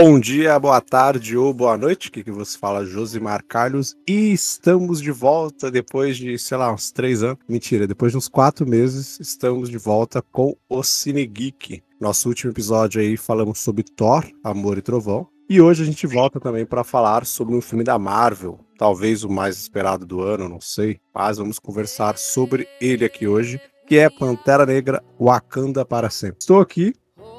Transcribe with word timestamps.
Bom 0.00 0.20
dia, 0.20 0.56
boa 0.60 0.80
tarde 0.80 1.36
ou 1.36 1.52
boa 1.52 1.76
noite, 1.76 2.12
que, 2.12 2.22
que 2.22 2.30
você 2.30 2.56
fala 2.56 2.86
Josimar 2.86 3.42
Carlos, 3.44 3.96
e 4.08 4.32
estamos 4.32 5.02
de 5.02 5.10
volta 5.10 5.72
depois 5.72 6.16
de, 6.16 6.38
sei 6.38 6.56
lá, 6.56 6.72
uns 6.72 6.92
três 6.92 7.24
anos, 7.24 7.38
mentira, 7.48 7.84
depois 7.84 8.12
de 8.12 8.18
uns 8.18 8.28
quatro 8.28 8.64
meses, 8.64 9.18
estamos 9.18 9.68
de 9.68 9.76
volta 9.76 10.22
com 10.22 10.56
o 10.68 10.84
Cine 10.84 11.26
Geek. 11.26 11.82
Nosso 12.00 12.28
último 12.28 12.52
episódio 12.52 13.00
aí 13.00 13.16
falamos 13.16 13.58
sobre 13.58 13.82
Thor, 13.82 14.24
Amor 14.44 14.78
e 14.78 14.82
Trovão, 14.82 15.26
e 15.50 15.60
hoje 15.60 15.82
a 15.82 15.86
gente 15.86 16.06
volta 16.06 16.38
também 16.38 16.64
para 16.64 16.84
falar 16.84 17.26
sobre 17.26 17.56
um 17.56 17.60
filme 17.60 17.82
da 17.82 17.98
Marvel, 17.98 18.60
talvez 18.78 19.24
o 19.24 19.28
mais 19.28 19.58
esperado 19.58 20.06
do 20.06 20.22
ano, 20.22 20.48
não 20.48 20.60
sei, 20.60 21.00
mas 21.12 21.38
vamos 21.38 21.58
conversar 21.58 22.16
sobre 22.16 22.68
ele 22.80 23.04
aqui 23.04 23.26
hoje, 23.26 23.60
que 23.84 23.98
é 23.98 24.08
Pantera 24.08 24.64
Negra 24.64 25.02
Wakanda 25.20 25.84
para 25.84 26.08
sempre. 26.08 26.38
Estou 26.38 26.60
aqui 26.60 26.94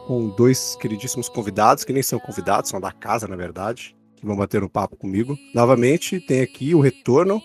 com 0.10 0.28
dois 0.28 0.76
queridíssimos 0.82 1.30
convidados, 1.30 1.84
que 1.84 1.94
nem 1.94 2.02
são 2.02 2.18
convidados, 2.18 2.72
são 2.72 2.82
da 2.82 2.92
casa, 2.92 3.28
na 3.28 3.36
verdade, 3.36 3.96
que 4.16 4.26
vão 4.26 4.36
bater 4.36 4.64
um 4.64 4.68
papo 4.68 4.96
comigo. 4.96 5.38
Novamente, 5.54 6.20
tem 6.20 6.42
aqui 6.42 6.74
o 6.74 6.80
retorno 6.80 7.40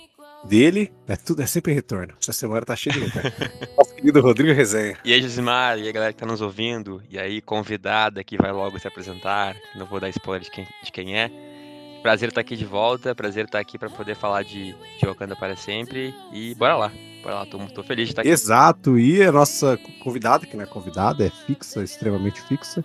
dele. 0.47 0.91
É 1.07 1.15
tudo, 1.15 1.43
é 1.43 1.47
sempre 1.47 1.75
retorno. 1.75 2.15
Essa 2.19 2.33
semana 2.33 2.65
tá 2.65 2.75
cheio 2.75 2.95
de 2.95 3.01
retorno. 3.01 3.31
Nosso 3.77 3.95
querido 3.95 4.19
Rodrigo 4.23 4.55
Resenha. 4.55 4.97
E 5.05 5.13
aí, 5.13 5.21
Josimar, 5.21 5.79
e 5.79 5.83
aí, 5.83 5.93
galera 5.93 6.15
que 6.15 6.19
tá 6.19 6.25
nos 6.25 6.41
ouvindo, 6.41 7.03
e 7.11 7.19
aí, 7.19 7.43
convidada 7.43 8.25
que 8.25 8.39
vai 8.39 8.51
logo 8.51 8.79
se 8.79 8.89
apresentar. 8.89 9.55
Não 9.77 9.85
vou 9.85 10.01
dar 10.01 10.09
spoiler 10.09 10.43
de 10.43 10.51
quem, 10.51 10.67
de 10.83 10.91
quem 10.91 11.19
é. 11.19 11.31
Prazer 12.05 12.29
estar 12.29 12.43
aqui 12.43 12.55
de 12.55 12.67
volta, 12.67 13.15
prazer 13.15 13.47
estar 13.47 13.59
aqui 13.59 13.79
para 13.79 13.89
poder 13.89 14.15
falar 14.15 14.43
de, 14.43 14.75
de 14.75 15.07
Wakanda 15.07 15.35
para 15.35 15.57
sempre. 15.57 16.15
E 16.35 16.55
bora 16.55 16.77
lá. 16.77 16.93
Bora 17.23 17.37
lá, 17.37 17.47
tô, 17.47 17.59
tô 17.69 17.83
feliz 17.83 18.09
de 18.09 18.13
estar 18.13 18.21
aqui. 18.21 18.29
Exato, 18.29 18.99
e 18.99 19.23
a 19.23 19.33
nossa 19.33 19.79
convidada, 20.03 20.45
que 20.45 20.55
não 20.55 20.65
é 20.65 20.67
convidada, 20.67 21.25
é 21.25 21.31
fixa, 21.31 21.83
extremamente 21.83 22.43
fixa, 22.43 22.85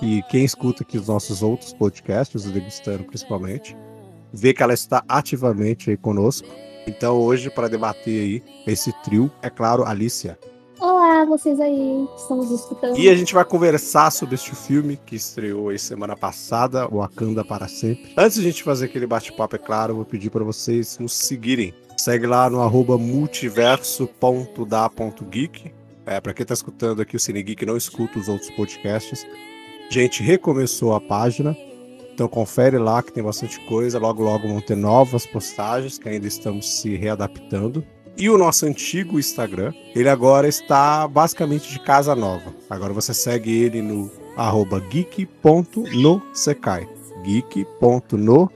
que 0.00 0.20
quem 0.22 0.44
escuta 0.44 0.82
aqui 0.82 0.98
os 0.98 1.06
nossos 1.06 1.44
outros 1.44 1.72
podcasts, 1.72 2.44
o 2.44 2.50
Degustando 2.50 3.04
principalmente, 3.04 3.76
vê 4.32 4.52
que 4.52 4.64
ela 4.64 4.74
está 4.74 5.04
ativamente 5.08 5.90
aí 5.90 5.96
conosco. 5.96 6.48
Então 6.88 7.16
hoje, 7.16 7.48
para 7.50 7.68
debater 7.68 8.20
aí 8.20 8.42
esse 8.66 8.92
trio, 9.04 9.30
é 9.42 9.48
claro, 9.48 9.84
Alicia. 9.84 10.36
Vocês 11.26 11.60
aí, 11.60 12.06
estamos 12.16 12.50
escutando. 12.50 12.98
E 12.98 13.08
a 13.08 13.14
gente 13.14 13.34
vai 13.34 13.44
conversar 13.44 14.10
sobre 14.10 14.34
este 14.34 14.54
filme 14.54 14.96
que 14.96 15.16
estreou 15.16 15.70
aí 15.70 15.78
semana 15.78 16.16
passada, 16.16 16.86
o 16.86 16.98
Wakanda 16.98 17.44
para 17.44 17.68
sempre. 17.68 18.12
Antes 18.16 18.36
de 18.36 18.40
a 18.40 18.50
gente 18.50 18.62
fazer 18.62 18.86
aquele 18.86 19.06
bate-papo, 19.06 19.56
é 19.56 19.58
claro, 19.58 19.92
eu 19.92 19.96
vou 19.96 20.04
pedir 20.04 20.30
para 20.30 20.44
vocês 20.44 20.98
nos 20.98 21.12
seguirem 21.12 21.74
Segue 21.96 22.26
lá 22.26 22.50
no 22.50 22.60
arroba 22.60 22.98
multiverso.da.geek. 22.98 25.72
É, 26.04 26.20
para 26.20 26.34
quem 26.34 26.44
tá 26.44 26.52
escutando 26.52 27.00
aqui 27.00 27.16
o 27.16 27.20
Cine 27.20 27.42
Geek 27.42 27.64
não 27.64 27.78
escuta 27.78 28.18
os 28.18 28.28
outros 28.28 28.50
podcasts. 28.50 29.26
Gente 29.88 30.22
recomeçou 30.22 30.94
a 30.94 31.00
página. 31.00 31.56
Então 32.12 32.28
confere 32.28 32.76
lá 32.78 33.02
que 33.02 33.10
tem 33.12 33.22
bastante 33.22 33.58
coisa. 33.60 33.98
Logo, 33.98 34.22
logo 34.22 34.46
vão 34.48 34.60
ter 34.60 34.76
novas 34.76 35.24
postagens 35.24 35.96
que 35.98 36.06
ainda 36.08 36.26
estamos 36.26 36.80
se 36.80 36.96
readaptando. 36.96 37.82
E 38.16 38.30
o 38.30 38.38
nosso 38.38 38.64
antigo 38.64 39.18
Instagram, 39.18 39.72
ele 39.94 40.08
agora 40.08 40.46
está 40.46 41.08
basicamente 41.08 41.68
de 41.72 41.80
casa 41.80 42.14
nova. 42.14 42.54
Agora 42.70 42.92
você 42.92 43.12
segue 43.12 43.52
ele 43.52 43.82
no 43.82 44.08
arroba 44.36 44.78
geek.nosekai. 44.80 45.28
geek.no.seki 47.24 48.54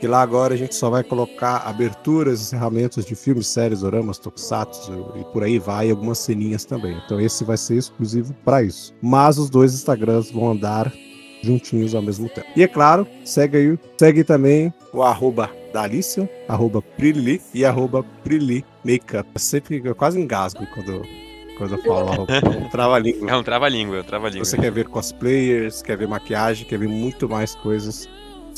que 0.00 0.06
lá 0.06 0.22
agora 0.22 0.54
a 0.54 0.56
gente 0.56 0.74
só 0.74 0.88
vai 0.88 1.04
colocar 1.04 1.58
aberturas, 1.58 2.40
encerramentos 2.40 3.04
de 3.04 3.14
filmes, 3.14 3.46
séries, 3.46 3.82
oramas, 3.82 4.18
tokusatsu 4.18 5.12
e 5.14 5.24
por 5.24 5.42
aí 5.42 5.58
vai, 5.58 5.90
algumas 5.90 6.18
ceninhas 6.18 6.64
também. 6.64 6.98
Então 7.04 7.20
esse 7.20 7.44
vai 7.44 7.58
ser 7.58 7.76
exclusivo 7.76 8.34
para 8.42 8.62
isso. 8.62 8.94
Mas 9.02 9.36
os 9.36 9.50
dois 9.50 9.74
Instagrams 9.74 10.30
vão 10.30 10.52
andar 10.52 10.90
juntinhos 11.42 11.94
ao 11.94 12.00
mesmo 12.00 12.30
tempo. 12.30 12.46
E 12.56 12.62
é 12.62 12.68
claro, 12.68 13.06
segue 13.26 13.56
aí, 13.58 13.78
segue 13.98 14.24
também 14.24 14.72
o 14.90 15.02
arroba 15.02 15.50
da 15.72 15.82
Alicia, 15.82 16.28
arroba 16.48 16.82
Prili 16.82 17.40
e 17.54 17.64
arroba 17.64 18.02
Prili 18.24 18.64
Makeup. 18.84 19.28
Eu 19.34 19.40
sempre 19.40 19.80
eu 19.84 19.94
quase 19.94 20.20
engasgo 20.20 20.66
quando, 20.74 21.02
quando 21.58 21.74
eu 21.74 21.82
falo 21.82 22.08
arroba. 22.08 22.32
É 22.40 22.66
um 22.66 22.68
trava-língua. 22.68 23.30
É 23.30 23.36
um 23.36 23.42
trava-língua, 23.42 23.96
é 23.96 24.00
um 24.00 24.04
trava-língua. 24.04 24.44
Você 24.44 24.56
quer 24.56 24.70
ver 24.70 24.88
cosplayers, 24.88 25.82
quer 25.82 25.96
ver 25.96 26.08
maquiagem, 26.08 26.66
quer 26.66 26.78
ver 26.78 26.88
muito 26.88 27.28
mais 27.28 27.54
coisas 27.54 28.08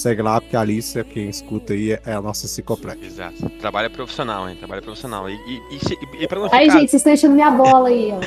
Segue 0.03 0.21
lá, 0.21 0.41
porque 0.41 0.57
a 0.57 0.61
Alicia, 0.61 1.05
quem 1.05 1.29
escuta 1.29 1.75
aí, 1.75 1.93
é 1.93 2.13
a 2.13 2.21
nossa 2.21 2.45
enciclopédia. 2.45 3.07
Exato. 3.07 3.49
Trabalho 3.61 3.89
profissional, 3.89 4.49
hein? 4.49 4.57
Trabalho 4.57 4.83
profissional. 4.83 5.31
E, 5.31 5.35
e, 5.35 5.77
e, 5.77 6.25
e 6.25 6.27
pra 6.27 6.41
não 6.41 6.47
ficar... 6.47 6.57
Ai, 6.57 6.71
gente, 6.71 6.91
vocês 6.91 6.95
estão 6.95 7.13
enchendo 7.13 7.35
minha 7.35 7.53
bola 7.53 7.89
aí, 7.89 8.11
ó. 8.13 8.19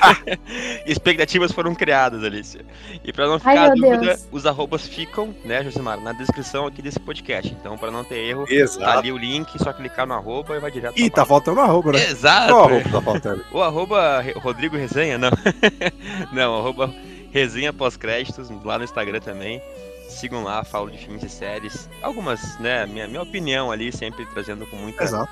Expectativas 0.90 1.52
foram 1.52 1.74
criadas, 1.74 2.24
Alicia. 2.24 2.64
E 3.04 3.12
pra 3.12 3.26
não 3.26 3.38
ficar 3.38 3.50
Ai, 3.50 3.70
dúvida, 3.72 3.98
Deus. 3.98 4.28
os 4.32 4.46
arrobas 4.46 4.88
ficam, 4.88 5.34
né, 5.44 5.62
Josimar, 5.62 6.00
na 6.00 6.12
descrição 6.12 6.66
aqui 6.66 6.80
desse 6.80 6.98
podcast. 6.98 7.52
Então, 7.52 7.76
pra 7.76 7.90
não 7.90 8.02
ter 8.02 8.20
erro, 8.20 8.46
Exato. 8.48 8.80
tá 8.80 8.98
ali 8.98 9.12
o 9.12 9.18
link, 9.18 9.58
só 9.62 9.74
clicar 9.74 10.06
no 10.06 10.14
arroba 10.14 10.56
e 10.56 10.58
vai 10.58 10.70
direto 10.70 10.98
Ih, 10.98 11.10
tá 11.10 11.26
faltando 11.26 11.60
o 11.60 11.62
arroba, 11.62 11.92
né? 11.92 12.02
Exato. 12.02 12.50
Qual 12.50 12.64
arroba 12.64 12.90
tá 12.90 13.02
faltando? 13.02 13.44
O 13.52 13.60
arroba 13.60 14.24
Rodrigo 14.36 14.74
Resenha, 14.74 15.18
não. 15.18 15.30
não, 16.32 16.58
arroba 16.58 16.90
resenha 17.30 17.72
pós-créditos, 17.72 18.48
lá 18.64 18.78
no 18.78 18.84
Instagram 18.84 19.20
também. 19.20 19.60
Sigam 20.08 20.42
lá, 20.42 20.64
falo 20.64 20.90
de 20.90 20.98
filmes 20.98 21.22
e 21.22 21.28
séries. 21.28 21.88
Algumas, 22.02 22.58
né? 22.58 22.86
Minha, 22.86 23.08
minha 23.08 23.22
opinião 23.22 23.70
ali, 23.70 23.92
sempre 23.92 24.26
trazendo 24.26 24.66
com 24.66 24.76
muita, 24.76 25.02
Exato. 25.02 25.30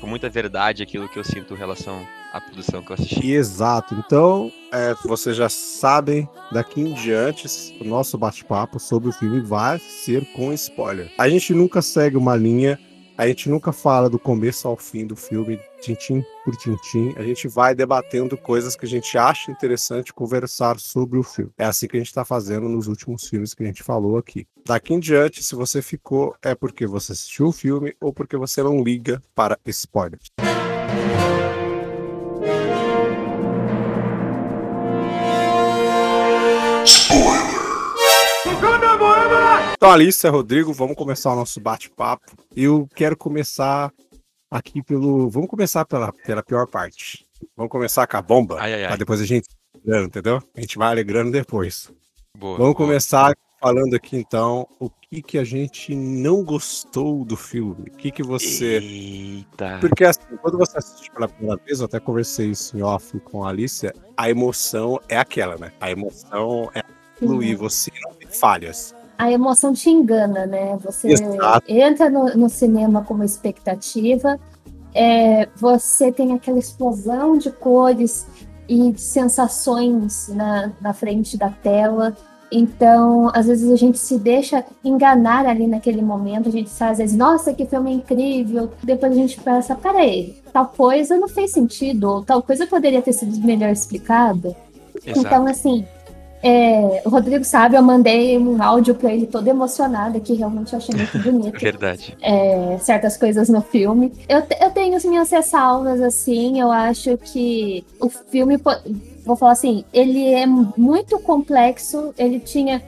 com 0.00 0.06
muita 0.06 0.28
verdade 0.28 0.82
aquilo 0.82 1.08
que 1.08 1.18
eu 1.18 1.24
sinto 1.24 1.54
em 1.54 1.56
relação 1.56 2.06
à 2.32 2.40
produção 2.40 2.82
que 2.82 2.90
eu 2.90 2.94
assisti. 2.94 3.32
Exato. 3.32 3.94
Então, 3.94 4.50
é, 4.72 4.94
vocês 5.04 5.36
já 5.36 5.48
sabem, 5.48 6.28
daqui 6.50 6.80
em 6.80 6.92
diante, 6.94 7.46
o 7.80 7.84
nosso 7.84 8.18
bate-papo 8.18 8.80
sobre 8.80 9.08
o 9.08 9.12
filme 9.12 9.40
vai 9.40 9.78
ser 9.78 10.24
com 10.32 10.52
spoiler. 10.52 11.12
A 11.18 11.28
gente 11.28 11.54
nunca 11.54 11.80
segue 11.80 12.16
uma 12.16 12.34
linha 12.34 12.78
a 13.16 13.26
gente 13.28 13.48
nunca 13.48 13.72
fala 13.72 14.10
do 14.10 14.18
começo 14.18 14.66
ao 14.66 14.76
fim 14.76 15.06
do 15.06 15.14
filme, 15.14 15.60
tintim 15.80 16.24
por 16.44 16.56
tintim. 16.56 17.14
A 17.16 17.22
gente 17.22 17.46
vai 17.46 17.74
debatendo 17.74 18.36
coisas 18.36 18.74
que 18.74 18.84
a 18.84 18.88
gente 18.88 19.16
acha 19.16 19.50
interessante 19.50 20.12
conversar 20.12 20.78
sobre 20.78 21.18
o 21.18 21.22
filme. 21.22 21.52
É 21.56 21.64
assim 21.64 21.86
que 21.86 21.96
a 21.96 22.00
gente 22.00 22.08
está 22.08 22.24
fazendo 22.24 22.68
nos 22.68 22.88
últimos 22.88 23.26
filmes 23.26 23.54
que 23.54 23.62
a 23.62 23.66
gente 23.66 23.82
falou 23.82 24.18
aqui. 24.18 24.46
Daqui 24.66 24.94
em 24.94 25.00
diante, 25.00 25.42
se 25.42 25.54
você 25.54 25.80
ficou, 25.80 26.34
é 26.42 26.54
porque 26.54 26.86
você 26.86 27.12
assistiu 27.12 27.46
o 27.46 27.52
filme 27.52 27.94
ou 28.00 28.12
porque 28.12 28.36
você 28.36 28.62
não 28.62 28.82
liga 28.82 29.22
para 29.34 29.58
spoilers. 29.66 30.30
Então, 39.76 39.90
Alice, 39.90 40.26
Rodrigo, 40.28 40.72
vamos 40.72 40.96
começar 40.96 41.32
o 41.32 41.36
nosso 41.36 41.60
bate-papo. 41.60 42.32
Eu 42.56 42.88
quero 42.94 43.16
começar 43.16 43.92
aqui 44.50 44.82
pelo. 44.82 45.28
Vamos 45.28 45.48
começar 45.48 45.84
pela, 45.84 46.12
pela 46.12 46.42
pior 46.42 46.66
parte. 46.66 47.26
Vamos 47.56 47.70
começar 47.70 48.06
com 48.06 48.16
a 48.16 48.22
bomba. 48.22 48.56
Ai, 48.60 48.74
ai, 48.74 48.82
ai. 48.84 48.88
Pra 48.88 48.96
depois 48.96 49.20
a 49.20 49.26
gente. 49.26 49.48
Entendeu? 49.84 50.42
A 50.56 50.60
gente 50.60 50.78
vai 50.78 50.88
alegrando 50.88 51.30
depois. 51.30 51.90
Boa, 52.38 52.56
vamos 52.56 52.74
boa. 52.74 52.86
começar 52.86 53.34
falando 53.60 53.94
aqui 53.94 54.16
então 54.16 54.66
o 54.78 54.88
que 54.88 55.22
que 55.22 55.38
a 55.38 55.44
gente 55.44 55.94
não 55.94 56.42
gostou 56.42 57.24
do 57.24 57.36
filme. 57.36 57.90
O 57.90 57.96
que 57.96 58.10
que 58.10 58.22
você. 58.22 58.78
Eita. 58.78 59.78
Porque 59.80 60.04
assim, 60.04 60.36
quando 60.40 60.56
você 60.56 60.78
assiste 60.78 61.10
pela 61.10 61.28
primeira 61.28 61.60
vez, 61.62 61.80
eu 61.80 61.86
até 61.86 62.00
conversei 62.00 62.50
isso 62.50 62.76
em 62.78 62.82
off 62.82 63.18
com 63.20 63.44
a 63.44 63.50
Alicia, 63.50 63.92
a 64.16 64.30
emoção 64.30 64.98
é 65.08 65.18
aquela, 65.18 65.56
né? 65.56 65.72
A 65.80 65.90
emoção 65.90 66.70
é 66.74 66.82
e 67.20 67.54
você 67.54 67.90
não 68.02 68.14
tem 68.14 68.28
falhas 68.28 68.94
a 69.18 69.30
emoção 69.30 69.72
te 69.72 69.90
engana, 69.90 70.46
né? 70.46 70.76
Você 70.82 71.12
Exato. 71.12 71.64
entra 71.68 72.10
no, 72.10 72.26
no, 72.36 72.48
cinema 72.48 73.02
com 73.04 73.14
uma 73.14 73.24
expectativa, 73.24 74.38
é, 74.94 75.48
você 75.56 76.12
tem 76.12 76.32
aquela 76.32 76.58
explosão 76.58 77.36
de 77.36 77.50
cores 77.50 78.26
e 78.68 78.92
de 78.92 79.00
sensações 79.00 80.28
na, 80.28 80.72
na 80.80 80.92
frente 80.92 81.36
da 81.36 81.50
tela. 81.50 82.16
Então, 82.50 83.30
às 83.34 83.46
vezes 83.46 83.70
a 83.72 83.76
gente 83.76 83.98
se 83.98 84.16
deixa 84.18 84.64
enganar 84.84 85.46
ali 85.46 85.66
naquele 85.66 86.00
momento, 86.02 86.48
a 86.48 86.52
gente 86.52 86.70
sabe, 86.70 86.92
às 86.92 86.98
vezes, 86.98 87.16
nossa, 87.16 87.52
que 87.52 87.66
filme 87.66 87.92
incrível. 87.92 88.70
Depois 88.82 89.12
a 89.12 89.14
gente 89.16 89.40
pensa, 89.40 89.74
peraí, 89.74 90.36
tal 90.52 90.66
coisa 90.66 91.16
não 91.16 91.28
fez 91.28 91.50
sentido, 91.50 92.04
ou 92.04 92.22
tal 92.22 92.42
coisa 92.42 92.66
poderia 92.66 93.02
ter 93.02 93.12
sido 93.12 93.36
melhor 93.44 93.70
explicada. 93.70 94.56
Exato. 95.04 95.26
Então, 95.26 95.46
assim, 95.46 95.84
é, 96.46 97.00
o 97.06 97.08
Rodrigo 97.08 97.42
sabe, 97.42 97.74
eu 97.74 97.82
mandei 97.82 98.36
um 98.36 98.62
áudio 98.62 98.94
para 98.94 99.10
ele 99.10 99.26
todo 99.26 99.48
emocionado, 99.48 100.20
que 100.20 100.34
realmente 100.34 100.74
eu 100.74 100.76
achei 100.76 100.94
muito 100.94 101.18
bonito. 101.18 101.56
Verdade. 101.58 102.14
É, 102.20 102.76
certas 102.82 103.16
coisas 103.16 103.48
no 103.48 103.62
filme. 103.62 104.12
Eu, 104.28 104.42
eu 104.60 104.70
tenho 104.70 104.94
as 104.94 105.06
minhas 105.06 105.30
ressalvas, 105.30 106.02
assim, 106.02 106.60
eu 106.60 106.70
acho 106.70 107.16
que 107.16 107.82
o 107.98 108.10
filme, 108.10 108.60
vou 109.24 109.36
falar 109.36 109.52
assim, 109.52 109.86
ele 109.90 110.34
é 110.34 110.44
muito 110.44 111.18
complexo, 111.18 112.12
ele 112.18 112.38
tinha. 112.38 112.82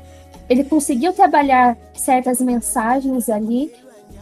Ele 0.50 0.62
conseguiu 0.62 1.14
trabalhar 1.14 1.78
certas 1.94 2.42
mensagens 2.42 3.30
ali, 3.30 3.72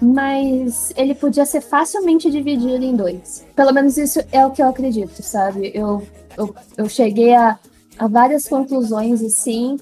mas 0.00 0.92
ele 0.96 1.12
podia 1.12 1.44
ser 1.44 1.60
facilmente 1.60 2.30
dividido 2.30 2.84
em 2.84 2.94
dois. 2.94 3.44
Pelo 3.56 3.72
menos 3.72 3.98
isso 3.98 4.20
é 4.30 4.46
o 4.46 4.52
que 4.52 4.62
eu 4.62 4.68
acredito, 4.68 5.24
sabe? 5.24 5.72
Eu, 5.74 6.06
eu, 6.38 6.54
eu 6.76 6.88
cheguei 6.88 7.34
a 7.34 7.58
a 7.98 8.06
várias 8.06 8.48
conclusões 8.48 9.22
assim 9.22 9.78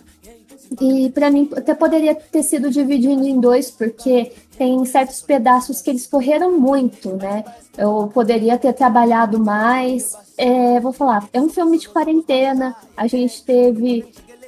E 0.80 1.10
para 1.10 1.30
mim 1.30 1.48
até 1.54 1.74
poderia 1.74 2.14
ter 2.14 2.42
sido 2.42 2.70
dividido 2.70 3.26
em 3.26 3.38
dois, 3.38 3.70
porque 3.70 4.32
tem 4.56 4.84
certos 4.84 5.20
pedaços 5.20 5.80
que 5.82 5.90
eles 5.90 6.06
correram 6.06 6.58
muito, 6.58 7.16
né? 7.16 7.44
Eu 7.76 8.10
poderia 8.12 8.56
ter 8.58 8.72
trabalhado 8.72 9.38
mais. 9.38 10.16
É, 10.36 10.78
vou 10.80 10.92
falar, 10.92 11.28
é 11.32 11.40
um 11.40 11.48
filme 11.48 11.78
de 11.78 11.88
quarentena. 11.88 12.74
A 12.96 13.06
gente 13.06 13.42
teve 13.44 14.04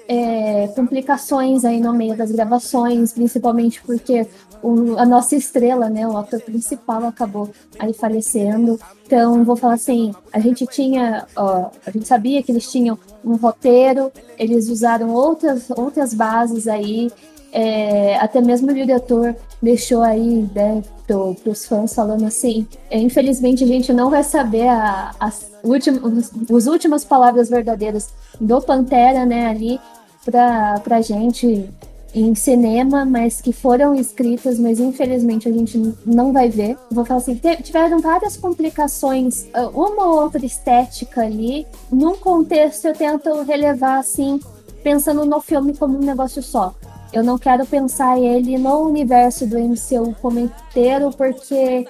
é, 0.08 0.68
complicações 0.68 1.64
aí 1.64 1.80
no 1.80 1.92
meio 1.92 2.16
das 2.16 2.30
gravações, 2.30 3.12
principalmente 3.12 3.82
porque 3.82 4.26
o, 4.64 4.98
a 4.98 5.04
nossa 5.04 5.36
estrela, 5.36 5.90
né, 5.90 6.08
o 6.08 6.16
ator 6.16 6.40
principal 6.40 7.04
acabou 7.04 7.50
aí 7.78 7.92
falecendo. 7.92 8.80
Então, 9.04 9.44
vou 9.44 9.56
falar 9.56 9.74
assim, 9.74 10.14
a 10.32 10.40
gente 10.40 10.66
tinha, 10.66 11.26
ó, 11.36 11.70
a 11.84 11.90
gente 11.90 12.08
sabia 12.08 12.42
que 12.42 12.50
eles 12.50 12.72
tinham 12.72 12.98
um 13.22 13.36
roteiro, 13.36 14.10
eles 14.38 14.70
usaram 14.70 15.10
outras, 15.10 15.68
outras 15.68 16.14
bases 16.14 16.66
aí, 16.66 17.12
é, 17.52 18.16
até 18.16 18.40
mesmo 18.40 18.70
o 18.70 18.74
diretor 18.74 19.36
deixou 19.60 20.00
aí, 20.00 20.48
né, 20.54 20.82
para 21.06 21.50
os 21.50 21.66
fãs 21.66 21.94
falando 21.94 22.24
assim, 22.24 22.66
é, 22.90 22.98
infelizmente 22.98 23.62
a 23.62 23.66
gente 23.66 23.92
não 23.92 24.08
vai 24.08 24.24
saber 24.24 24.66
a, 24.66 25.14
as, 25.20 25.52
últimas, 25.62 26.32
as 26.50 26.66
últimas 26.66 27.04
palavras 27.04 27.50
verdadeiras 27.50 28.08
do 28.40 28.62
Pantera, 28.62 29.26
né, 29.26 29.46
ali, 29.46 29.78
para 30.24 30.80
a 30.90 31.00
gente 31.02 31.68
em 32.14 32.34
cinema, 32.34 33.04
mas 33.04 33.40
que 33.40 33.52
foram 33.52 33.94
escritas, 33.94 34.58
mas 34.58 34.78
infelizmente 34.78 35.48
a 35.48 35.52
gente 35.52 35.94
não 36.06 36.32
vai 36.32 36.48
ver. 36.48 36.76
Vou 36.90 37.04
falar 37.04 37.18
assim, 37.18 37.40
tiveram 37.62 37.98
várias 37.98 38.36
complicações, 38.36 39.46
ah, 39.52 39.68
uma 39.74 40.06
ou 40.06 40.22
outra 40.22 40.46
estética 40.46 41.22
ali. 41.22 41.66
Num 41.90 42.16
contexto 42.16 42.86
eu 42.86 42.94
tento 42.94 43.42
relevar 43.42 43.98
assim, 43.98 44.38
pensando 44.82 45.24
no 45.24 45.40
filme 45.40 45.76
como 45.76 45.96
um 45.96 46.04
negócio 46.04 46.42
só. 46.42 46.74
Eu 47.12 47.22
não 47.22 47.38
quero 47.38 47.66
pensar 47.66 48.18
ele 48.18 48.58
no 48.58 48.88
universo 48.88 49.46
do 49.46 49.58
MCU 49.58 50.14
como 50.20 50.38
inteiro, 50.38 51.10
porque 51.16 51.86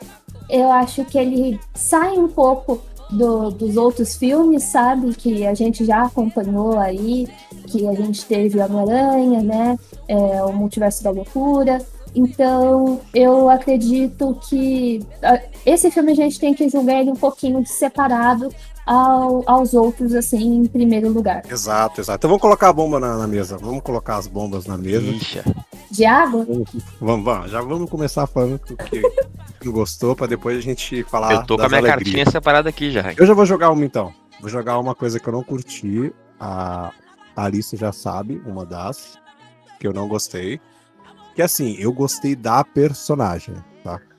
eu 0.49 0.71
acho 0.71 1.05
que 1.05 1.19
ele 1.19 1.61
sai 1.75 2.17
um 2.19 2.29
pouco 2.29 2.81
do, 3.14 3.50
dos 3.50 3.76
outros 3.76 4.16
filmes, 4.16 4.64
sabe? 4.64 5.14
Que 5.14 5.46
a 5.46 5.55
gente 5.55 5.84
já 5.84 6.02
acompanhou 6.02 6.78
aí, 6.78 7.28
que 7.69 7.87
a 7.87 7.94
gente 7.94 8.25
teve 8.25 8.61
Homem-Aranha, 8.61 9.43
né? 9.43 9.78
É, 10.08 10.43
o 10.43 10.52
Multiverso 10.52 11.02
da 11.02 11.11
Loucura. 11.11 11.78
Então, 12.14 13.00
eu 13.12 13.50
acredito 13.50 14.38
que 14.49 15.05
esse 15.66 15.90
filme 15.90 16.12
a 16.12 16.14
gente 16.14 16.38
tem 16.38 16.55
que 16.55 16.69
julgar 16.69 17.00
ele 17.00 17.11
um 17.11 17.16
pouquinho 17.16 17.66
separado 17.66 18.49
ao, 18.87 19.43
aos 19.47 19.75
outros, 19.75 20.15
assim, 20.15 20.57
em 20.57 20.67
primeiro 20.67 21.09
lugar. 21.09 21.43
Exato, 21.51 22.01
exato. 22.01 22.19
Então 22.19 22.29
vamos 22.29 22.43
colocar 22.43 22.69
a 22.69 22.73
bomba 22.73 23.01
na, 23.01 23.17
na 23.17 23.27
mesa. 23.27 23.57
Vamos 23.57 23.83
colocar 23.83 24.17
as 24.17 24.27
bombas 24.27 24.67
na 24.67 24.77
mesa. 24.77 25.07
Ixi. 25.07 25.43
De 25.91 26.05
água? 26.05 26.45
Vamos, 27.01 27.25
vamos, 27.25 27.51
já 27.51 27.61
vamos 27.61 27.89
começar 27.89 28.27
falando 28.27 28.55
o 28.57 28.77
que 28.77 29.03
não 29.65 29.73
gostou, 29.73 30.15
para 30.15 30.27
depois 30.27 30.59
a 30.59 30.61
gente 30.61 31.03
falar. 31.05 31.33
Eu 31.33 31.47
tô 31.47 31.57
com 31.57 31.63
a 31.63 31.69
minha 31.69 31.79
alegrias. 31.79 32.05
cartinha 32.05 32.31
separada 32.31 32.69
aqui 32.69 32.91
já. 32.91 33.13
Eu 33.17 33.27
já 33.27 33.35
vou 33.35 33.47
jogar 33.47 33.71
uma 33.71 33.85
então. 33.85 34.13
Vou 34.41 34.51
jogar 34.51 34.79
uma 34.79 34.95
coisa 34.95 35.19
que 35.19 35.29
eu 35.29 35.33
não 35.33 35.43
curti. 35.43 36.13
A, 36.39 36.91
a 37.37 37.45
Alice 37.45 37.77
já 37.77 37.93
sabe, 37.93 38.43
uma 38.45 38.67
das, 38.67 39.19
que 39.79 39.87
eu 39.87 39.93
não 39.93 40.09
gostei. 40.09 40.61
Que 41.35 41.43
assim, 41.43 41.77
eu 41.79 41.93
gostei 41.93 42.37
da 42.37 42.63
personagem? 42.63 43.55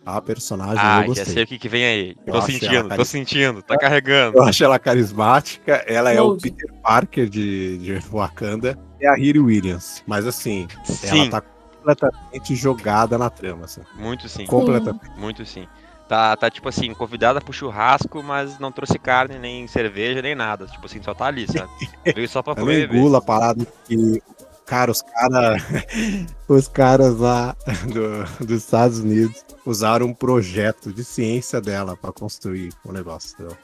A 0.06 0.22
personagem 0.22 0.78
ah, 0.80 1.02
eu 1.02 1.08
gostei. 1.08 1.26
já 1.26 1.32
sei 1.32 1.44
o 1.44 1.48
que, 1.48 1.58
que 1.58 1.68
vem 1.68 1.84
aí. 1.84 2.16
Eu 2.28 2.34
tô 2.34 2.42
sentindo, 2.44 2.96
tô 2.96 3.06
sentindo, 3.06 3.62
tá 3.64 3.76
carregando. 3.76 4.38
Eu 4.38 4.44
acho 4.44 4.64
ela 4.64 4.78
carismática, 4.78 5.84
ela 5.88 6.12
é 6.12 6.22
o 6.22 6.38
Peter 6.38 6.72
Parker 6.84 7.28
de, 7.28 7.80
de 7.80 7.94
Wakanda 8.12 8.78
e 9.02 9.08
a 9.08 9.16
Riri 9.16 9.40
Williams. 9.40 10.04
Mas 10.06 10.28
assim, 10.28 10.68
Sim. 10.84 11.22
ela 11.22 11.30
tá 11.32 11.42
completamente 11.42 12.56
jogada 12.56 13.18
na 13.18 13.30
trama, 13.30 13.66
assim. 13.66 13.82
Muito 13.96 14.30
sim. 14.30 14.46
Completamente. 14.46 15.10
Muito 15.18 15.46
sim. 15.46 15.68
Tá, 16.08 16.36
tá, 16.36 16.52
tipo 16.52 16.70
assim, 16.70 16.94
convidada 16.94 17.42
pro 17.42 17.52
churrasco, 17.52 18.22
mas 18.22 18.60
não 18.60 18.72
trouxe 18.72 19.00
carne, 19.00 19.40
nem 19.40 19.68
cerveja, 19.68 20.22
nem 20.22 20.36
nada. 20.36 20.68
Tipo 20.68 20.86
assim, 20.86 21.02
só 21.02 21.16
tá 21.16 21.26
ali, 21.26 21.48
sabe? 21.52 21.70
Veio 22.14 22.30
só 22.30 22.44
pra 22.44 22.54
comer. 22.54 22.94
Engula 22.94 23.18
a 23.18 23.22
parada 23.22 23.66
que. 23.86 24.22
Cara, 24.66 24.92
os 24.92 25.02
caras. 25.02 25.62
os 26.48 26.68
caras 26.68 27.18
lá 27.18 27.56
do, 27.86 28.46
dos 28.46 28.64
Estados 28.64 29.00
Unidos 29.00 29.46
usaram 29.66 30.08
um 30.08 30.14
projeto 30.14 30.92
de 30.92 31.04
ciência 31.04 31.62
dela 31.62 31.96
para 31.96 32.12
construir 32.12 32.74
o 32.84 32.92
negócio. 32.92 33.34
Entendeu? 33.36 33.58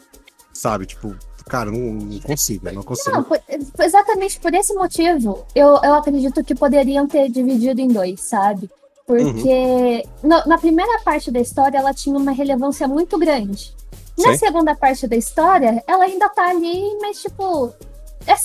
Sabe, 0.54 0.86
tipo, 0.86 1.16
cara, 1.48 1.72
não, 1.72 1.80
não 1.80 2.20
consigo, 2.20 2.72
não 2.72 2.84
consigo. 2.84 3.16
Não, 3.16 3.24
por, 3.24 3.40
exatamente 3.80 4.40
por 4.40 4.54
esse 4.54 4.74
motivo, 4.74 5.46
eu, 5.56 5.80
eu 5.84 5.96
acredito 5.96 6.44
que 6.44 6.54
poderiam 6.54 7.08
ter 7.08 7.30
dividido 7.30 7.82
em 7.82 7.88
dois, 7.88 8.22
sabe? 8.22 8.70
Porque 9.08 10.04
uhum. 10.24 10.30
no, 10.30 10.46
na 10.46 10.58
primeira 10.58 11.00
parte 11.02 11.32
da 11.32 11.40
história 11.40 11.78
ela 11.78 11.94
tinha 11.94 12.18
uma 12.18 12.32
relevância 12.32 12.88
muito 12.88 13.18
grande. 13.18 13.76
Na 14.18 14.34
Sim. 14.34 14.38
segunda 14.38 14.76
parte 14.76 15.08
da 15.08 15.16
história, 15.16 15.84
ela 15.88 16.04
ainda 16.04 16.30
tá 16.30 16.50
ali, 16.50 16.98
mas 17.02 17.22
tipo. 17.22 17.74
É, 18.28 18.36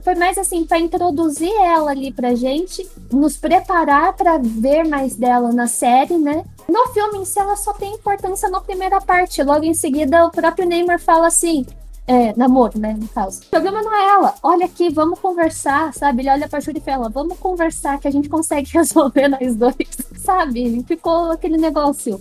foi 0.00 0.14
mais 0.14 0.38
assim, 0.38 0.64
para 0.64 0.78
introduzir 0.78 1.52
ela 1.60 1.90
ali 1.90 2.12
pra 2.12 2.34
gente, 2.34 2.88
nos 3.12 3.36
preparar 3.36 4.14
para 4.14 4.38
ver 4.38 4.84
mais 4.84 5.16
dela 5.16 5.52
na 5.52 5.66
série, 5.66 6.16
né? 6.18 6.44
No 6.68 6.86
filme 6.88 7.18
em 7.18 7.24
si, 7.24 7.38
ela 7.38 7.56
só 7.56 7.72
tem 7.72 7.94
importância 7.94 8.48
na 8.48 8.60
primeira 8.60 9.00
parte. 9.00 9.42
Logo 9.42 9.64
em 9.64 9.74
seguida, 9.74 10.26
o 10.26 10.30
próprio 10.30 10.66
Neymar 10.66 11.00
fala 11.00 11.26
assim: 11.26 11.66
é, 12.06 12.36
namoro, 12.36 12.78
né, 12.78 12.96
no 12.98 13.08
caso. 13.08 13.42
O 13.42 13.46
problema 13.46 13.82
não 13.82 13.94
é 13.94 14.08
ela. 14.14 14.34
Olha 14.42 14.66
aqui, 14.66 14.90
vamos 14.90 15.18
conversar, 15.20 15.94
sabe? 15.94 16.22
Ele 16.22 16.30
olha 16.30 16.48
pra 16.48 16.60
Júlia 16.60 16.80
e 16.80 16.82
fala, 16.82 17.08
vamos 17.08 17.38
conversar 17.38 17.98
que 17.98 18.08
a 18.08 18.10
gente 18.10 18.28
consegue 18.28 18.70
resolver 18.74 19.28
nós 19.28 19.54
dois, 19.54 19.74
sabe? 20.16 20.82
Ficou 20.86 21.30
aquele 21.30 21.56
negócio. 21.56 22.20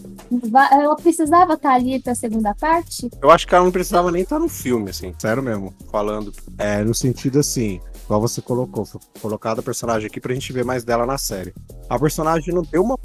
Ela 0.71 0.95
precisava 0.95 1.53
estar 1.53 1.73
ali 1.73 1.99
pra 1.99 2.13
segunda 2.13 2.53
parte? 2.53 3.09
Eu 3.21 3.31
acho 3.31 3.47
que 3.47 3.55
ela 3.55 3.63
não 3.63 3.71
precisava 3.71 4.11
nem 4.11 4.21
estar 4.21 4.39
no 4.39 4.49
filme, 4.49 4.91
assim. 4.91 5.13
Sério 5.17 5.41
mesmo, 5.41 5.73
falando. 5.91 6.31
É, 6.57 6.83
no 6.83 6.93
sentido 6.93 7.39
assim, 7.39 7.81
igual 8.05 8.21
você 8.21 8.41
colocou, 8.41 8.85
foi 8.85 9.01
colocado 9.21 9.59
a 9.59 9.63
personagem 9.63 10.07
aqui 10.07 10.19
pra 10.19 10.33
gente 10.33 10.53
ver 10.53 10.63
mais 10.63 10.83
dela 10.83 11.05
na 11.05 11.17
série. 11.17 11.53
A 11.89 11.97
personagem 11.97 12.53
não 12.53 12.61
deu 12.61 12.83
uma 12.83 12.99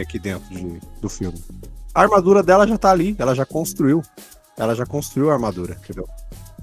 aqui 0.00 0.18
dentro 0.18 0.48
de, 0.48 0.80
do 1.00 1.08
filme. 1.08 1.38
A 1.94 2.02
armadura 2.02 2.42
dela 2.42 2.66
já 2.66 2.76
tá 2.76 2.90
ali, 2.90 3.16
ela 3.18 3.34
já 3.34 3.46
construiu 3.46 4.02
ela 4.56 4.74
já 4.74 4.86
construiu 4.86 5.30
a 5.30 5.34
armadura, 5.34 5.78
entendeu? 5.82 6.08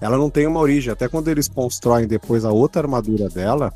Ela 0.02 0.18
não 0.18 0.30
tem 0.30 0.46
uma 0.48 0.60
origem. 0.60 0.92
Até 0.92 1.08
quando 1.08 1.30
eles 1.30 1.48
constroem 1.48 2.08
depois 2.08 2.44
a 2.44 2.52
outra 2.52 2.82
armadura 2.82 3.30
dela, 3.30 3.72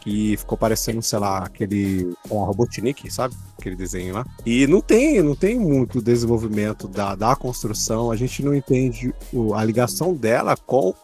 que 0.00 0.36
ficou 0.36 0.56
parecendo, 0.56 1.02
sei 1.02 1.18
lá, 1.18 1.38
aquele 1.38 2.14
com 2.28 2.42
a 2.42 2.46
Robotnik, 2.46 3.12
sabe? 3.12 3.34
Aquele 3.58 3.74
desenho 3.74 4.14
lá. 4.14 4.24
E 4.46 4.64
não 4.68 4.80
tem, 4.80 5.20
não 5.20 5.34
tem 5.34 5.58
muito 5.58 6.00
desenvolvimento 6.00 6.86
da, 6.86 7.16
da 7.16 7.34
construção. 7.34 8.12
A 8.12 8.16
gente 8.16 8.40
não 8.42 8.54
entende 8.54 9.12
o, 9.32 9.52
a 9.52 9.64
ligação 9.64 10.14
dela 10.14 10.56
com 10.56 10.94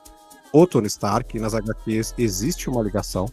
o 0.53 0.67
Tony 0.69 0.87
Stark. 0.87 1.37
Nas 1.41 1.53
HQs 1.53 2.15
existe 2.17 2.71
uma 2.71 2.81
ligação. 2.81 3.27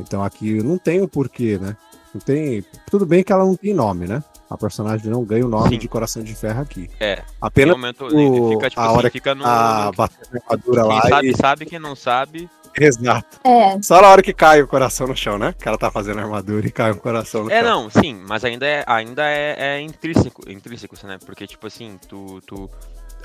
Então 0.00 0.24
aqui 0.24 0.60
não 0.60 0.76
tem 0.76 1.00
o 1.00 1.04
um 1.04 1.08
porquê, 1.08 1.56
né? 1.56 1.76
Não 2.12 2.20
tem. 2.20 2.64
Tudo 2.90 3.06
bem 3.06 3.22
que 3.22 3.32
ela 3.32 3.44
não 3.44 3.54
tem 3.54 3.72
nome, 3.72 4.08
né? 4.08 4.24
A 4.48 4.56
personagem 4.58 5.10
não 5.10 5.24
ganha 5.24 5.44
o 5.44 5.48
nome 5.48 5.70
Sim. 5.70 5.78
de 5.78 5.88
Coração 5.88 6.22
de 6.22 6.34
Ferro 6.34 6.60
aqui. 6.60 6.90
É. 7.00 7.22
Apenas 7.40 7.74
momento, 7.74 8.06
o, 8.06 8.50
fica, 8.50 8.70
tipo, 8.70 8.80
a 8.80 8.86
assim, 8.86 8.96
hora 8.96 9.10
fica 9.10 9.34
no. 9.34 9.44
A 9.44 9.86
armadura 9.86 10.82
quem 10.82 10.92
lá. 10.92 11.02
sabe, 11.02 11.28
e... 11.28 11.36
sabe, 11.36 11.66
quem 11.66 11.78
não 11.78 11.96
sabe. 11.96 12.50
Exato. 12.78 13.40
É. 13.44 13.80
Só 13.82 14.02
na 14.02 14.08
hora 14.08 14.22
que 14.22 14.32
cai 14.32 14.60
o 14.60 14.66
coração 14.66 15.06
no 15.06 15.16
chão, 15.16 15.38
né? 15.38 15.54
Que 15.58 15.68
ela 15.68 15.78
tá 15.78 15.90
fazendo 15.90 16.18
a 16.18 16.22
armadura 16.22 16.66
e 16.66 16.70
cai 16.70 16.90
o 16.90 16.96
coração 16.96 17.44
no 17.44 17.50
é, 17.50 17.60
chão. 17.60 17.68
É, 17.68 17.70
não, 17.70 17.88
sim, 17.88 18.20
mas 18.26 18.44
ainda 18.44 18.66
é, 18.66 18.84
ainda 18.86 19.22
é, 19.24 19.56
é 19.58 19.80
intrínseco, 19.80 20.50
intrínseco, 20.50 20.96
né? 21.06 21.18
Porque, 21.24 21.46
tipo 21.46 21.66
assim, 21.66 21.98
tu, 22.08 22.40
tu 22.46 22.68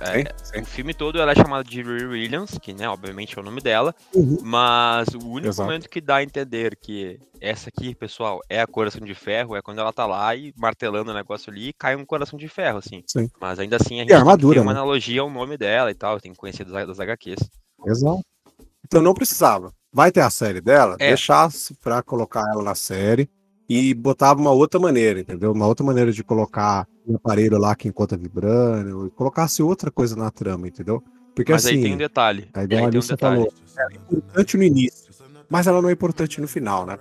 é, 0.02 0.34
sim, 0.44 0.62
O 0.62 0.66
filme 0.66 0.94
todo 0.94 1.20
ela 1.20 1.32
é 1.32 1.36
chamada 1.36 1.64
de 1.64 1.82
Riri 1.82 2.06
Williams, 2.06 2.58
que, 2.62 2.74
né, 2.74 2.88
obviamente 2.90 3.38
é 3.38 3.42
o 3.42 3.44
nome 3.44 3.62
dela, 3.62 3.94
uhum. 4.14 4.38
mas 4.42 5.10
o 5.10 5.28
único 5.28 5.50
Exato. 5.50 5.68
momento 5.68 5.90
que 5.90 6.00
dá 6.00 6.18
a 6.18 6.24
entender 6.24 6.76
que 6.76 7.20
essa 7.42 7.70
aqui, 7.70 7.94
pessoal, 7.96 8.40
é 8.50 8.62
a 8.62 8.68
Coração 8.68 9.02
de 9.02 9.14
Ferro, 9.14 9.56
é 9.56 9.62
quando 9.62 9.80
ela 9.80 9.94
tá 9.94 10.06
lá 10.06 10.36
e 10.36 10.54
martelando 10.58 11.12
o 11.12 11.14
negócio 11.14 11.52
ali 11.52 11.70
e 11.70 11.74
cai 11.74 11.96
um 11.96 12.06
Coração 12.06 12.38
de 12.38 12.48
Ferro, 12.48 12.78
assim. 12.78 13.04
Sim. 13.08 13.30
Mas 13.40 13.60
ainda 13.60 13.76
assim 13.76 14.00
a 14.00 14.04
gente 14.04 14.14
a 14.14 14.20
armadura, 14.20 14.56
tem 14.56 14.64
uma 14.64 14.74
né? 14.74 14.80
analogia 14.80 15.22
ao 15.22 15.30
nome 15.30 15.58
dela 15.58 15.92
e 15.92 15.96
tal, 15.96 16.20
tem 16.20 16.32
que 16.32 16.38
conhecer 16.38 16.66
das, 16.66 16.88
das 16.88 17.00
HQs. 17.00 17.40
Exato. 17.86 18.22
Então 18.86 19.02
não 19.02 19.14
precisava. 19.14 19.74
Vai 19.92 20.12
ter 20.12 20.22
a 20.22 20.30
série 20.30 20.62
dela, 20.62 20.96
é. 21.00 21.08
deixasse 21.08 21.74
pra 21.76 22.04
colocar 22.04 22.44
ela 22.52 22.64
na 22.64 22.76
série 22.76 23.30
e 23.70 23.94
botava 23.94 24.42
uma 24.42 24.52
outra 24.52 24.80
maneira, 24.80 25.20
entendeu? 25.20 25.52
Uma 25.52 25.68
outra 25.68 25.86
maneira 25.86 26.12
de 26.12 26.24
colocar 26.24 26.88
um 27.08 27.16
aparelho 27.16 27.60
lá 27.60 27.76
que 27.76 27.88
encontra 27.88 28.18
vibrando, 28.18 29.06
e 29.08 29.12
colocasse 29.12 29.62
outra 29.62 29.92
coisa 29.92 30.16
na 30.16 30.32
trama, 30.32 30.68
entendeu? 30.68 31.04
Porque 31.36 31.52
mas 31.52 31.66
assim. 31.66 31.76
aí 31.76 31.84
tem 31.84 31.94
um 31.94 31.98
detalhe. 31.98 32.50
Aí, 32.54 32.64
aí 32.64 32.68
tem 32.68 32.88
um 32.88 32.90
detalhe. 32.90 33.18
falou, 33.18 33.54
é 33.78 33.96
importante 33.96 34.58
no 34.58 34.64
início, 34.64 35.14
mas 35.48 35.68
ela 35.68 35.82
não 35.82 35.90
é 35.90 35.92
importante 35.92 36.42
no 36.42 36.48
final, 36.48 36.86
né? 36.86 36.98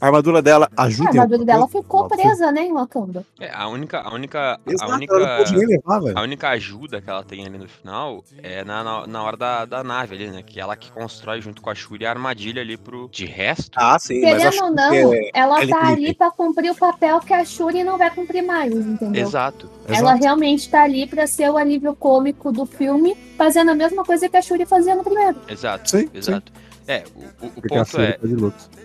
A 0.00 0.06
armadura 0.06 0.42
dela 0.42 0.68
ajuda. 0.76 1.08
A 1.08 1.12
armadura 1.12 1.44
dela 1.44 1.68
ficou 1.68 2.08
presa, 2.08 2.52
né, 2.52 2.62
em 2.62 2.72
Wakanda. 2.72 3.24
É, 3.40 3.50
a 3.54 3.68
única. 3.68 4.00
A 4.00 4.12
única. 4.12 4.60
Exato, 4.66 4.92
a 4.92 4.94
única, 4.96 5.14
levar, 5.14 6.00
a 6.14 6.22
única 6.22 6.48
ajuda 6.50 7.00
que 7.00 7.10
ela 7.10 7.22
tem 7.22 7.46
ali 7.46 7.58
no 7.58 7.68
final 7.68 8.24
é 8.42 8.64
na, 8.64 8.82
na, 8.82 9.06
na, 9.06 9.22
hora 9.22 9.36
da, 9.36 9.64
da 9.64 9.84
nave 9.84 10.14
ali, 10.14 10.30
né? 10.30 10.42
Que 10.42 10.60
ela 10.60 10.76
que 10.76 10.90
constrói 10.90 11.40
junto 11.40 11.62
com 11.62 11.70
a 11.70 11.74
Shuri 11.74 12.06
a 12.06 12.10
armadilha 12.10 12.62
ali 12.62 12.76
pro. 12.76 13.08
De 13.10 13.24
resto. 13.24 13.76
Ah, 13.76 13.98
sim. 13.98 14.20
Querendo 14.20 14.62
ou 14.62 14.70
não, 14.70 15.14
é, 15.14 15.30
ela 15.34 15.62
é 15.62 15.66
tá 15.66 15.88
ali 15.88 16.14
pra 16.14 16.30
cumprir 16.30 16.70
o 16.70 16.74
papel 16.74 17.20
que 17.20 17.32
a 17.32 17.44
Shuri 17.44 17.84
não 17.84 17.98
vai 17.98 18.10
cumprir 18.10 18.42
mais, 18.42 18.74
entendeu? 18.74 19.22
Exato. 19.22 19.70
Ela 19.88 19.98
Exato. 19.98 20.22
realmente 20.22 20.68
tá 20.68 20.82
ali 20.82 21.06
pra 21.06 21.26
ser 21.26 21.50
o 21.50 21.56
alívio 21.56 21.94
cômico 21.94 22.52
do 22.52 22.66
filme, 22.66 23.16
fazendo 23.36 23.70
a 23.70 23.74
mesma 23.74 24.04
coisa 24.04 24.28
que 24.28 24.36
a 24.36 24.42
Shuri 24.42 24.66
fazia 24.66 24.94
no 24.94 25.04
primeiro. 25.04 25.40
Exato. 25.48 25.90
Sim, 25.90 26.08
exato. 26.12 26.52
Sim. 26.54 26.65
É, 26.88 27.04
o, 27.14 27.46
o, 27.46 27.52
o 27.56 27.62
ponto 27.62 28.00
é. 28.00 28.18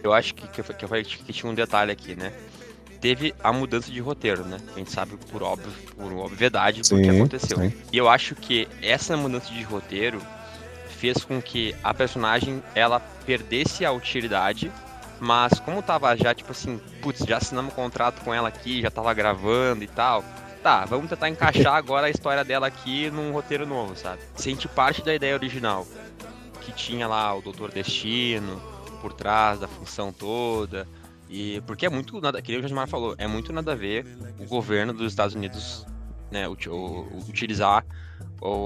Eu 0.03 0.13
acho 0.13 0.33
que, 0.33 0.47
que, 0.47 0.63
que, 0.63 1.23
que 1.23 1.33
tinha 1.33 1.51
um 1.51 1.55
detalhe 1.55 1.91
aqui, 1.91 2.15
né? 2.15 2.33
Teve 2.99 3.33
a 3.43 3.51
mudança 3.51 3.91
de 3.91 3.99
roteiro, 3.99 4.45
né? 4.45 4.57
A 4.75 4.77
gente 4.77 4.91
sabe 4.91 5.17
por 5.31 5.41
óbvio, 5.41 5.71
por 5.95 6.13
obviedade 6.13 6.85
sim, 6.85 6.99
o 6.99 7.03
que 7.03 7.09
aconteceu. 7.09 7.57
Sim. 7.57 7.73
E 7.91 7.97
eu 7.97 8.07
acho 8.07 8.35
que 8.35 8.67
essa 8.81 9.17
mudança 9.17 9.51
de 9.51 9.63
roteiro 9.63 10.21
fez 10.99 11.23
com 11.23 11.41
que 11.41 11.75
a 11.83 11.93
personagem 11.93 12.61
ela 12.75 12.99
perdesse 13.25 13.83
a 13.83 13.91
utilidade, 13.91 14.71
mas 15.19 15.59
como 15.59 15.81
tava 15.81 16.15
já, 16.15 16.33
tipo 16.33 16.51
assim, 16.51 16.79
putz, 17.01 17.25
já 17.25 17.37
assinamos 17.37 17.73
um 17.73 17.75
contrato 17.75 18.23
com 18.23 18.31
ela 18.31 18.49
aqui, 18.49 18.81
já 18.81 18.91
tava 18.91 19.11
gravando 19.13 19.83
e 19.83 19.87
tal. 19.87 20.23
Tá, 20.61 20.85
vamos 20.85 21.09
tentar 21.09 21.27
encaixar 21.27 21.73
agora 21.73 22.05
a 22.05 22.09
história 22.11 22.43
dela 22.43 22.67
aqui 22.67 23.09
num 23.09 23.31
roteiro 23.31 23.65
novo, 23.65 23.95
sabe? 23.95 24.21
Se 24.35 24.49
a 24.49 24.51
gente 24.51 24.67
parte 24.67 25.03
da 25.03 25.13
ideia 25.13 25.33
original 25.33 25.87
que 26.61 26.71
tinha 26.71 27.07
lá 27.07 27.35
o 27.35 27.41
Doutor 27.41 27.71
Destino 27.71 28.61
por 29.01 29.13
trás 29.13 29.59
da 29.59 29.67
função 29.67 30.13
toda. 30.13 30.87
E 31.29 31.61
porque 31.65 31.85
é 31.85 31.89
muito 31.89 32.19
nada, 32.19 32.41
que 32.41 32.55
o 32.55 32.61
Josmar 32.61 32.87
falou, 32.87 33.15
é 33.17 33.27
muito 33.27 33.51
nada 33.51 33.71
a 33.71 33.75
ver 33.75 34.05
o 34.39 34.45
governo 34.45 34.93
dos 34.93 35.11
Estados 35.11 35.33
Unidos, 35.33 35.85
né, 36.29 36.47
utilizar 36.47 37.85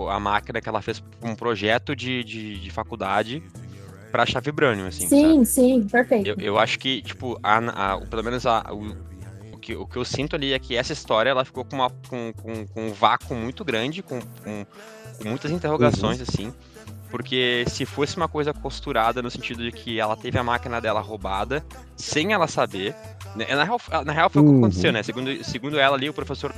a 0.09 0.19
máquina 0.19 0.59
que 0.61 0.67
ela 0.67 0.81
fez 0.81 1.03
um 1.21 1.35
projeto 1.35 1.95
de, 1.95 2.23
de, 2.23 2.59
de 2.59 2.71
faculdade 2.71 3.43
para 4.11 4.25
chave 4.25 4.45
Vibranium, 4.45 4.87
assim. 4.87 5.07
Sim, 5.07 5.33
sabe? 5.33 5.45
sim, 5.45 5.87
perfeito. 5.87 6.29
Eu, 6.29 6.35
eu, 6.39 6.57
acho 6.57 6.79
que, 6.79 7.01
tipo, 7.01 7.37
a, 7.43 7.57
a, 7.57 8.01
pelo 8.01 8.23
menos 8.23 8.45
a, 8.45 8.63
o, 8.71 8.95
o, 9.53 9.59
que, 9.59 9.75
o 9.75 9.85
que 9.85 9.97
eu 9.97 10.05
sinto 10.05 10.35
ali 10.35 10.53
é 10.53 10.59
que 10.59 10.75
essa 10.75 10.93
história 10.93 11.29
ela 11.29 11.43
ficou 11.43 11.65
com, 11.65 11.75
uma, 11.75 11.89
com, 12.07 12.31
com, 12.33 12.65
com 12.65 12.87
um 12.87 12.93
vácuo 12.93 13.35
muito 13.35 13.65
grande, 13.65 14.01
com, 14.01 14.19
com, 14.21 14.65
com 15.21 15.27
muitas 15.27 15.51
interrogações, 15.51 16.19
uhum. 16.19 16.25
assim. 16.27 16.53
Porque 17.09 17.65
se 17.67 17.85
fosse 17.85 18.17
uma 18.17 18.27
coisa 18.27 18.53
costurada 18.53 19.21
no 19.21 19.29
sentido 19.29 19.63
de 19.63 19.71
que 19.71 20.00
ela 20.00 20.15
teve 20.17 20.38
a 20.38 20.43
máquina 20.43 20.81
dela 20.81 21.00
roubada, 21.00 21.65
sem 21.95 22.33
ela 22.33 22.47
saber. 22.47 22.95
Né? 23.35 23.45
Na 23.55 23.63
real, 23.63 23.79
na 24.05 24.13
real 24.13 24.29
foi 24.29 24.41
o 24.41 24.45
que 24.45 24.51
uhum. 24.51 24.57
aconteceu, 24.59 24.91
né? 24.91 25.03
Segundo, 25.03 25.43
segundo 25.43 25.79
ela 25.79 25.95
ali, 25.95 26.09
o 26.09 26.13
professor 26.13 26.53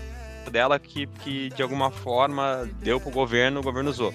dela 0.49 0.79
que, 0.79 1.07
que 1.07 1.49
de 1.49 1.61
alguma 1.61 1.91
forma 1.91 2.67
deu 2.79 2.99
pro 2.99 3.11
governo, 3.11 3.59
o 3.59 3.63
governo 3.63 3.89
usou. 3.89 4.13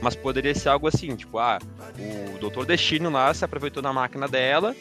Mas 0.00 0.14
poderia 0.14 0.54
ser 0.54 0.68
algo 0.68 0.86
assim, 0.86 1.14
tipo, 1.16 1.38
ah, 1.38 1.58
o 1.98 2.38
Doutor 2.38 2.66
Destino 2.66 3.10
lá 3.10 3.32
se 3.34 3.44
aproveitou 3.44 3.82
da 3.82 3.92
máquina 3.92 4.28
dela, 4.28 4.74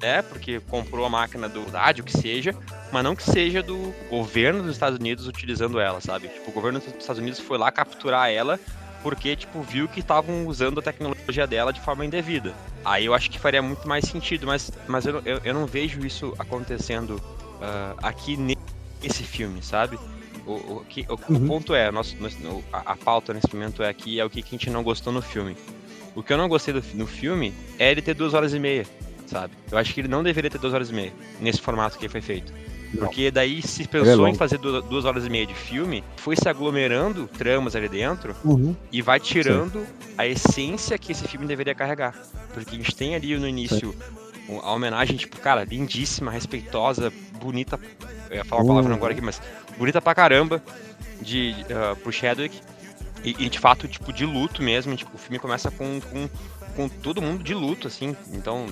né? 0.00 0.22
Porque 0.22 0.60
comprou 0.60 1.04
a 1.04 1.10
máquina 1.10 1.48
do 1.48 1.68
rádio, 1.70 2.04
que 2.04 2.12
seja, 2.12 2.54
mas 2.90 3.04
não 3.04 3.14
que 3.14 3.22
seja 3.22 3.62
do 3.62 3.94
governo 4.08 4.62
dos 4.62 4.72
Estados 4.72 4.98
Unidos 4.98 5.26
utilizando 5.26 5.78
ela, 5.78 6.00
sabe? 6.00 6.28
Tipo, 6.28 6.50
o 6.50 6.54
governo 6.54 6.80
dos 6.80 6.88
Estados 6.88 7.20
Unidos 7.20 7.38
foi 7.38 7.58
lá 7.58 7.70
capturar 7.70 8.30
ela 8.30 8.58
porque, 9.02 9.34
tipo, 9.34 9.60
viu 9.62 9.88
que 9.88 10.00
estavam 10.00 10.46
usando 10.46 10.78
a 10.78 10.82
tecnologia 10.82 11.46
dela 11.46 11.72
de 11.72 11.80
forma 11.80 12.04
indevida. 12.04 12.54
Aí 12.84 13.06
eu 13.06 13.14
acho 13.14 13.30
que 13.30 13.38
faria 13.38 13.60
muito 13.60 13.86
mais 13.88 14.04
sentido, 14.04 14.46
mas, 14.46 14.70
mas 14.86 15.06
eu, 15.06 15.20
eu, 15.24 15.40
eu 15.44 15.54
não 15.54 15.66
vejo 15.66 16.04
isso 16.06 16.34
acontecendo 16.38 17.16
uh, 17.16 17.98
aqui 18.02 18.36
nesse 18.36 19.22
filme, 19.22 19.62
sabe? 19.62 19.98
O, 20.46 20.52
o, 20.52 20.84
que, 20.88 21.06
o, 21.08 21.32
uhum. 21.32 21.44
o 21.44 21.46
ponto 21.46 21.74
é, 21.74 21.90
nosso, 21.90 22.16
nosso, 22.20 22.36
a, 22.72 22.92
a, 22.92 22.96
pauta 22.96 23.32
nesse 23.32 23.52
momento 23.54 23.82
é 23.82 23.88
aqui, 23.88 24.18
é 24.18 24.24
o 24.24 24.30
que, 24.30 24.42
que 24.42 24.54
a 24.54 24.58
gente 24.58 24.70
não 24.70 24.82
gostou 24.82 25.12
no 25.12 25.22
filme. 25.22 25.56
O 26.14 26.22
que 26.22 26.32
eu 26.32 26.36
não 26.36 26.48
gostei 26.48 26.74
do, 26.74 26.82
no 26.94 27.06
filme 27.06 27.54
é 27.78 27.90
ele 27.90 28.02
ter 28.02 28.14
duas 28.14 28.34
horas 28.34 28.52
e 28.52 28.58
meia, 28.58 28.86
sabe? 29.26 29.54
Eu 29.70 29.78
acho 29.78 29.94
que 29.94 30.00
ele 30.00 30.08
não 30.08 30.22
deveria 30.22 30.50
ter 30.50 30.58
duas 30.58 30.74
horas 30.74 30.90
e 30.90 30.94
meia, 30.94 31.12
nesse 31.40 31.60
formato 31.60 31.98
que 31.98 32.08
foi 32.08 32.20
feito. 32.20 32.52
Porque 32.98 33.30
daí 33.30 33.62
se 33.62 33.86
pensou 33.88 34.26
é 34.26 34.30
em 34.30 34.34
fazer 34.34 34.58
duas 34.58 35.04
horas 35.04 35.26
e 35.26 35.30
meia 35.30 35.46
de 35.46 35.54
filme, 35.54 36.04
foi 36.16 36.36
se 36.36 36.48
aglomerando 36.48 37.26
tramas 37.26 37.74
ali 37.74 37.88
dentro 37.88 38.34
uhum. 38.44 38.76
e 38.90 39.00
vai 39.00 39.18
tirando 39.18 39.80
Sim. 39.80 40.14
a 40.18 40.26
essência 40.26 40.98
que 40.98 41.12
esse 41.12 41.26
filme 41.26 41.46
deveria 41.46 41.74
carregar. 41.74 42.14
Porque 42.52 42.74
a 42.74 42.78
gente 42.78 42.94
tem 42.94 43.14
ali 43.14 43.36
no 43.38 43.48
início 43.48 43.94
Sim. 44.46 44.60
a 44.62 44.72
homenagem, 44.72 45.16
tipo, 45.16 45.38
cara, 45.40 45.64
lindíssima, 45.64 46.30
respeitosa, 46.30 47.12
bonita. 47.40 47.78
Eu 48.30 48.36
ia 48.36 48.44
falar 48.44 48.62
uma 48.62 48.68
palavra 48.68 48.90
uhum. 48.90 48.96
agora 48.96 49.12
aqui, 49.12 49.22
mas 49.22 49.40
bonita 49.78 50.00
pra 50.00 50.14
caramba 50.14 50.62
de, 51.20 51.54
uh, 51.70 51.96
pro 51.96 52.12
Chadwick. 52.12 52.60
E, 53.24 53.36
e, 53.38 53.48
de 53.48 53.58
fato, 53.58 53.86
tipo, 53.86 54.12
de 54.12 54.26
luto 54.26 54.62
mesmo. 54.62 54.96
Tipo, 54.96 55.14
o 55.14 55.18
filme 55.18 55.38
começa 55.38 55.70
com, 55.70 56.00
com 56.00 56.28
com 56.74 56.88
todo 56.88 57.22
mundo 57.22 57.42
de 57.42 57.54
luto, 57.54 57.88
assim. 57.88 58.16
Então, 58.32 58.66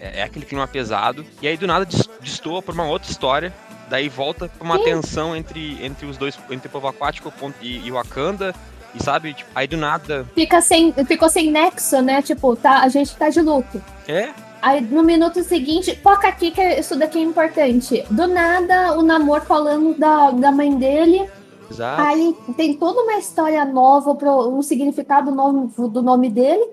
é, 0.00 0.20
é 0.20 0.22
aquele 0.22 0.44
clima 0.44 0.66
pesado. 0.66 1.24
E 1.40 1.48
aí, 1.48 1.56
do 1.56 1.66
nada, 1.66 1.86
destoa 2.20 2.62
por 2.62 2.74
uma 2.74 2.84
outra 2.84 3.10
história. 3.10 3.52
Daí 3.88 4.08
volta 4.08 4.48
pra 4.48 4.64
uma 4.64 4.78
Sim. 4.78 4.84
tensão 4.84 5.36
entre, 5.36 5.84
entre 5.84 6.06
os 6.06 6.16
dois, 6.16 6.38
entre 6.50 6.68
o 6.68 6.70
povo 6.70 6.88
aquático 6.88 7.32
e, 7.60 7.86
e 7.86 7.90
Wakanda. 7.90 8.54
E 8.94 9.02
sabe, 9.02 9.34
tipo, 9.34 9.50
aí 9.54 9.66
do 9.66 9.76
nada. 9.76 10.26
Fica 10.34 10.60
sem, 10.60 10.92
ficou 11.06 11.28
sem 11.28 11.50
nexo, 11.50 12.00
né? 12.02 12.20
Tipo, 12.22 12.54
tá, 12.56 12.80
a 12.80 12.88
gente 12.88 13.14
tá 13.16 13.28
de 13.28 13.40
luto. 13.40 13.82
É? 14.06 14.32
Aí 14.60 14.80
no 14.80 15.02
minuto 15.02 15.42
seguinte, 15.42 15.98
foca 16.02 16.28
aqui 16.28 16.50
que 16.50 16.62
isso 16.62 16.96
daqui 16.96 17.18
é 17.18 17.22
importante. 17.22 18.04
Do 18.10 18.28
nada, 18.28 18.96
o 18.96 19.02
namoro 19.02 19.44
falando 19.44 19.98
da, 19.98 20.30
da 20.30 20.52
mãe 20.52 20.74
dele. 20.76 21.28
Exato. 21.70 22.02
Aí 22.02 22.36
tem 22.56 22.74
toda 22.74 23.00
uma 23.00 23.18
história 23.18 23.64
nova, 23.64 24.12
um 24.46 24.62
significado 24.62 25.30
novo 25.30 25.88
do 25.88 26.02
nome 26.02 26.30
dele. 26.30 26.64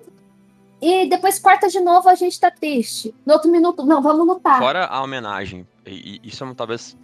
E 0.81 1.07
depois 1.07 1.39
corta 1.39 1.67
de 1.67 1.79
novo, 1.79 2.07
a 2.09 2.15
gente 2.15 2.39
tá 2.39 2.49
triste. 2.49 3.13
No 3.25 3.33
outro 3.33 3.51
minuto, 3.51 3.85
não, 3.85 4.01
vamos 4.01 4.25
lutar. 4.25 4.59
Fora 4.59 4.85
a 4.85 5.01
homenagem, 5.01 5.67
e, 5.85 6.19
isso 6.23 6.43
é 6.43 6.53
talvez. 6.53 6.97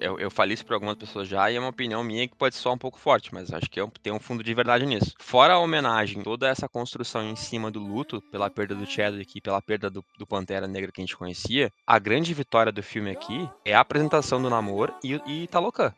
Eu, 0.00 0.18
eu 0.18 0.30
falei 0.30 0.54
isso 0.54 0.64
para 0.64 0.74
algumas 0.74 0.96
pessoas 0.96 1.28
já, 1.28 1.50
e 1.50 1.56
é 1.56 1.60
uma 1.60 1.68
opinião 1.68 2.02
minha 2.02 2.26
que 2.26 2.34
pode 2.34 2.54
soar 2.54 2.74
um 2.74 2.78
pouco 2.78 2.98
forte, 2.98 3.32
mas 3.34 3.52
acho 3.52 3.68
que 3.68 3.78
é 3.78 3.86
tem 4.02 4.10
um 4.10 4.18
fundo 4.18 4.42
de 4.42 4.54
verdade 4.54 4.86
nisso. 4.86 5.12
Fora 5.18 5.52
a 5.52 5.58
homenagem, 5.58 6.22
toda 6.22 6.48
essa 6.48 6.66
construção 6.66 7.22
em 7.22 7.36
cima 7.36 7.70
do 7.70 7.78
luto, 7.78 8.22
pela 8.32 8.48
perda 8.48 8.74
do 8.74 8.86
Chadwick 8.86 9.36
e 9.36 9.40
pela 9.40 9.60
perda 9.60 9.90
do, 9.90 10.02
do 10.18 10.26
Pantera 10.26 10.66
Negra 10.66 10.90
que 10.90 11.02
a 11.02 11.04
gente 11.04 11.16
conhecia, 11.16 11.70
a 11.86 11.98
grande 11.98 12.32
vitória 12.32 12.72
do 12.72 12.82
filme 12.82 13.10
aqui 13.10 13.46
é 13.66 13.74
a 13.74 13.80
apresentação 13.80 14.40
do 14.40 14.48
Namor 14.48 14.94
e, 15.04 15.20
e 15.26 15.46
Talocan. 15.46 15.92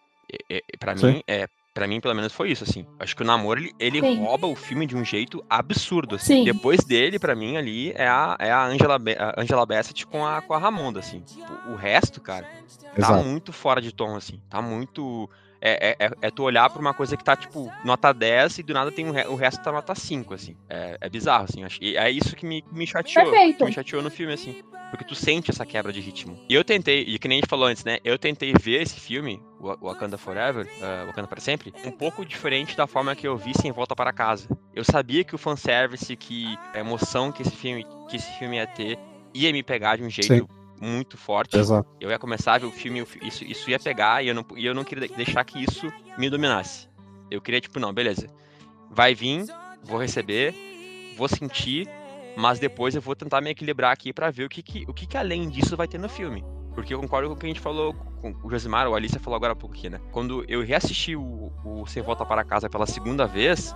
É, 0.51 0.57
é, 0.57 0.77
para 0.77 0.97
mim, 0.97 1.23
é 1.29 1.49
Pra 1.75 1.89
mim, 1.89 2.01
pelo 2.01 2.15
menos, 2.15 2.33
foi 2.33 2.53
isso, 2.53 2.63
assim. 2.63 2.87
Acho 3.01 3.17
que 3.17 3.23
o 3.23 3.27
Namor, 3.27 3.59
ele, 3.59 3.75
ele 3.81 4.17
rouba 4.17 4.47
o 4.47 4.55
filme 4.55 4.87
de 4.87 4.95
um 4.97 5.05
jeito 5.05 5.45
absurdo, 5.51 6.15
assim. 6.15 6.37
Sim. 6.37 6.45
Depois 6.45 6.85
dele, 6.85 7.19
para 7.19 7.35
mim, 7.35 7.57
ali, 7.57 7.91
é 7.97 8.07
a, 8.07 8.37
é 8.39 8.53
a, 8.53 8.65
Angela, 8.65 8.97
a 8.97 9.41
Angela 9.41 9.67
Bassett 9.67 10.07
com 10.07 10.25
a, 10.25 10.41
com 10.41 10.55
a 10.55 10.59
Ramonda, 10.59 11.01
assim. 11.01 11.25
O, 11.67 11.73
o 11.73 11.75
resto, 11.75 12.21
cara, 12.21 12.47
tá 12.47 12.91
Exato. 12.97 13.25
muito 13.25 13.53
fora 13.53 13.83
de 13.83 13.93
tom, 13.93 14.15
assim. 14.15 14.41
Tá 14.49 14.63
muito 14.63 15.29
é, 15.61 15.97
é, 15.99 16.07
é, 16.07 16.11
é, 16.23 16.31
tu 16.31 16.43
olhar 16.43 16.69
pra 16.69 16.81
uma 16.81 16.95
coisa 16.95 17.17
que 17.17 17.25
tá, 17.25 17.35
tipo, 17.37 17.73
nota 17.85 18.13
10 18.13 18.59
e 18.59 18.63
do 18.63 18.75
nada 18.75 18.93
tem 18.93 19.07
um 19.07 19.11
re... 19.11 19.27
o 19.27 19.35
resto 19.35 19.63
tá 19.63 19.73
nota 19.73 19.95
5, 19.95 20.35
assim. 20.35 20.57
É, 20.69 20.99
é 21.01 21.09
bizarro, 21.09 21.45
assim. 21.45 21.65
Acho... 21.65 21.79
E 21.83 21.97
é 21.97 22.11
isso 22.11 22.37
que 22.37 22.47
me, 22.47 22.65
me 22.71 22.87
chateou. 22.87 23.31
Perfeito. 23.31 23.59
Que 23.59 23.65
me 23.65 23.73
chateou 23.73 24.03
no 24.03 24.11
filme, 24.11 24.33
assim. 24.33 24.63
Porque 24.91 25.05
tu 25.05 25.15
sente 25.15 25.51
essa 25.51 25.67
quebra 25.67 25.93
de 25.93 26.01
ritmo. 26.01 26.39
E 26.49 26.55
eu 26.55 26.63
tentei, 26.63 27.03
e 27.03 27.19
que 27.19 27.27
nem 27.27 27.39
a 27.39 27.41
gente 27.41 27.49
falou 27.49 27.67
antes, 27.67 27.85
né? 27.85 27.99
Eu 28.05 28.19
tentei 28.19 28.53
ver 28.53 28.83
esse 28.83 29.01
filme, 29.01 29.43
o 29.59 29.89
Wakanda 29.89 30.17
Forever, 30.17 30.67
uh, 30.67 31.07
Wakanda 31.07 31.27
para 31.27 31.41
sempre, 31.41 31.73
um 31.85 31.91
pouco 31.91 32.25
diferente 32.25 32.77
da 32.77 32.87
forma 32.87 33.17
que 33.17 33.27
eu 33.27 33.37
vi 33.37 33.53
sem 33.61 33.73
Volta 33.73 33.97
para 33.97 34.13
Casa. 34.13 34.49
Eu 34.73 34.85
sabia 34.85 35.25
que 35.25 35.35
o 35.35 35.39
fanservice, 35.39 36.15
que 36.15 36.57
a 36.73 36.79
emoção 36.79 37.33
que 37.33 37.43
esse 37.43 37.51
filme, 37.51 37.85
que 38.09 38.17
esse 38.17 38.31
filme 38.39 38.57
ia 38.57 38.67
ter, 38.67 38.99
ia 39.33 39.53
me 39.53 39.63
pegar 39.63 39.97
de 39.97 40.05
um 40.05 40.11
jeito 40.11 40.33
Sim 40.33 40.64
muito 40.81 41.17
forte. 41.17 41.57
Exato. 41.57 41.89
Eu 42.01 42.11
ia 42.11 42.19
começar 42.19 42.55
a 42.55 42.59
ver 42.59 42.67
o 42.67 42.71
filme, 42.71 43.07
isso, 43.23 43.45
isso 43.45 43.71
ia 43.71 43.79
pegar 43.79 44.23
e 44.23 44.29
eu, 44.29 44.35
não, 44.35 44.45
e 44.57 44.67
eu 44.67 44.75
não 44.75 44.85
queria 44.85 45.09
deixar 45.09 45.45
que 45.45 45.63
isso 45.63 45.93
me 46.19 46.29
dominasse. 46.29 46.89
Eu 47.31 47.41
queria, 47.41 47.61
tipo, 47.61 47.79
não, 47.81 47.93
beleza. 47.93 48.27
Vai 48.91 49.15
vir, 49.15 49.45
vou 49.83 49.99
receber, 49.99 50.55
vou 51.17 51.29
sentir, 51.29 51.89
mas 52.37 52.59
depois 52.59 52.95
eu 52.95 53.01
vou 53.01 53.15
tentar 53.15 53.41
me 53.41 53.51
equilibrar 53.51 53.93
aqui 53.93 54.13
para 54.13 54.31
ver 54.31 54.45
o 54.45 54.49
que, 54.49 54.63
que, 54.63 54.85
o 54.89 54.95
que, 54.95 55.07
que 55.07 55.17
além 55.17 55.49
disso 55.49 55.77
vai 55.77 55.89
ter 55.89 55.99
no 55.99 56.09
filme. 56.09 56.45
Porque 56.75 56.93
eu 56.93 57.01
concordo 57.01 57.29
com 57.29 57.35
o 57.35 57.39
que 57.39 57.47
a 57.47 57.49
gente 57.49 57.61
falou, 57.61 57.95
com 58.21 58.35
o 58.43 58.51
Josimar, 58.51 58.87
ou 58.87 58.95
a 58.95 58.97
Alicia 58.97 59.21
falou 59.21 59.37
agora 59.37 59.53
há 59.53 59.57
pouco 59.57 59.75
aqui, 59.75 59.89
né? 59.89 60.01
Quando 60.11 60.45
eu 60.49 60.63
reassisti 60.65 61.15
o, 61.15 61.53
o 61.65 61.87
Sem 61.87 62.03
Volta 62.03 62.25
para 62.25 62.45
Casa 62.45 62.69
pela 62.69 62.87
segunda 62.87 63.27
vez, 63.27 63.75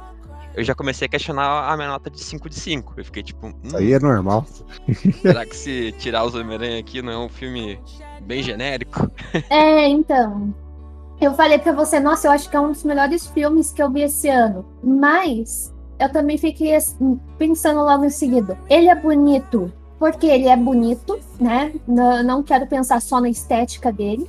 eu 0.54 0.64
já 0.64 0.74
comecei 0.74 1.06
a 1.06 1.08
questionar 1.08 1.70
a 1.70 1.76
minha 1.76 1.88
nota 1.88 2.10
de 2.10 2.20
5 2.20 2.48
de 2.48 2.56
5. 2.56 2.94
Eu 2.96 3.04
fiquei 3.04 3.22
tipo. 3.22 3.46
Hum, 3.46 3.54
Isso 3.62 3.76
aí 3.76 3.92
é 3.92 3.98
normal. 4.00 4.44
Será 5.22 5.46
que 5.46 5.56
se 5.56 5.92
tirar 5.98 6.24
os 6.24 6.34
Homem-Aranha 6.34 6.80
aqui 6.80 7.00
não 7.00 7.12
é 7.12 7.18
um 7.18 7.28
filme 7.28 7.80
bem 8.22 8.42
genérico? 8.42 9.10
É, 9.50 9.88
então. 9.88 10.54
Eu 11.20 11.34
falei 11.34 11.58
pra 11.58 11.72
você, 11.72 11.98
nossa, 11.98 12.28
eu 12.28 12.32
acho 12.32 12.48
que 12.48 12.56
é 12.56 12.60
um 12.60 12.70
dos 12.70 12.84
melhores 12.84 13.26
filmes 13.28 13.72
que 13.72 13.82
eu 13.82 13.90
vi 13.90 14.02
esse 14.02 14.28
ano. 14.28 14.64
Mas 14.82 15.74
eu 15.98 16.10
também 16.12 16.38
fiquei 16.38 16.74
assim, 16.76 17.20
pensando 17.36 17.80
logo 17.80 18.04
em 18.04 18.10
seguida. 18.10 18.56
Ele 18.68 18.88
é 18.88 18.94
bonito 18.94 19.72
porque 19.98 20.26
ele 20.26 20.48
é 20.48 20.56
bonito, 20.56 21.18
né? 21.40 21.72
Não 21.86 22.42
quero 22.42 22.66
pensar 22.66 23.00
só 23.00 23.20
na 23.20 23.28
estética 23.28 23.92
dele, 23.92 24.26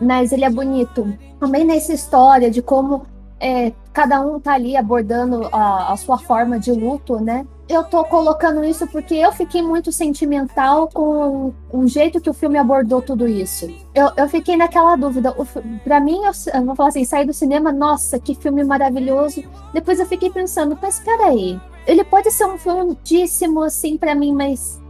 mas 0.00 0.32
ele 0.32 0.44
é 0.44 0.50
bonito. 0.50 1.12
Também 1.38 1.64
nessa 1.64 1.92
história 1.92 2.50
de 2.50 2.60
como 2.60 3.06
é, 3.40 3.72
cada 3.92 4.20
um 4.20 4.40
tá 4.40 4.54
ali 4.54 4.76
abordando 4.76 5.48
a, 5.52 5.92
a, 5.92 5.96
sua 5.96 6.18
forma 6.18 6.58
de 6.58 6.72
luto, 6.72 7.20
né? 7.20 7.46
Eu 7.68 7.84
tô 7.84 8.02
colocando 8.04 8.64
isso 8.64 8.86
porque 8.86 9.14
eu 9.14 9.30
fiquei 9.30 9.60
muito 9.62 9.92
sentimental 9.92 10.88
com 10.88 11.52
o 11.70 11.86
jeito 11.86 12.20
que 12.20 12.30
o 12.30 12.34
filme 12.34 12.58
abordou 12.58 13.02
tudo 13.02 13.28
isso. 13.28 13.68
Eu, 13.94 14.10
eu 14.16 14.28
fiquei 14.28 14.56
naquela 14.56 14.96
dúvida. 14.96 15.34
Para 15.84 16.00
mim, 16.00 16.20
eu, 16.24 16.32
eu, 16.54 16.64
vou 16.64 16.74
falar 16.74 16.88
assim, 16.88 17.04
sair 17.04 17.26
do 17.26 17.32
cinema, 17.32 17.70
nossa, 17.70 18.18
que 18.18 18.34
filme 18.34 18.64
maravilhoso. 18.64 19.44
Depois 19.72 20.00
eu 20.00 20.06
fiquei 20.06 20.30
pensando, 20.30 20.78
mas 20.80 21.02
aí, 21.26 21.60
ele 21.86 22.02
pode 22.04 22.30
ser 22.30 22.46
um 22.46 22.56
filme 22.56 22.84
muitíssimo, 22.84 23.62
assim, 23.62 23.98
para 23.98 24.14
mim, 24.14 24.32
mas 24.32 24.80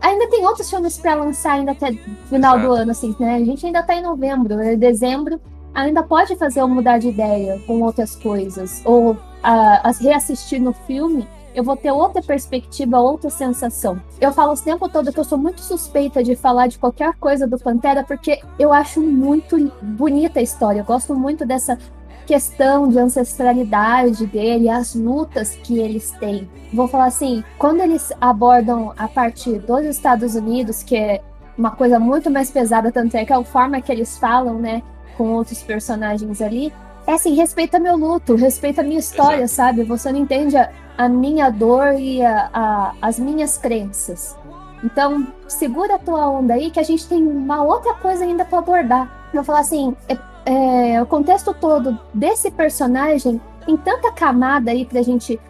ainda 0.00 0.28
tem 0.28 0.44
outros 0.46 0.68
filmes 0.68 0.98
para 0.98 1.14
lançar 1.14 1.52
ainda 1.52 1.72
até 1.72 1.92
final 2.28 2.56
Exato. 2.56 2.60
do 2.60 2.72
ano, 2.72 2.90
assim, 2.90 3.16
né? 3.18 3.36
A 3.36 3.44
gente 3.44 3.66
ainda 3.66 3.82
tá 3.82 3.94
em 3.94 4.02
novembro, 4.02 4.60
é 4.60 4.76
dezembro 4.76 5.40
ainda 5.74 6.02
pode 6.02 6.36
fazer 6.36 6.60
eu 6.60 6.68
mudar 6.68 6.98
de 6.98 7.08
ideia 7.08 7.60
com 7.66 7.82
outras 7.82 8.14
coisas. 8.14 8.80
Ou 8.84 9.18
a 9.42 9.90
reassistir 10.00 10.60
no 10.60 10.72
filme, 10.72 11.28
eu 11.54 11.62
vou 11.62 11.76
ter 11.76 11.90
outra 11.90 12.22
perspectiva, 12.22 12.98
outra 12.98 13.28
sensação. 13.28 14.00
Eu 14.20 14.32
falo 14.32 14.54
o 14.54 14.56
tempo 14.56 14.88
todo 14.88 15.12
que 15.12 15.20
eu 15.20 15.24
sou 15.24 15.36
muito 15.36 15.60
suspeita 15.60 16.22
de 16.22 16.34
falar 16.34 16.68
de 16.68 16.78
qualquer 16.78 17.14
coisa 17.14 17.46
do 17.46 17.58
Pantera, 17.58 18.02
porque 18.02 18.40
eu 18.58 18.72
acho 18.72 19.00
muito 19.00 19.70
bonita 19.82 20.38
a 20.40 20.42
história. 20.42 20.80
Eu 20.80 20.84
gosto 20.84 21.14
muito 21.14 21.44
dessa 21.44 21.78
questão 22.26 22.88
de 22.88 22.98
ancestralidade 22.98 24.26
dele, 24.26 24.68
as 24.68 24.94
lutas 24.94 25.56
que 25.62 25.78
eles 25.78 26.10
têm. 26.12 26.48
Vou 26.72 26.88
falar 26.88 27.06
assim, 27.06 27.44
quando 27.58 27.80
eles 27.80 28.12
abordam 28.20 28.92
a 28.96 29.06
parte 29.06 29.58
dos 29.58 29.84
Estados 29.84 30.34
Unidos, 30.34 30.82
que 30.82 30.96
é 30.96 31.22
uma 31.56 31.70
coisa 31.70 31.98
muito 31.98 32.30
mais 32.30 32.50
pesada, 32.50 32.90
tanto 32.90 33.16
é 33.16 33.24
que 33.24 33.32
é 33.32 33.36
a 33.36 33.44
forma 33.44 33.80
que 33.80 33.92
eles 33.92 34.18
falam, 34.18 34.58
né? 34.58 34.82
com 35.16 35.32
outros 35.32 35.62
personagens 35.62 36.40
ali, 36.40 36.72
é 37.06 37.12
assim, 37.12 37.34
respeita 37.34 37.78
meu 37.78 37.96
luto, 37.96 38.34
respeita 38.34 38.80
a 38.80 38.84
minha 38.84 38.98
história, 38.98 39.42
Exato. 39.42 39.76
sabe? 39.76 39.84
Você 39.84 40.10
não 40.10 40.18
entende 40.18 40.56
a, 40.56 40.70
a 40.96 41.08
minha 41.08 41.50
dor 41.50 41.94
e 41.98 42.22
a, 42.22 42.50
a, 42.52 42.94
as 43.00 43.18
minhas 43.18 43.58
crenças. 43.58 44.36
Então, 44.82 45.26
segura 45.48 45.96
a 45.96 45.98
tua 45.98 46.28
onda 46.28 46.54
aí, 46.54 46.70
que 46.70 46.80
a 46.80 46.82
gente 46.82 47.06
tem 47.06 47.26
uma 47.26 47.62
outra 47.62 47.94
coisa 47.94 48.24
ainda 48.24 48.44
para 48.44 48.58
abordar. 48.58 49.28
Eu 49.28 49.36
vou 49.36 49.44
falar 49.44 49.60
assim, 49.60 49.94
é, 50.08 50.16
é, 50.44 51.00
o 51.02 51.06
contexto 51.06 51.54
todo 51.54 51.98
desse 52.12 52.50
personagem 52.50 53.40
tem 53.64 53.76
tanta 53.76 54.12
camada 54.12 54.70
aí 54.70 54.84
pra 54.84 55.02
gente. 55.02 55.40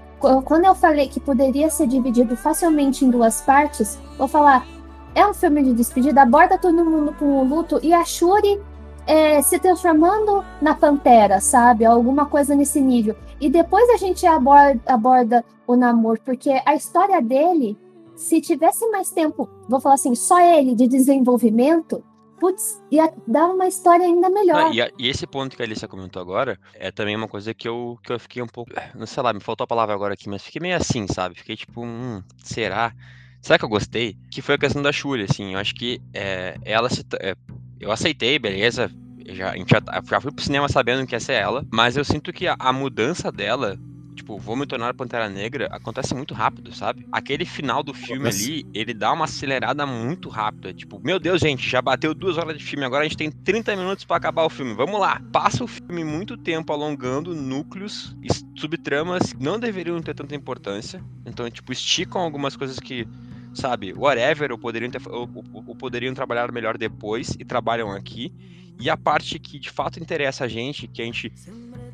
Quando 0.45 0.65
eu 0.65 0.75
falei 0.75 1.09
que 1.09 1.21
poderia 1.21 1.69
ser 1.69 1.87
dividido 1.87 2.35
facilmente 2.37 3.05
em 3.05 3.11
duas 3.11 3.43
partes, 3.43 3.99
vou 4.17 4.27
falar, 4.27 4.67
é 5.15 5.27
um 5.27 5.35
filme 5.35 5.63
de 5.63 5.75
despedida, 5.75 6.23
aborda 6.23 6.57
todo 6.57 6.85
mundo 6.85 7.15
com 7.19 7.41
o 7.41 7.45
luto 7.45 7.79
e 7.83 7.93
a 7.93 8.05
Shuri 8.05 8.61
é, 9.07 9.43
se 9.43 9.59
transformando 9.59 10.43
na 10.63 10.75
Pantera, 10.75 11.41
sabe? 11.41 11.85
Alguma 11.85 12.27
coisa 12.27 12.55
nesse 12.55 12.81
nível. 12.81 13.15
E 13.41 13.51
depois 13.51 13.89
a 13.91 13.97
gente 13.97 14.27
aborda, 14.27 14.81
aborda 14.87 15.45
o 15.67 15.77
namoro, 15.77 16.21
porque 16.25 16.61
a 16.65 16.75
história 16.75 17.21
dele, 17.21 17.77
se 18.17 18.41
tivesse 18.41 18.89
mais 18.91 19.11
tempo, 19.11 19.49
vou 19.69 19.81
falar 19.81 19.97
assim, 19.97 20.15
só 20.15 20.41
ele 20.41 20.75
de 20.75 20.87
desenvolvimento, 20.89 22.03
putz, 22.39 22.83
ia 22.91 23.13
dar 23.27 23.47
uma 23.47 23.67
história 23.67 24.05
ainda 24.05 24.29
melhor. 24.31 24.67
Ah, 24.67 24.71
e, 24.75 25.05
e, 25.05 25.09
esse 25.09 25.27
ponto 25.27 25.57
que 25.57 25.63
a 25.63 25.65
Alicia 25.65 25.89
comentou 25.89 26.21
agora 26.21 26.59
é 26.75 26.91
também 26.91 27.17
uma 27.17 27.29
coisa 27.29 27.55
que 27.55 27.69
eu, 27.69 27.99
que 28.03 28.13
eu 28.13 28.19
fiquei 28.19 28.43
um 28.43 28.47
pouco. 28.47 28.73
Não 28.95 29.07
sei 29.07 29.23
lá, 29.23 29.33
me 29.33 29.41
faltou 29.41 29.65
a 29.65 29.69
palavra 29.69 29.95
agora 29.95 30.15
aqui, 30.15 30.29
mas 30.29 30.43
fiquei 30.43 30.61
meio 30.61 30.77
assim, 30.77 31.07
sabe? 31.07 31.35
Fiquei 31.35 31.57
tipo, 31.57 31.85
hum, 31.85 32.23
será? 32.43 32.93
Será 33.41 33.59
que 33.59 33.65
eu 33.65 33.69
gostei? 33.69 34.17
Que 34.31 34.41
foi 34.41 34.55
a 34.55 34.59
questão 34.59 34.83
da 34.83 34.93
Shuri, 34.93 35.27
assim. 35.29 35.53
Eu 35.53 35.59
acho 35.59 35.75
que 35.75 36.01
é, 36.13 36.57
ela 36.65 36.89
se. 36.89 37.05
É, 37.21 37.35
eu 37.79 37.91
aceitei, 37.91 38.39
beleza. 38.39 38.91
Já, 39.27 39.53
a 39.53 39.57
gente 39.57 39.71
já, 39.71 39.83
já 40.03 40.21
fui 40.21 40.33
pro 40.33 40.45
cinema 40.45 40.69
sabendo 40.69 41.07
que 41.07 41.15
ia 41.15 41.21
ser 41.21 41.35
ela, 41.35 41.67
mas 41.73 41.97
eu 41.97 42.05
sinto 42.05 42.33
que 42.33 42.47
a, 42.47 42.57
a 42.59 42.73
mudança 42.73 43.33
dela 43.33 43.79
tipo, 44.25 44.39
vou 44.39 44.57
me 44.57 44.67
tornar 44.67 44.95
Pantera 44.95 45.29
Negra, 45.29 45.69
acontece 45.71 46.15
muito 46.15 46.33
rápido, 46.33 46.75
sabe? 46.75 47.07
Aquele 47.13 47.45
final 47.45 47.83
do 47.83 47.93
filme 47.93 48.29
ali, 48.29 48.67
ele 48.73 48.95
dá 48.95 49.13
uma 49.13 49.27
acelerada 49.27 49.87
muito 49.87 50.31
rápida. 50.31 50.73
Tipo, 50.73 50.99
meu 51.05 51.21
Deus, 51.21 51.43
gente, 51.43 51.69
já 51.69 51.83
bateu 51.83 52.15
duas 52.15 52.39
horas 52.39 52.57
de 52.57 52.65
filme, 52.65 52.87
agora 52.87 53.05
a 53.05 53.09
gente 53.09 53.19
tem 53.19 53.31
30 53.31 53.77
minutos 53.77 54.05
para 54.05 54.17
acabar 54.17 54.45
o 54.45 54.49
filme. 54.49 54.73
Vamos 54.73 54.99
lá. 54.99 55.21
Passa 55.31 55.63
o 55.63 55.67
filme 55.67 56.03
muito 56.03 56.39
tempo 56.39 56.73
alongando 56.73 57.35
núcleos 57.35 58.17
e 58.23 58.29
subtramas 58.59 59.35
que 59.35 59.43
não 59.43 59.61
deveriam 59.61 60.01
ter 60.01 60.15
tanta 60.15 60.35
importância. 60.35 61.05
Então, 61.27 61.51
tipo, 61.51 61.71
esticam 61.73 62.23
algumas 62.23 62.57
coisas 62.57 62.81
que 62.81 63.07
sabe, 63.53 63.93
whatever, 63.93 64.51
ou 64.51 64.59
poderiam, 64.59 64.91
ter, 64.91 65.01
ou, 65.07 65.29
ou, 65.53 65.65
ou 65.69 65.77
poderiam 65.77 66.15
trabalhar 66.15 66.51
melhor 66.51 66.79
depois 66.79 67.37
e 67.39 67.45
trabalham 67.45 67.93
aqui. 67.93 68.33
E 68.81 68.91
a 68.91 68.97
parte 68.97 69.39
que 69.39 69.59
de 69.59 69.71
fato 69.71 70.01
interessa 70.01 70.45
a 70.45 70.49
gente, 70.49 70.89
que 70.89 71.01
a 71.01 71.05
gente 71.05 71.31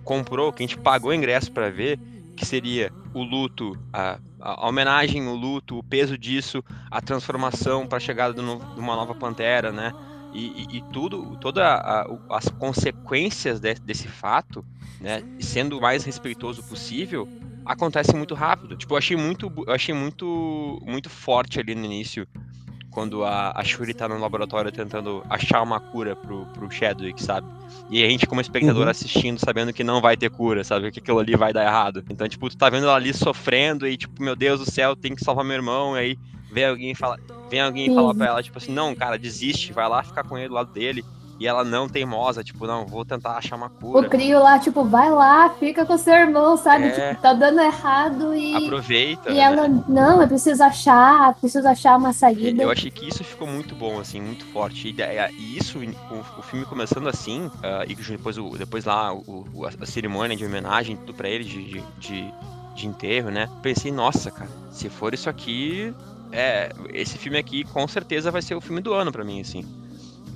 comprou, 0.04 0.52
que 0.52 0.62
a 0.62 0.66
gente 0.66 0.78
pagou 0.78 1.12
ingresso 1.12 1.52
para 1.52 1.68
ver, 1.68 1.98
que 2.40 2.46
seria 2.46 2.90
o 3.12 3.22
luto, 3.22 3.78
a, 3.92 4.18
a, 4.40 4.66
homenagem, 4.66 5.28
o 5.28 5.34
luto, 5.34 5.78
o 5.78 5.82
peso 5.82 6.16
disso, 6.16 6.64
a 6.90 7.02
transformação 7.02 7.86
para 7.86 7.98
a 7.98 8.00
chegada 8.00 8.32
de 8.32 8.40
uma 8.40 8.96
nova 8.96 9.14
Pantera, 9.14 9.70
né? 9.70 9.92
E, 10.32 10.64
e, 10.70 10.78
e 10.78 10.82
tudo, 10.90 11.36
todas 11.36 11.62
as 12.30 12.48
consequências 12.48 13.60
de, 13.60 13.74
desse 13.74 14.08
fato, 14.08 14.64
né? 15.00 15.22
Sendo 15.38 15.76
o 15.76 15.82
mais 15.82 16.02
respeitoso 16.02 16.62
possível, 16.62 17.28
acontece 17.66 18.16
muito 18.16 18.34
rápido. 18.34 18.74
Tipo, 18.74 18.94
eu 18.94 18.98
achei 18.98 19.16
muito, 19.18 19.52
eu 19.66 19.74
achei 19.74 19.94
muito, 19.94 20.82
muito 20.86 21.10
forte 21.10 21.60
ali 21.60 21.74
no 21.74 21.84
início, 21.84 22.26
quando 22.90 23.24
a, 23.24 23.52
a 23.54 23.64
Shuri 23.64 23.94
tá 23.94 24.08
no 24.08 24.18
laboratório 24.18 24.72
tentando 24.72 25.24
achar 25.28 25.62
uma 25.62 25.78
cura 25.80 26.16
pro, 26.16 26.44
pro 26.46 26.70
Chadwick, 26.70 27.22
sabe? 27.22 27.46
E 27.88 28.04
a 28.04 28.08
gente, 28.08 28.26
como 28.26 28.40
espectador, 28.40 28.84
uhum. 28.84 28.90
assistindo, 28.90 29.38
sabendo 29.38 29.72
que 29.72 29.82
não 29.82 30.00
vai 30.00 30.16
ter 30.16 30.30
cura, 30.30 30.62
sabe? 30.62 30.90
Que 30.90 31.00
aquilo 31.00 31.18
ali 31.18 31.36
vai 31.36 31.52
dar 31.52 31.64
errado. 31.64 32.04
Então, 32.08 32.28
tipo, 32.28 32.48
tu 32.48 32.56
tá 32.56 32.68
vendo 32.68 32.84
ela 32.84 32.96
ali 32.96 33.12
sofrendo 33.12 33.86
e, 33.86 33.96
tipo, 33.96 34.22
meu 34.22 34.36
Deus 34.36 34.60
do 34.60 34.70
céu, 34.70 34.94
tem 34.94 35.14
que 35.14 35.24
salvar 35.24 35.44
meu 35.44 35.56
irmão. 35.56 35.96
E 35.96 36.00
aí 36.00 36.18
vem 36.52 36.66
alguém 36.66 36.94
fala, 36.94 37.18
vem 37.48 37.60
alguém 37.60 37.94
falar 37.94 38.14
pra 38.14 38.26
ela, 38.26 38.42
tipo 38.42 38.58
assim, 38.58 38.72
não, 38.72 38.94
cara, 38.94 39.18
desiste, 39.18 39.72
vai 39.72 39.88
lá 39.88 40.02
ficar 40.02 40.24
com 40.24 40.36
ele 40.36 40.48
do 40.48 40.54
lado 40.54 40.72
dele. 40.72 41.04
E 41.40 41.46
ela 41.46 41.64
não 41.64 41.88
teimosa, 41.88 42.44
tipo, 42.44 42.66
não, 42.66 42.86
vou 42.86 43.02
tentar 43.02 43.38
achar 43.38 43.56
uma 43.56 43.70
cura. 43.70 44.06
O 44.06 44.10
Crio 44.10 44.42
lá, 44.42 44.58
tipo, 44.58 44.84
vai 44.84 45.10
lá, 45.10 45.48
fica 45.48 45.86
com 45.86 45.96
seu 45.96 46.12
irmão, 46.12 46.54
sabe? 46.58 46.88
É... 46.88 46.90
Tipo, 46.90 47.22
tá 47.22 47.32
dando 47.32 47.62
errado 47.62 48.34
e. 48.34 48.54
Aproveita. 48.66 49.30
E 49.30 49.34
né? 49.36 49.40
ela, 49.40 49.66
não, 49.88 50.20
eu 50.20 50.28
preciso 50.28 50.62
achar, 50.62 51.34
preciso 51.36 51.66
achar 51.66 51.96
uma 51.96 52.12
saída. 52.12 52.62
Eu 52.62 52.70
achei 52.70 52.90
que 52.90 53.08
isso 53.08 53.24
ficou 53.24 53.48
muito 53.48 53.74
bom, 53.74 53.98
assim, 53.98 54.20
muito 54.20 54.44
forte. 54.52 54.88
E, 54.88 54.96
e 55.38 55.56
isso, 55.56 55.78
o, 55.78 56.40
o, 56.40 56.42
filme 56.42 56.66
começando 56.66 57.08
assim, 57.08 57.46
uh, 57.46 57.88
e 57.88 57.94
depois, 57.94 58.36
o, 58.36 58.50
depois 58.58 58.84
lá 58.84 59.14
o, 59.14 59.66
a 59.80 59.86
cerimônia 59.86 60.36
de 60.36 60.44
homenagem, 60.44 60.94
tudo 60.98 61.14
pra 61.14 61.26
ele, 61.26 61.44
de, 61.44 61.82
de, 61.98 62.34
de 62.74 62.86
enterro, 62.86 63.30
né? 63.30 63.48
Pensei, 63.62 63.90
nossa, 63.90 64.30
cara, 64.30 64.50
se 64.70 64.90
for 64.90 65.14
isso 65.14 65.30
aqui, 65.30 65.94
é, 66.30 66.70
esse 66.92 67.16
filme 67.16 67.38
aqui 67.38 67.64
com 67.64 67.88
certeza 67.88 68.30
vai 68.30 68.42
ser 68.42 68.54
o 68.54 68.60
filme 68.60 68.82
do 68.82 68.92
ano 68.92 69.10
para 69.10 69.24
mim, 69.24 69.40
assim. 69.40 69.64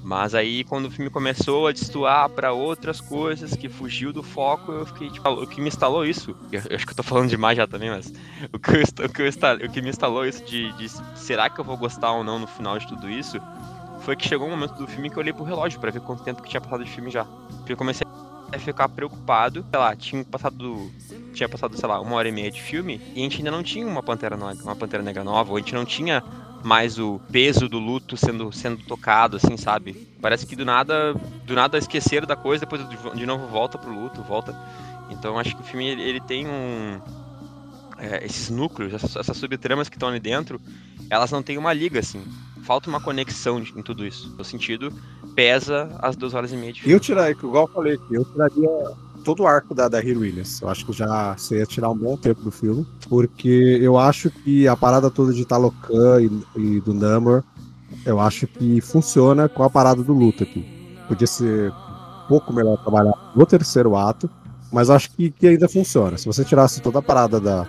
Mas 0.05 0.35
aí, 0.35 0.65
quando 0.65 0.85
o 0.85 0.91
filme 0.91 1.11
começou 1.11 1.67
a 1.67 1.73
destoar 1.73 2.29
para 2.29 2.53
outras 2.53 3.01
coisas 3.01 3.57
que 3.57 3.71
fugiu 3.71 4.13
do 4.13 4.23
foco, 4.23 4.71
eu 4.71 4.85
fiquei 4.85 5.09
tipo, 5.09 5.27
o 5.31 5.47
que 5.47 5.63
me 5.63 5.69
instalou 5.69 6.05
isso, 6.05 6.37
eu, 6.53 6.61
eu 6.69 6.77
acho 6.77 6.85
que 6.85 6.93
eu 6.93 6.97
tô 6.97 7.03
falando 7.03 7.31
demais 7.31 7.57
já 7.57 7.67
também, 7.67 7.89
mas 7.89 8.13
o 8.53 8.59
que, 8.59 8.71
eu, 8.71 9.07
o 9.07 9.09
que, 9.09 9.23
eu, 9.23 9.67
o 9.67 9.73
que 9.73 9.81
me 9.81 9.89
instalou 9.89 10.27
isso 10.27 10.45
de, 10.45 10.71
de 10.75 10.91
será 11.17 11.49
que 11.49 11.59
eu 11.59 11.65
vou 11.65 11.79
gostar 11.79 12.13
ou 12.13 12.23
não 12.23 12.39
no 12.39 12.47
final 12.47 12.79
de 12.79 12.87
tudo 12.87 13.09
isso, 13.09 13.41
foi 14.03 14.15
que 14.15 14.29
chegou 14.29 14.47
um 14.47 14.51
momento 14.51 14.75
do 14.75 14.87
filme 14.87 15.09
que 15.09 15.17
eu 15.17 15.21
olhei 15.23 15.33
pro 15.33 15.43
relógio 15.43 15.81
para 15.81 15.91
ver 15.91 16.01
quanto 16.03 16.23
tempo 16.23 16.43
que 16.43 16.51
tinha 16.51 16.61
passado 16.61 16.85
de 16.85 16.91
filme 16.91 17.11
já. 17.11 17.25
Porque 17.25 17.73
eu 17.73 17.77
comecei 17.77 18.07
a 18.53 18.59
ficar 18.59 18.91
preocupado, 18.91 19.65
sei 19.71 19.79
lá, 19.81 19.97
tinha 19.97 20.23
passado 20.23 20.93
tinha 21.33 21.49
passado, 21.49 21.77
sei 21.79 21.89
lá, 21.89 21.99
uma 21.99 22.15
hora 22.17 22.29
e 22.29 22.33
meia 22.33 22.51
de 22.51 22.61
filme 22.61 23.01
e 23.15 23.21
a 23.21 23.23
gente 23.23 23.39
ainda 23.39 23.51
não 23.51 23.63
tinha 23.63 23.87
uma 23.87 24.03
Pantera, 24.03 24.37
uma 24.37 24.77
Pantera 24.77 25.03
Negra 25.03 25.25
nova, 25.25 25.51
ou 25.51 25.57
a 25.57 25.61
gente 25.61 25.75
não 25.75 25.87
tinha 25.87 26.23
mais 26.65 26.99
o 26.99 27.21
peso 27.31 27.69
do 27.69 27.79
luto 27.79 28.17
sendo, 28.17 28.51
sendo 28.51 28.83
tocado, 28.85 29.37
assim, 29.37 29.57
sabe? 29.57 30.09
Parece 30.21 30.47
que 30.47 30.57
do 30.57 30.65
nada, 30.65 31.15
do 31.45 31.55
nada 31.55 31.77
esqueceram 31.77 32.27
da 32.27 32.35
coisa, 32.35 32.65
depois 32.67 32.83
de 33.15 33.27
novo 33.27 33.47
volta 33.47 33.79
pro 33.79 33.93
luto, 33.93 34.23
volta. 34.23 34.59
Então 35.11 35.39
acho 35.39 35.55
que 35.55 35.61
o 35.61 35.65
filme 35.65 35.87
ele, 35.87 36.03
ele 36.03 36.21
tem 36.21 36.47
um 36.49 36.99
é, 37.99 38.25
esses 38.25 38.51
núcleos, 38.51 38.93
essas, 38.93 39.15
essas 39.15 39.37
subtramas 39.37 39.89
que 39.89 39.97
estão 39.97 40.09
ali 40.09 40.21
dentro, 40.21 40.61
elas 41.11 41.31
não 41.31 41.43
têm 41.43 41.59
uma 41.59 41.73
liga, 41.73 42.01
assim. 42.01 42.23
Falta 42.63 42.89
uma 42.89 43.01
conexão 43.01 43.59
em 43.59 43.83
tudo 43.83 44.07
isso. 44.07 44.35
No 44.39 44.45
sentido, 44.45 44.91
pesa 45.35 45.95
as 46.01 46.17
duas 46.17 46.33
horas 46.33 46.53
e 46.53 46.57
meia 46.57 46.73
de 46.73 46.81
filme. 46.81 46.95
Eu 46.95 47.01
tiraria, 47.01 47.33
igual 47.33 47.67
eu 47.67 47.73
falei, 47.73 47.99
eu 48.11 48.25
tiraria 48.25 48.71
todo 49.25 49.43
o 49.43 49.47
arco 49.47 49.75
da, 49.75 49.89
da 49.89 49.99
Hero 49.99 50.21
Williams. 50.21 50.61
Eu 50.61 50.69
acho 50.69 50.87
que 50.87 50.93
já 50.93 51.35
você 51.37 51.59
ia 51.59 51.67
tirar 51.67 51.91
um 51.91 51.97
bom 51.97 52.17
tempo 52.17 52.43
do 52.43 52.51
filme, 52.51 52.87
porque 53.09 53.79
eu 53.81 53.99
acho 53.99 54.31
que 54.31 54.69
a 54.69 54.77
parada 54.77 55.11
toda 55.11 55.33
de 55.33 55.45
Talocan 55.45 56.21
e, 56.21 56.31
e 56.57 56.81
do 56.81 56.93
Namor, 56.95 57.43
eu 58.05 58.21
acho 58.21 58.47
que 58.47 58.81
funciona 58.81 59.49
com 59.49 59.63
a 59.63 59.71
parada 59.71 60.03
do 60.03 60.13
luto 60.13 60.43
aqui. 60.43 60.65
Podia 61.09 61.27
ser 61.27 61.71
um 61.71 62.29
pouco 62.29 62.53
melhor 62.53 62.77
trabalhar 62.83 63.15
no 63.35 63.47
terceiro 63.47 63.97
ato, 63.97 64.29
mas 64.71 64.91
acho 64.91 65.11
que, 65.13 65.31
que 65.31 65.47
ainda 65.47 65.69
funciona. 65.69 66.19
Se 66.19 66.27
você 66.27 66.45
tirasse 66.45 66.81
toda 66.81 66.99
a 66.99 67.03
parada 67.03 67.41
da, 67.41 67.67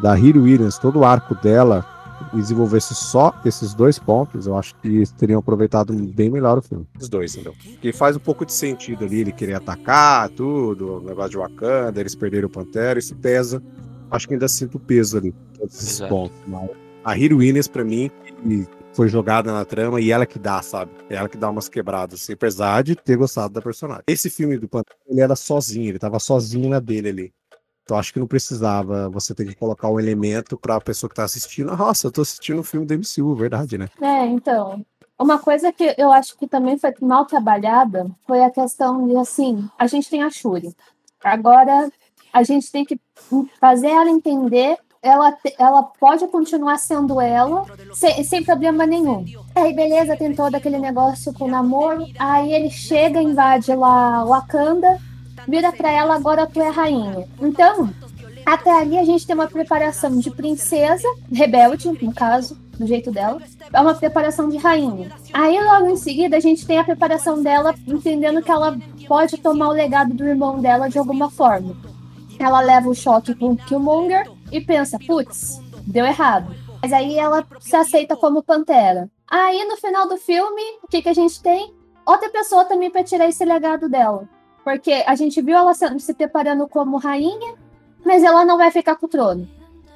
da 0.00 0.18
Hero 0.18 0.42
Williams, 0.42 0.78
todo 0.78 1.00
o 1.00 1.04
arco 1.04 1.34
dela, 1.36 1.84
desenvolvesse 2.32 2.94
só 2.94 3.32
esses 3.44 3.74
dois 3.74 3.98
pontos, 3.98 4.46
eu 4.46 4.56
acho 4.56 4.74
que 4.76 5.04
teriam 5.16 5.40
aproveitado 5.40 5.92
bem 5.94 6.30
melhor 6.30 6.58
o 6.58 6.62
filme. 6.62 6.86
Os 6.98 7.08
dois, 7.08 7.34
entendeu? 7.34 7.54
Que 7.80 7.92
faz 7.92 8.16
um 8.16 8.20
pouco 8.20 8.44
de 8.44 8.52
sentido 8.52 9.04
ali, 9.04 9.20
ele 9.20 9.32
querer 9.32 9.54
atacar 9.54 10.28
tudo, 10.30 10.96
o 10.96 11.00
negócio 11.00 11.30
de 11.30 11.38
Wakanda, 11.38 12.00
eles 12.00 12.14
perderam 12.14 12.48
o 12.48 12.50
Pantera, 12.50 12.98
isso 12.98 13.14
pesa. 13.16 13.62
Acho 14.10 14.26
que 14.26 14.34
ainda 14.34 14.48
sinto 14.48 14.76
o 14.76 14.80
peso 14.80 15.18
ali, 15.18 15.34
todos 15.58 15.74
esses 15.74 15.96
Exato. 15.96 16.14
pontos. 16.14 16.36
Mas 16.46 16.70
a 17.04 17.18
Heroines, 17.18 17.68
pra 17.68 17.84
mim, 17.84 18.10
foi 18.92 19.08
jogada 19.08 19.52
na 19.52 19.64
trama 19.64 20.00
e 20.00 20.10
ela 20.10 20.26
que 20.26 20.38
dá, 20.38 20.60
sabe? 20.60 20.90
É 21.08 21.14
ela 21.14 21.28
que 21.28 21.36
dá 21.36 21.48
umas 21.48 21.68
quebradas, 21.68 22.20
assim, 22.20 22.32
apesar 22.32 22.82
de 22.82 22.96
ter 22.96 23.16
gostado 23.16 23.54
da 23.54 23.62
personagem. 23.62 24.02
Esse 24.08 24.28
filme 24.28 24.58
do 24.58 24.68
Pantera, 24.68 24.98
ele 25.08 25.20
era 25.20 25.36
sozinho, 25.36 25.88
ele 25.88 25.98
tava 25.98 26.18
sozinho 26.18 26.68
na 26.68 26.80
dele 26.80 27.08
ali. 27.08 27.32
Então 27.88 27.96
acho 27.96 28.12
que 28.12 28.20
não 28.20 28.26
precisava 28.26 29.08
você 29.08 29.34
ter 29.34 29.46
que 29.46 29.54
colocar 29.54 29.88
um 29.88 29.98
elemento 29.98 30.58
para 30.58 30.76
a 30.76 30.80
pessoa 30.80 31.08
que 31.08 31.16
tá 31.16 31.24
assistindo. 31.24 31.74
Nossa, 31.74 32.06
eu 32.06 32.12
tô 32.12 32.20
assistindo 32.20 32.60
um 32.60 32.62
filme 32.62 32.84
do 32.84 32.92
MCU, 32.92 33.34
verdade, 33.34 33.78
né? 33.78 33.88
É, 33.98 34.26
então. 34.26 34.84
Uma 35.18 35.38
coisa 35.38 35.72
que 35.72 35.94
eu 35.96 36.12
acho 36.12 36.36
que 36.36 36.46
também 36.46 36.76
foi 36.76 36.92
mal 37.00 37.24
trabalhada 37.24 38.06
foi 38.26 38.44
a 38.44 38.50
questão 38.50 39.08
de 39.08 39.16
assim, 39.16 39.66
a 39.78 39.86
gente 39.86 40.10
tem 40.10 40.22
a 40.22 40.28
Shuri. 40.28 40.76
Agora 41.24 41.90
a 42.30 42.42
gente 42.42 42.70
tem 42.70 42.84
que 42.84 43.00
fazer 43.58 43.88
ela 43.88 44.10
entender 44.10 44.76
ela, 45.00 45.34
ela 45.58 45.82
pode 45.82 46.26
continuar 46.26 46.76
sendo 46.76 47.18
ela 47.18 47.64
sem, 47.94 48.22
sem 48.22 48.44
problema 48.44 48.84
nenhum. 48.84 49.24
Aí, 49.54 49.72
beleza, 49.72 50.14
tem 50.14 50.34
todo 50.34 50.54
aquele 50.54 50.78
negócio 50.78 51.32
com 51.32 51.44
o 51.44 51.50
namoro. 51.50 52.06
Aí 52.18 52.52
ele 52.52 52.68
chega, 52.68 53.22
invade 53.22 53.74
lá 53.74 54.24
o 54.24 54.28
Wakanda 54.28 55.00
vira 55.46 55.72
para 55.72 55.90
ela, 55.90 56.14
agora 56.14 56.46
tu 56.46 56.60
é 56.60 56.68
rainha. 56.68 57.28
Então, 57.40 57.90
até 58.44 58.70
ali 58.70 58.98
a 58.98 59.04
gente 59.04 59.26
tem 59.26 59.34
uma 59.34 59.46
preparação 59.46 60.18
de 60.18 60.30
princesa, 60.30 61.06
rebelde, 61.30 61.88
no 61.88 62.14
caso, 62.14 62.56
do 62.78 62.86
jeito 62.86 63.10
dela, 63.10 63.42
é 63.72 63.80
uma 63.80 63.94
preparação 63.94 64.48
de 64.48 64.56
rainha. 64.56 65.10
Aí 65.32 65.62
logo 65.62 65.90
em 65.90 65.96
seguida 65.96 66.36
a 66.36 66.40
gente 66.40 66.66
tem 66.66 66.78
a 66.78 66.84
preparação 66.84 67.42
dela 67.42 67.74
entendendo 67.86 68.42
que 68.42 68.50
ela 68.50 68.78
pode 69.06 69.36
tomar 69.38 69.68
o 69.68 69.72
legado 69.72 70.14
do 70.14 70.24
irmão 70.24 70.60
dela 70.60 70.88
de 70.88 70.98
alguma 70.98 71.30
forma. 71.30 71.76
Ela 72.38 72.60
leva 72.60 72.88
o 72.88 72.94
choque 72.94 73.34
com 73.34 73.50
o 73.50 73.56
Killmonger 73.56 74.30
e 74.52 74.60
pensa, 74.60 74.98
putz, 75.04 75.60
deu 75.86 76.06
errado. 76.06 76.54
Mas 76.80 76.92
aí 76.92 77.18
ela 77.18 77.44
se 77.60 77.74
aceita 77.74 78.16
como 78.16 78.42
pantera. 78.42 79.10
Aí 79.28 79.64
no 79.64 79.76
final 79.76 80.08
do 80.08 80.16
filme, 80.16 80.62
o 80.82 80.86
que, 80.86 81.02
que 81.02 81.08
a 81.08 81.14
gente 81.14 81.42
tem? 81.42 81.74
Outra 82.06 82.30
pessoa 82.30 82.64
também 82.64 82.90
para 82.90 83.04
tirar 83.04 83.28
esse 83.28 83.44
legado 83.44 83.88
dela. 83.88 84.28
Porque 84.68 85.02
a 85.06 85.14
gente 85.14 85.40
viu 85.40 85.56
ela 85.56 85.72
se 85.72 86.12
preparando 86.12 86.68
como 86.68 86.98
rainha, 86.98 87.54
mas 88.04 88.22
ela 88.22 88.44
não 88.44 88.58
vai 88.58 88.70
ficar 88.70 88.96
com 88.96 89.06
o 89.06 89.08
trono. 89.08 89.48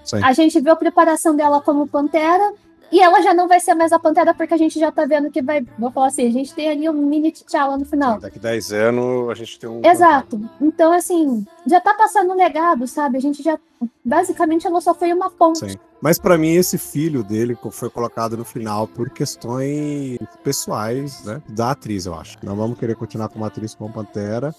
Sim. 0.03 0.25
A 0.25 0.33
gente 0.33 0.59
viu 0.61 0.73
a 0.73 0.77
preparação 0.77 1.37
dela 1.37 1.61
como 1.61 1.87
pantera, 1.87 2.55
e 2.91 2.99
ela 2.99 3.21
já 3.21 3.35
não 3.35 3.47
vai 3.47 3.61
ser 3.61 3.75
mais 3.75 3.93
a 3.93 3.99
Pantera, 3.99 4.35
porque 4.35 4.53
a 4.53 4.57
gente 4.57 4.79
já 4.79 4.91
tá 4.91 5.05
vendo 5.05 5.31
que 5.31 5.41
vai. 5.41 5.65
Vou 5.79 5.91
falar 5.91 6.09
assim, 6.09 6.27
a 6.27 6.31
gente 6.31 6.55
tem 6.55 6.71
ali 6.71 6.89
um 6.89 6.93
mini 6.93 7.33
T'Challa 7.33 7.77
no 7.77 7.85
final. 7.85 8.19
Daqui 8.19 8.39
10 8.39 8.73
anos 8.73 9.31
a 9.31 9.35
gente 9.35 9.59
tem 9.59 9.69
um. 9.69 9.81
Exato. 9.83 10.41
Então, 10.61 10.93
assim, 10.93 11.47
já 11.67 11.81
tá 11.81 11.95
passando 11.95 12.33
um 12.33 12.37
legado, 12.37 12.87
sabe? 12.87 13.19
A 13.19 13.21
gente 13.21 13.43
já. 13.43 13.59
Basicamente, 14.05 14.67
ela 14.67 14.81
só 14.81 14.95
foi 14.95 15.13
uma 15.13 15.31
ponte. 15.31 15.71
Sim. 15.71 15.79
Mas 16.03 16.19
para 16.19 16.37
mim, 16.37 16.51
esse 16.51 16.77
filho 16.77 17.23
dele 17.23 17.57
foi 17.71 17.89
colocado 17.89 18.37
no 18.37 18.45
final 18.45 18.89
por 18.89 19.09
questões 19.09 20.19
pessoais, 20.43 21.25
né? 21.25 21.41
Da 21.49 21.71
atriz, 21.71 22.07
eu 22.07 22.15
acho. 22.15 22.37
Não 22.43 22.57
vamos 22.57 22.77
querer 22.77 22.97
continuar 22.97 23.29
com 23.29 23.39
uma 23.39 23.47
atriz 23.47 23.73
como 23.73 23.95
Pantera. 23.95 24.53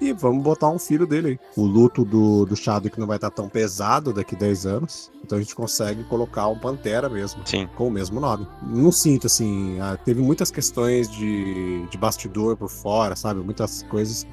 E 0.00 0.12
vamos 0.12 0.42
botar 0.42 0.68
um 0.68 0.78
filho 0.78 1.06
dele 1.06 1.28
aí. 1.28 1.38
O 1.54 1.66
luto 1.66 2.04
do, 2.04 2.46
do 2.46 2.56
Chadwick 2.56 2.98
não 2.98 3.06
vai 3.06 3.16
estar 3.16 3.30
tão 3.30 3.48
pesado 3.48 4.12
daqui 4.12 4.34
10 4.34 4.66
anos. 4.66 5.10
Então 5.22 5.36
a 5.36 5.40
gente 5.40 5.54
consegue 5.54 6.02
colocar 6.04 6.48
um 6.48 6.58
Pantera 6.58 7.10
mesmo. 7.10 7.42
Sim. 7.46 7.68
Com 7.76 7.88
o 7.88 7.90
mesmo 7.90 8.18
nome. 8.18 8.46
Não 8.62 8.90
sinto, 8.90 9.26
assim. 9.26 9.78
Ah, 9.80 9.98
teve 10.02 10.22
muitas 10.22 10.50
questões 10.50 11.10
de, 11.10 11.86
de 11.86 11.98
bastidor 11.98 12.56
por 12.56 12.70
fora, 12.70 13.14
sabe? 13.14 13.40
Muitas 13.40 13.82
coisas 13.84 14.26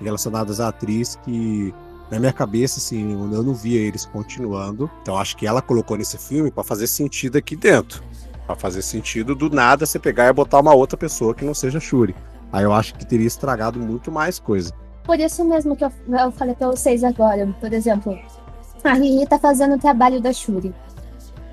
relacionadas 0.00 0.60
à 0.60 0.68
atriz 0.68 1.16
que 1.24 1.74
na 2.10 2.18
minha 2.18 2.32
cabeça, 2.32 2.78
assim, 2.78 3.12
eu 3.12 3.42
não 3.42 3.54
via 3.54 3.80
eles 3.80 4.04
continuando. 4.04 4.90
Então 5.02 5.16
acho 5.16 5.36
que 5.36 5.46
ela 5.46 5.62
colocou 5.62 5.96
nesse 5.96 6.18
filme 6.18 6.50
para 6.50 6.64
fazer 6.64 6.86
sentido 6.86 7.38
aqui 7.38 7.54
dentro. 7.54 8.02
para 8.46 8.56
fazer 8.56 8.82
sentido 8.82 9.34
do 9.34 9.48
nada 9.48 9.86
você 9.86 9.98
pegar 9.98 10.26
e 10.26 10.32
botar 10.32 10.58
uma 10.58 10.74
outra 10.74 10.96
pessoa 10.96 11.34
que 11.34 11.44
não 11.44 11.54
seja 11.54 11.78
Shuri. 11.78 12.14
Aí 12.52 12.64
eu 12.64 12.72
acho 12.72 12.94
que 12.94 13.06
teria 13.06 13.26
estragado 13.26 13.78
muito 13.78 14.10
mais 14.10 14.40
coisa. 14.40 14.72
Por 15.04 15.20
isso 15.20 15.44
mesmo 15.44 15.76
que 15.76 15.84
eu, 15.84 15.92
eu 16.08 16.32
falei 16.32 16.54
pra 16.54 16.66
vocês 16.68 17.04
agora, 17.04 17.46
por 17.60 17.72
exemplo, 17.72 18.18
a 18.82 18.94
Riri 18.94 19.26
tá 19.26 19.38
fazendo 19.38 19.76
o 19.76 19.78
trabalho 19.78 20.20
da 20.20 20.32
Shuri. 20.32 20.74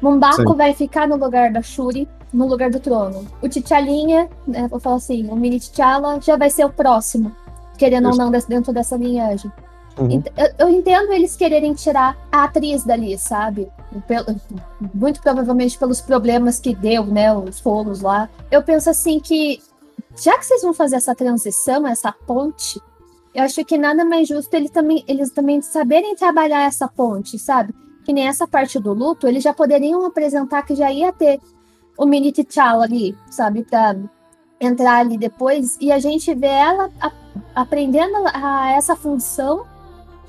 Mumbaco 0.02 0.56
vai 0.56 0.74
ficar 0.74 1.08
no 1.08 1.16
lugar 1.16 1.52
da 1.52 1.62
Shuri, 1.62 2.08
no 2.34 2.48
lugar 2.48 2.70
do 2.70 2.80
trono. 2.80 3.28
O 3.42 3.50
T'Chalinha, 3.50 4.30
né, 4.48 4.68
vou 4.68 4.80
falar 4.80 4.98
assim, 4.98 5.28
o 5.28 5.36
mini 5.36 5.60
T'Challa 5.60 6.20
já 6.22 6.36
vai 6.36 6.50
ser 6.50 6.66
o 6.66 6.70
próximo, 6.70 7.32
querendo 7.78 8.10
Isso. 8.10 8.22
ou 8.22 8.32
não, 8.32 8.40
dentro 8.48 8.74
dessa 8.74 8.96
linhagem. 8.96 9.52
Uhum. 9.98 10.22
Eu, 10.60 10.70
entendo 10.70 11.12
eles 11.12 11.36
quererem 11.36 11.74
tirar 11.74 12.16
a 12.32 12.44
atriz 12.44 12.84
dali, 12.84 13.18
sabe? 13.18 13.68
Muito 14.94 15.22
provavelmente 15.22 15.78
pelos 15.78 16.02
problemas 16.02 16.60
que 16.60 16.76
deu, 16.76 17.06
né? 17.06 17.34
Os 17.36 17.60
foros 17.60 18.02
lá. 18.02 18.30
Eu 18.52 18.62
penso 18.62 18.90
assim 18.90 19.20
que, 19.20 19.60
já 20.16 20.38
que 20.38 20.46
vocês 20.46 20.62
vão 20.62 20.74
fazer 20.74 20.98
essa 20.98 21.16
transição, 21.16 21.88
essa 21.88 22.12
ponte, 22.12 22.80
eu 23.34 23.44
acho 23.44 23.64
que 23.66 23.78
nada 23.78 24.06
mais 24.06 24.28
justo 24.28 24.54
eles 24.54 24.70
também, 24.70 25.04
eles 25.08 25.32
também 25.32 25.62
saberem 25.62 26.16
trabalhar 26.16 26.64
essa 26.64 26.88
ponte, 26.88 27.40
sabe? 27.40 27.74
Que 28.06 28.14
nem 28.14 28.28
essa 28.28 28.48
parte 28.48 28.80
do 28.80 28.94
luto, 28.94 29.28
eles 29.28 29.44
já 29.44 29.54
poderiam 29.54 30.06
apresentar 30.06 30.64
que 30.64 30.76
já 30.76 30.92
ia 30.92 31.12
ter 31.12 31.40
o 31.98 32.06
mini 32.06 32.32
T'Challa 32.32 32.86
ali, 32.86 33.18
sabe? 33.30 33.64
Pra 33.64 33.96
entrar 34.60 34.98
ali 34.98 35.18
depois 35.18 35.78
e 35.80 35.92
a 35.92 36.00
gente 36.00 36.34
vê 36.34 36.48
ela 36.48 36.90
a, 37.00 37.12
aprendendo 37.56 38.16
a, 38.34 38.72
essa 38.72 38.96
função 38.96 39.66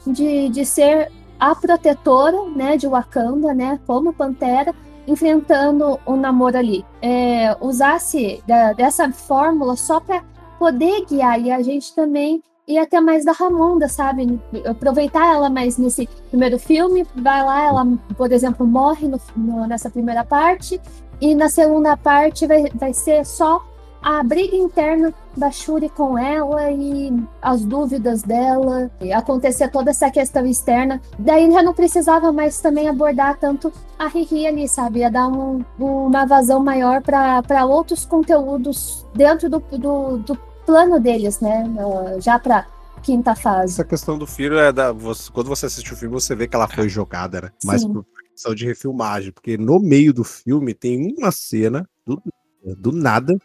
de, 0.07 0.49
de 0.49 0.65
ser 0.65 1.11
a 1.39 1.55
protetora, 1.55 2.37
né, 2.55 2.77
de 2.77 2.87
Wakanda, 2.87 3.55
né, 3.55 3.79
como 3.87 4.13
Pantera, 4.13 4.75
enfrentando 5.07 5.99
o 6.05 6.17
namoro 6.17 6.59
ali. 6.59 6.85
É, 7.01 7.57
usasse 7.61 8.43
da, 8.47 8.73
dessa 8.73 9.11
fórmula 9.13 9.77
só 9.77 10.01
para 10.01 10.23
poder 10.59 11.07
guiar 11.07 11.41
e 11.41 11.51
a 11.51 11.63
gente 11.63 11.95
também 11.95 12.43
e 12.69 12.77
até 12.77 13.01
mais 13.01 13.25
da 13.25 13.33
Ramonda, 13.33 13.89
sabe? 13.89 14.39
Aproveitar 14.67 15.35
ela 15.35 15.49
mais 15.49 15.79
nesse 15.79 16.07
primeiro 16.29 16.59
filme, 16.59 17.07
vai 17.17 17.43
lá, 17.43 17.65
ela, 17.65 17.87
por 18.15 18.31
exemplo, 18.31 18.67
morre 18.67 19.09
no, 19.09 19.19
no, 19.35 19.67
nessa 19.67 19.89
primeira 19.89 20.23
parte, 20.23 20.79
e 21.19 21.35
na 21.35 21.49
segunda 21.49 21.97
parte 21.97 22.47
vai, 22.47 22.65
vai 22.75 22.93
ser 22.93 23.25
só 23.25 23.65
a 24.03 24.23
briga 24.23 24.57
interna 24.57 25.13
da 25.37 25.51
Shuri 25.51 25.89
com 25.89 26.19
ela 26.19 26.71
e 26.71 27.13
as 27.43 27.65
dúvidas 27.65 28.23
dela, 28.23 28.91
e 29.01 29.13
acontecer 29.13 29.69
toda 29.71 29.91
essa 29.91 30.11
questão 30.11 30.47
externa. 30.47 31.01
Daí 31.19 31.51
já 31.51 31.63
não 31.63 31.75
precisava 31.75 32.33
mais 32.33 32.61
também 32.61 32.89
abordar 32.89 33.39
tanto 33.39 33.73
a 33.99 34.07
Riri 34.09 34.47
ali, 34.47 34.69
sabe? 34.69 35.01
Ia 35.01 35.11
dar 35.11 35.29
um, 35.29 35.65
uma 35.79 36.27
vazão 36.27 36.63
maior 36.63 37.03
para 37.03 37.65
outros 37.65 38.05
conteúdos 38.05 39.07
dentro 39.15 39.49
do, 39.51 39.59
do, 39.59 40.19
do 40.19 40.39
plano 40.65 41.01
deles, 41.01 41.41
né? 41.41 41.65
Já 42.21 42.39
pra 42.39 42.67
quinta 43.03 43.35
fase. 43.35 43.75
Essa 43.75 43.85
questão 43.85 44.19
do 44.19 44.27
filho 44.27 44.59
é 44.59 44.73
da. 44.73 44.93
Você, 44.93 45.31
quando 45.33 45.49
você 45.49 45.67
assiste 45.67 45.93
o 45.93 45.97
filme, 45.97 46.15
você 46.15 46.35
vê 46.35 46.47
que 46.47 46.55
ela 46.55 46.69
foi 46.69 46.89
jogada, 46.89 47.41
né? 47.41 47.51
Mas 47.65 47.85
por 47.85 48.05
questão 48.33 48.55
de 48.55 48.65
refilmagem, 48.65 49.33
porque 49.33 49.57
no 49.57 49.81
meio 49.81 50.13
do 50.13 50.23
filme 50.25 50.73
tem 50.73 51.15
uma 51.19 51.33
cena 51.33 51.89
do, 52.07 52.23
do 52.77 52.93
nada 52.93 53.37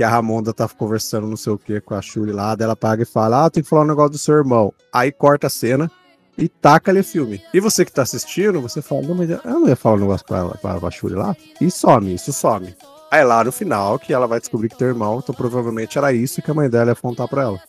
que 0.00 0.04
a 0.04 0.08
Ramonda 0.08 0.54
tá 0.54 0.66
conversando 0.66 1.26
não 1.26 1.36
sei 1.36 1.52
o 1.52 1.58
que 1.58 1.78
com 1.78 1.92
a 1.94 2.00
Shuri 2.00 2.32
lá, 2.32 2.54
dela 2.54 2.74
paga 2.74 3.02
e 3.02 3.04
fala: 3.04 3.44
Ah, 3.44 3.50
tem 3.50 3.62
que 3.62 3.68
falar 3.68 3.82
um 3.82 3.88
negócio 3.88 4.12
do 4.12 4.16
seu 4.16 4.34
irmão. 4.34 4.72
Aí 4.90 5.12
corta 5.12 5.46
a 5.46 5.50
cena 5.50 5.90
e 6.38 6.48
taca 6.48 6.90
ali 6.90 7.00
o 7.00 7.04
filme. 7.04 7.42
E 7.52 7.60
você 7.60 7.84
que 7.84 7.92
tá 7.92 8.00
assistindo, 8.00 8.62
você 8.62 8.80
fala: 8.80 9.02
Não, 9.02 9.14
mas 9.14 9.28
eu 9.28 9.40
não 9.44 9.68
ia 9.68 9.76
falar 9.76 9.96
um 9.96 10.00
negócio 10.00 10.26
pra, 10.26 10.38
ela, 10.38 10.54
pra, 10.54 10.80
pra 10.80 10.90
Shuri 10.90 11.12
lá. 11.12 11.36
E 11.60 11.70
some, 11.70 12.14
isso 12.14 12.32
some. 12.32 12.74
Aí 13.10 13.22
lá 13.22 13.44
no 13.44 13.52
final 13.52 13.98
que 13.98 14.14
ela 14.14 14.26
vai 14.26 14.40
descobrir 14.40 14.70
que 14.70 14.78
tem 14.78 14.88
irmão, 14.88 15.20
então 15.22 15.34
provavelmente 15.34 15.98
era 15.98 16.14
isso 16.14 16.40
que 16.40 16.50
a 16.50 16.54
mãe 16.54 16.70
dela 16.70 16.86
ia 16.86 16.92
apontar 16.92 17.28
pra 17.28 17.42
ela. 17.42 17.60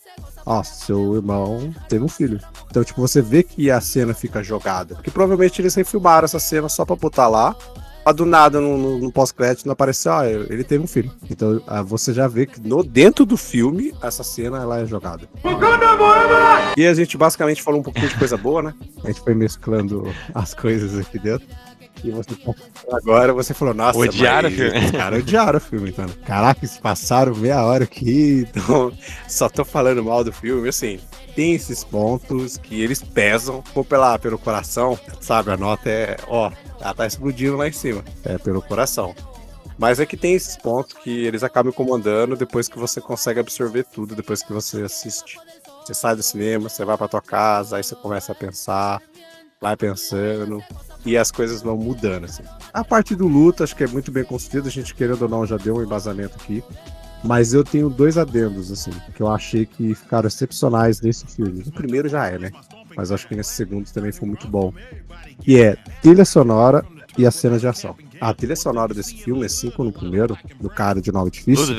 Ó, 0.46 0.62
seu 0.62 1.16
irmão 1.16 1.70
teve 1.86 2.02
um 2.02 2.08
filho. 2.08 2.40
Então, 2.70 2.82
tipo, 2.82 2.98
você 2.98 3.20
vê 3.20 3.42
que 3.42 3.70
a 3.70 3.78
cena 3.78 4.14
fica 4.14 4.42
jogada. 4.42 4.94
Porque 4.94 5.10
provavelmente 5.10 5.60
eles 5.60 5.74
refilmaram 5.74 6.24
essa 6.24 6.40
cena 6.40 6.70
só 6.70 6.86
pra 6.86 6.96
botar 6.96 7.28
lá. 7.28 7.54
A 8.04 8.10
do 8.12 8.26
nada, 8.26 8.60
no, 8.60 8.76
no, 8.76 8.98
no 8.98 9.12
pós-crédito, 9.12 9.64
não 9.66 9.72
apareceu, 9.72 10.12
ó, 10.12 10.24
ele 10.24 10.64
teve 10.64 10.82
um 10.82 10.86
filho. 10.86 11.10
Então, 11.30 11.62
você 11.84 12.12
já 12.12 12.26
vê 12.26 12.46
que 12.46 12.60
no, 12.60 12.82
dentro 12.82 13.24
do 13.24 13.36
filme, 13.36 13.94
essa 14.02 14.24
cena 14.24 14.60
ela 14.60 14.80
é 14.80 14.86
jogada. 14.86 15.28
E 16.76 16.86
a 16.86 16.94
gente 16.94 17.16
basicamente 17.16 17.62
falou 17.62 17.80
um 17.80 17.82
pouquinho 17.82 18.08
de 18.08 18.18
coisa 18.18 18.36
boa, 18.36 18.62
né? 18.62 18.74
A 19.04 19.06
gente 19.08 19.20
foi 19.20 19.34
mesclando 19.34 20.12
as 20.34 20.52
coisas 20.54 20.98
aqui 20.98 21.18
dentro. 21.18 21.46
E 22.04 22.10
você 22.10 22.34
tá 22.34 22.52
agora 22.92 23.32
você 23.32 23.54
falou, 23.54 23.72
nossa, 23.72 23.96
odiaram 23.96 24.48
o 24.48 24.52
filme. 24.52 24.78
Os 24.86 24.90
caras 24.90 25.18
odiaram 25.20 25.58
o 25.58 25.60
filme, 25.60 25.90
então. 25.90 26.06
Caraca, 26.26 26.66
se 26.66 26.80
passaram 26.80 27.34
meia 27.36 27.62
hora 27.64 27.84
aqui, 27.84 28.48
então 28.50 28.92
só 29.28 29.48
tô 29.48 29.64
falando 29.64 30.02
mal 30.02 30.24
do 30.24 30.32
filme, 30.32 30.68
assim. 30.68 30.98
Tem 31.36 31.54
esses 31.54 31.84
pontos 31.84 32.56
que 32.56 32.82
eles 32.82 33.02
pesam, 33.02 33.62
ou 33.74 33.84
pela, 33.84 34.18
pelo 34.18 34.36
coração, 34.36 34.98
sabe? 35.20 35.50
A 35.52 35.56
nota 35.56 35.88
é, 35.88 36.16
ó, 36.26 36.50
ela 36.80 36.94
tá 36.94 37.06
explodindo 37.06 37.56
lá 37.56 37.68
em 37.68 37.72
cima. 37.72 37.91
Cima, 37.92 38.04
é 38.24 38.38
pelo 38.38 38.62
coração. 38.62 39.14
Mas 39.78 39.98
é 40.00 40.06
que 40.06 40.16
tem 40.16 40.34
esses 40.34 40.56
pontos 40.56 40.94
que 40.94 41.24
eles 41.24 41.42
acabam 41.42 41.70
incomodando 41.70 42.36
depois 42.36 42.68
que 42.68 42.78
você 42.78 43.00
consegue 43.00 43.40
absorver 43.40 43.84
tudo, 43.84 44.14
depois 44.14 44.42
que 44.42 44.52
você 44.52 44.82
assiste. 44.82 45.38
Você 45.84 45.94
sai 45.94 46.14
do 46.14 46.22
cinema, 46.22 46.68
você 46.68 46.84
vai 46.84 46.96
pra 46.96 47.08
tua 47.08 47.22
casa, 47.22 47.76
aí 47.76 47.82
você 47.82 47.94
começa 47.96 48.32
a 48.32 48.34
pensar, 48.34 49.02
vai 49.60 49.76
pensando, 49.76 50.62
e 51.04 51.16
as 51.16 51.32
coisas 51.32 51.62
vão 51.62 51.76
mudando, 51.76 52.24
assim. 52.24 52.44
A 52.72 52.84
parte 52.84 53.16
do 53.16 53.26
luto, 53.26 53.64
acho 53.64 53.74
que 53.74 53.82
é 53.82 53.88
muito 53.88 54.12
bem 54.12 54.24
construída, 54.24 54.68
a 54.68 54.70
gente 54.70 54.94
querendo 54.94 55.22
ou 55.22 55.28
não 55.28 55.46
já 55.46 55.56
deu 55.56 55.76
um 55.76 55.82
embasamento 55.82 56.36
aqui. 56.36 56.62
Mas 57.24 57.54
eu 57.54 57.62
tenho 57.62 57.88
dois 57.88 58.18
adendos, 58.18 58.72
assim, 58.72 58.90
que 59.14 59.22
eu 59.22 59.28
achei 59.28 59.64
que 59.64 59.94
ficaram 59.94 60.26
excepcionais 60.26 61.00
nesse 61.00 61.24
filme. 61.26 61.62
O 61.64 61.72
primeiro 61.72 62.08
já 62.08 62.26
é, 62.26 62.36
né? 62.36 62.50
Mas 62.96 63.12
acho 63.12 63.28
que 63.28 63.36
nesse 63.36 63.54
segundo 63.54 63.88
também 63.92 64.10
foi 64.10 64.28
muito 64.28 64.48
bom. 64.48 64.72
Que 65.40 65.60
é 65.60 65.76
trilha 66.02 66.24
sonora 66.24 66.84
e 67.16 67.26
as 67.26 67.34
cenas 67.34 67.60
de 67.60 67.66
ação. 67.66 67.96
A 68.20 68.32
trilha 68.32 68.56
sonora 68.56 68.94
desse 68.94 69.14
filme 69.14 69.44
é 69.44 69.48
cinco 69.48 69.84
no 69.84 69.92
primeiro, 69.92 70.36
do 70.60 70.70
cara 70.70 71.00
de 71.00 71.10
nome 71.12 71.30
difícil. 71.30 71.74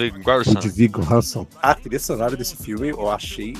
Ludwig 0.53 0.87
Göransson. 0.99 1.47
A 1.61 1.73
trilha 1.73 1.99
sonora 1.99 2.35
desse 2.35 2.55
filme 2.55 2.89
eu 2.89 3.09
achei, 3.09 3.53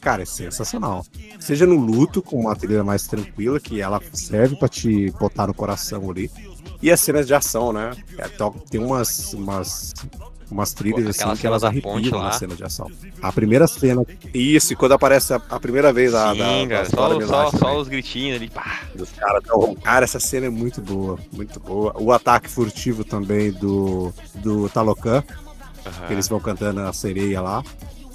cara, 0.00 0.22
é 0.22 0.26
sensacional. 0.26 1.04
Seja 1.40 1.66
no 1.66 1.76
luto, 1.76 2.22
com 2.22 2.40
uma 2.40 2.54
trilha 2.54 2.84
mais 2.84 3.06
tranquila, 3.06 3.58
que 3.58 3.80
ela 3.80 4.00
serve 4.12 4.56
para 4.56 4.68
te 4.68 5.10
botar 5.12 5.46
no 5.46 5.54
coração 5.54 6.10
ali. 6.10 6.30
E 6.80 6.90
as 6.90 7.00
cenas 7.00 7.26
de 7.26 7.34
ação, 7.34 7.72
né? 7.72 7.92
É, 8.16 8.28
tem 8.70 8.80
umas, 8.80 9.32
umas 9.34 9.94
umas 10.50 10.72
trilhas 10.72 11.06
assim 11.06 11.36
que 11.36 11.46
elas 11.46 11.62
arrepiam 11.64 12.22
na 12.22 12.32
cena 12.32 12.54
de 12.54 12.64
ação. 12.64 12.90
A 13.22 13.32
primeira 13.32 13.66
cena. 13.66 14.04
Isso, 14.32 14.72
e 14.72 14.76
quando 14.76 14.92
aparece 14.92 15.34
a, 15.34 15.40
a 15.48 15.60
primeira 15.60 15.92
vez 15.92 16.14
a. 16.14 16.32
Sim, 16.32 16.68
da, 16.68 16.76
cara, 16.76 16.90
só, 16.90 17.20
só, 17.20 17.50
só, 17.50 17.78
os 17.78 17.88
gritinhos 17.88 18.36
ali, 18.36 18.48
pá. 18.48 18.80
Dos 18.94 19.10
cara, 19.10 19.40
então, 19.42 19.74
cara, 19.76 20.04
essa 20.04 20.20
cena 20.20 20.46
é 20.46 20.50
muito 20.50 20.80
boa, 20.80 21.18
muito 21.32 21.60
boa. 21.60 21.94
O 21.98 22.12
ataque 22.12 22.48
furtivo 22.48 23.04
também 23.04 23.52
do, 23.52 24.12
do 24.36 24.68
Talocan. 24.68 25.22
Uhum. 25.86 26.06
Que 26.06 26.12
eles 26.12 26.28
vão 26.28 26.40
cantando 26.40 26.80
a 26.80 26.92
sereia 26.92 27.40
lá. 27.40 27.62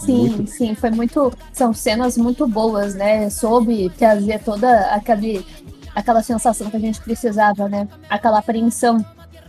Sim, 0.06 0.30
muito... 0.30 0.52
sim, 0.52 0.76
foi 0.76 0.92
muito. 0.92 1.34
São 1.52 1.74
cenas 1.74 2.18
muito 2.18 2.48
boas, 2.48 2.94
né? 2.94 3.30
Soube 3.30 3.90
trazer 3.98 4.40
toda 4.44 4.94
aquele, 4.94 5.46
aquela 5.96 6.22
sensação 6.22 6.70
que 6.70 6.78
a 6.78 6.80
gente 6.80 7.02
precisava, 7.02 7.70
né? 7.70 7.88
Aquela 8.10 8.40
apreensão 8.40 9.04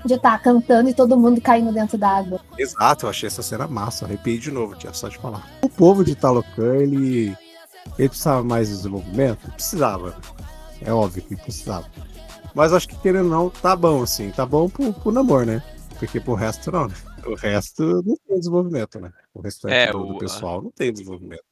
de 0.07 0.15
estar 0.15 0.33
tá 0.33 0.39
cantando 0.39 0.89
e 0.89 0.95
todo 0.95 1.19
mundo 1.19 1.41
caindo 1.41 1.73
dentro 1.73 1.97
da 1.97 2.09
água. 2.09 2.41
Exato, 2.59 3.07
eu 3.07 3.11
achei 3.11 3.27
essa 3.27 3.43
cena 3.43 3.67
massa, 3.67 4.05
arrepiei 4.05 4.39
de 4.39 4.51
novo, 4.51 4.75
tinha 4.77 4.93
só 4.93 5.09
de 5.09 5.19
falar. 5.19 5.49
O 5.63 5.69
povo 5.69 6.05
de 6.05 6.15
Talocan, 6.15 6.77
ele, 6.77 7.37
ele 7.99 8.09
precisava 8.09 8.43
mais 8.43 8.69
de 8.69 8.77
desenvolvimento? 8.77 9.51
Precisava. 9.53 10.17
É 10.81 10.93
óbvio 10.93 11.23
que 11.23 11.37
precisava. 11.37 11.87
Mas 12.55 12.73
acho 12.73 12.89
que 12.89 12.97
querendo 12.97 13.29
não, 13.29 13.51
tá 13.51 13.75
bom, 13.75 14.03
assim. 14.03 14.31
Tá 14.31 14.47
bom 14.47 14.69
pro, 14.69 14.93
pro 14.93 15.11
namoro, 15.11 15.47
né? 15.47 15.63
Porque 15.99 16.21
pro 16.21 16.35
resto 16.35 16.71
não, 16.71 16.89
né? 16.89 16.95
O 17.27 17.35
resto 17.35 17.83
não 18.05 18.17
tem 18.29 18.39
desenvolvimento, 18.39 19.01
né? 19.01 19.11
O 19.33 19.41
resto 19.41 19.67
é, 19.69 19.91
do, 19.91 20.05
do 20.05 20.19
pessoal 20.19 20.63
não 20.63 20.71
tem 20.71 20.93
desenvolvimento. 20.93 21.43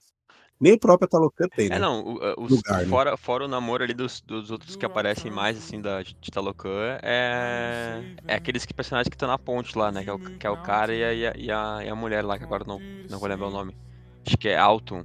Nem 0.62 0.74
o 0.74 0.78
próprio 0.78 1.08
Talocan 1.08 1.48
tem, 1.48 1.66
é, 1.66 1.70
né? 1.70 1.76
É, 1.76 1.78
não, 1.80 2.16
os, 2.38 2.52
Lugar, 2.52 2.86
fora, 2.86 3.10
né? 3.10 3.16
fora 3.16 3.44
o 3.46 3.48
namoro 3.48 3.82
ali 3.82 3.92
dos, 3.92 4.20
dos 4.20 4.48
outros 4.52 4.76
que 4.76 4.86
aparecem 4.86 5.28
mais, 5.28 5.58
assim, 5.58 5.80
da, 5.80 6.04
de 6.04 6.30
Talocan, 6.30 7.00
é, 7.02 8.00
é 8.28 8.34
aqueles 8.36 8.64
que, 8.64 8.72
personagens 8.72 9.08
que 9.08 9.16
estão 9.16 9.28
na 9.28 9.36
ponte 9.36 9.76
lá, 9.76 9.90
né? 9.90 10.04
Que 10.04 10.10
é 10.10 10.12
o, 10.12 10.18
que 10.20 10.46
é 10.46 10.50
o 10.50 10.62
cara 10.62 10.94
e 10.94 11.02
a, 11.02 11.34
e, 11.34 11.50
a, 11.50 11.84
e 11.84 11.88
a 11.88 11.96
mulher 11.96 12.24
lá, 12.24 12.38
que 12.38 12.44
agora 12.44 12.62
não, 12.64 12.78
não 13.10 13.18
vou 13.18 13.28
lembrar 13.28 13.48
o 13.48 13.50
nome. 13.50 13.76
Acho 14.24 14.38
que 14.38 14.48
é 14.48 14.56
Alton. 14.56 15.04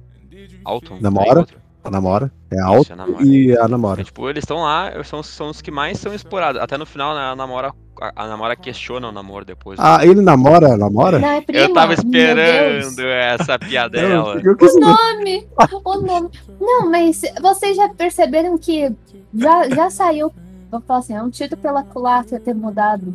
Alton? 0.64 1.00
Namora? 1.00 1.44
A 1.88 1.90
namora. 1.90 2.32
É 2.50 2.60
alto 2.60 2.90
e 3.20 3.56
a 3.56 3.68
namora. 3.68 4.00
É, 4.00 4.04
tipo, 4.04 4.28
eles 4.28 4.42
estão 4.42 4.58
lá, 4.58 4.92
são, 5.04 5.22
são 5.22 5.50
os 5.50 5.60
que 5.60 5.70
mais 5.70 5.98
são 5.98 6.14
explorados. 6.14 6.60
Até 6.60 6.78
no 6.78 6.86
final, 6.86 7.14
né, 7.14 7.20
a 7.20 7.36
namora, 7.36 7.72
a, 8.00 8.24
a 8.24 8.28
namora 8.28 8.56
questiona 8.56 9.08
o 9.08 9.12
namoro 9.12 9.44
depois. 9.44 9.78
Ah, 9.80 10.04
ele 10.04 10.20
namora, 10.20 10.76
namora? 10.76 11.18
Não, 11.18 11.28
é 11.28 11.40
prima, 11.40 11.64
eu 11.64 11.72
tava 11.72 11.94
esperando 11.94 13.00
essa 13.00 13.58
piadela. 13.58 14.36
o 14.40 14.80
nome, 14.80 15.46
o 15.84 16.00
nome. 16.00 16.30
Não, 16.60 16.90
mas 16.90 17.22
vocês 17.40 17.76
já 17.76 17.88
perceberam 17.88 18.56
que 18.56 18.94
já, 19.34 19.68
já 19.68 19.90
saiu, 19.90 20.32
vou 20.70 20.80
falar 20.80 21.00
assim, 21.00 21.14
é 21.14 21.22
um 21.22 21.30
título 21.30 21.60
pela 21.60 21.82
culatra 21.82 22.40
ter 22.40 22.54
mudado 22.54 23.14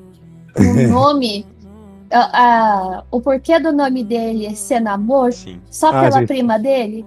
o 0.58 0.88
nome 0.90 1.46
a, 2.14 2.98
a, 3.00 3.04
o 3.10 3.20
porquê 3.20 3.60
do 3.60 3.72
nome 3.72 4.04
dele 4.04 4.56
ser 4.56 4.80
namoro 4.80 5.34
Sim. 5.34 5.60
só 5.70 5.90
ah, 5.90 6.04
pela 6.04 6.20
gente. 6.20 6.28
prima 6.28 6.60
dele. 6.60 7.06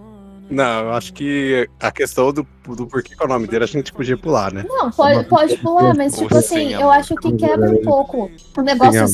Não, 0.49 0.85
eu 0.85 0.93
acho 0.93 1.13
que 1.13 1.69
a 1.81 1.91
questão 1.91 2.33
do, 2.33 2.47
do 2.69 2.87
porquê 2.87 3.15
que 3.17 3.23
é 3.23 3.27
o 3.27 3.29
nome 3.29 3.47
dele 3.47 3.65
a 3.65 3.69
gente 3.69 3.93
podia 3.93 4.17
pular, 4.17 4.53
né? 4.53 4.65
Não, 4.69 4.91
pode, 4.91 5.25
pode 5.25 5.57
pular, 5.59 5.95
mas 5.97 6.17
tipo 6.17 6.37
assim, 6.37 6.73
eu 6.73 6.91
acho 6.91 7.15
que 7.17 7.33
quebra 7.33 7.71
um 7.71 7.83
pouco 7.83 8.31
o 8.57 8.63
negócio 8.63 9.07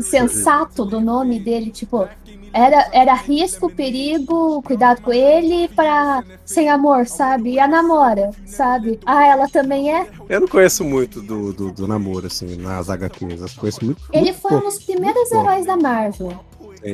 sensato 0.00 0.84
do 0.84 1.00
nome 1.00 1.38
dele, 1.38 1.70
tipo, 1.70 2.08
era, 2.52 2.88
era 2.92 3.14
risco, 3.14 3.70
perigo, 3.70 4.62
cuidado 4.62 5.02
com 5.02 5.12
ele 5.12 5.68
para 5.68 6.24
sem 6.44 6.68
amor, 6.68 7.06
sabe? 7.06 7.52
E 7.52 7.60
a 7.60 7.68
namora, 7.68 8.30
sabe? 8.46 8.98
Ah, 9.04 9.26
ela 9.26 9.48
também 9.48 9.94
é? 9.94 10.06
Eu 10.28 10.40
não 10.40 10.48
conheço 10.48 10.84
muito 10.84 11.20
do, 11.20 11.52
do, 11.52 11.72
do 11.72 11.86
namoro, 11.86 12.26
assim, 12.26 12.56
nas 12.56 12.88
HQs. 12.88 13.40
Eu 13.40 13.48
conheço 13.58 13.84
muito. 13.84 14.02
Ele 14.12 14.24
muito 14.24 14.40
foi 14.40 14.50
pouco. 14.50 14.66
um 14.66 14.68
dos 14.68 14.82
primeiros 14.82 15.30
heróis 15.30 15.66
da 15.66 15.76
Marvel. 15.76 16.47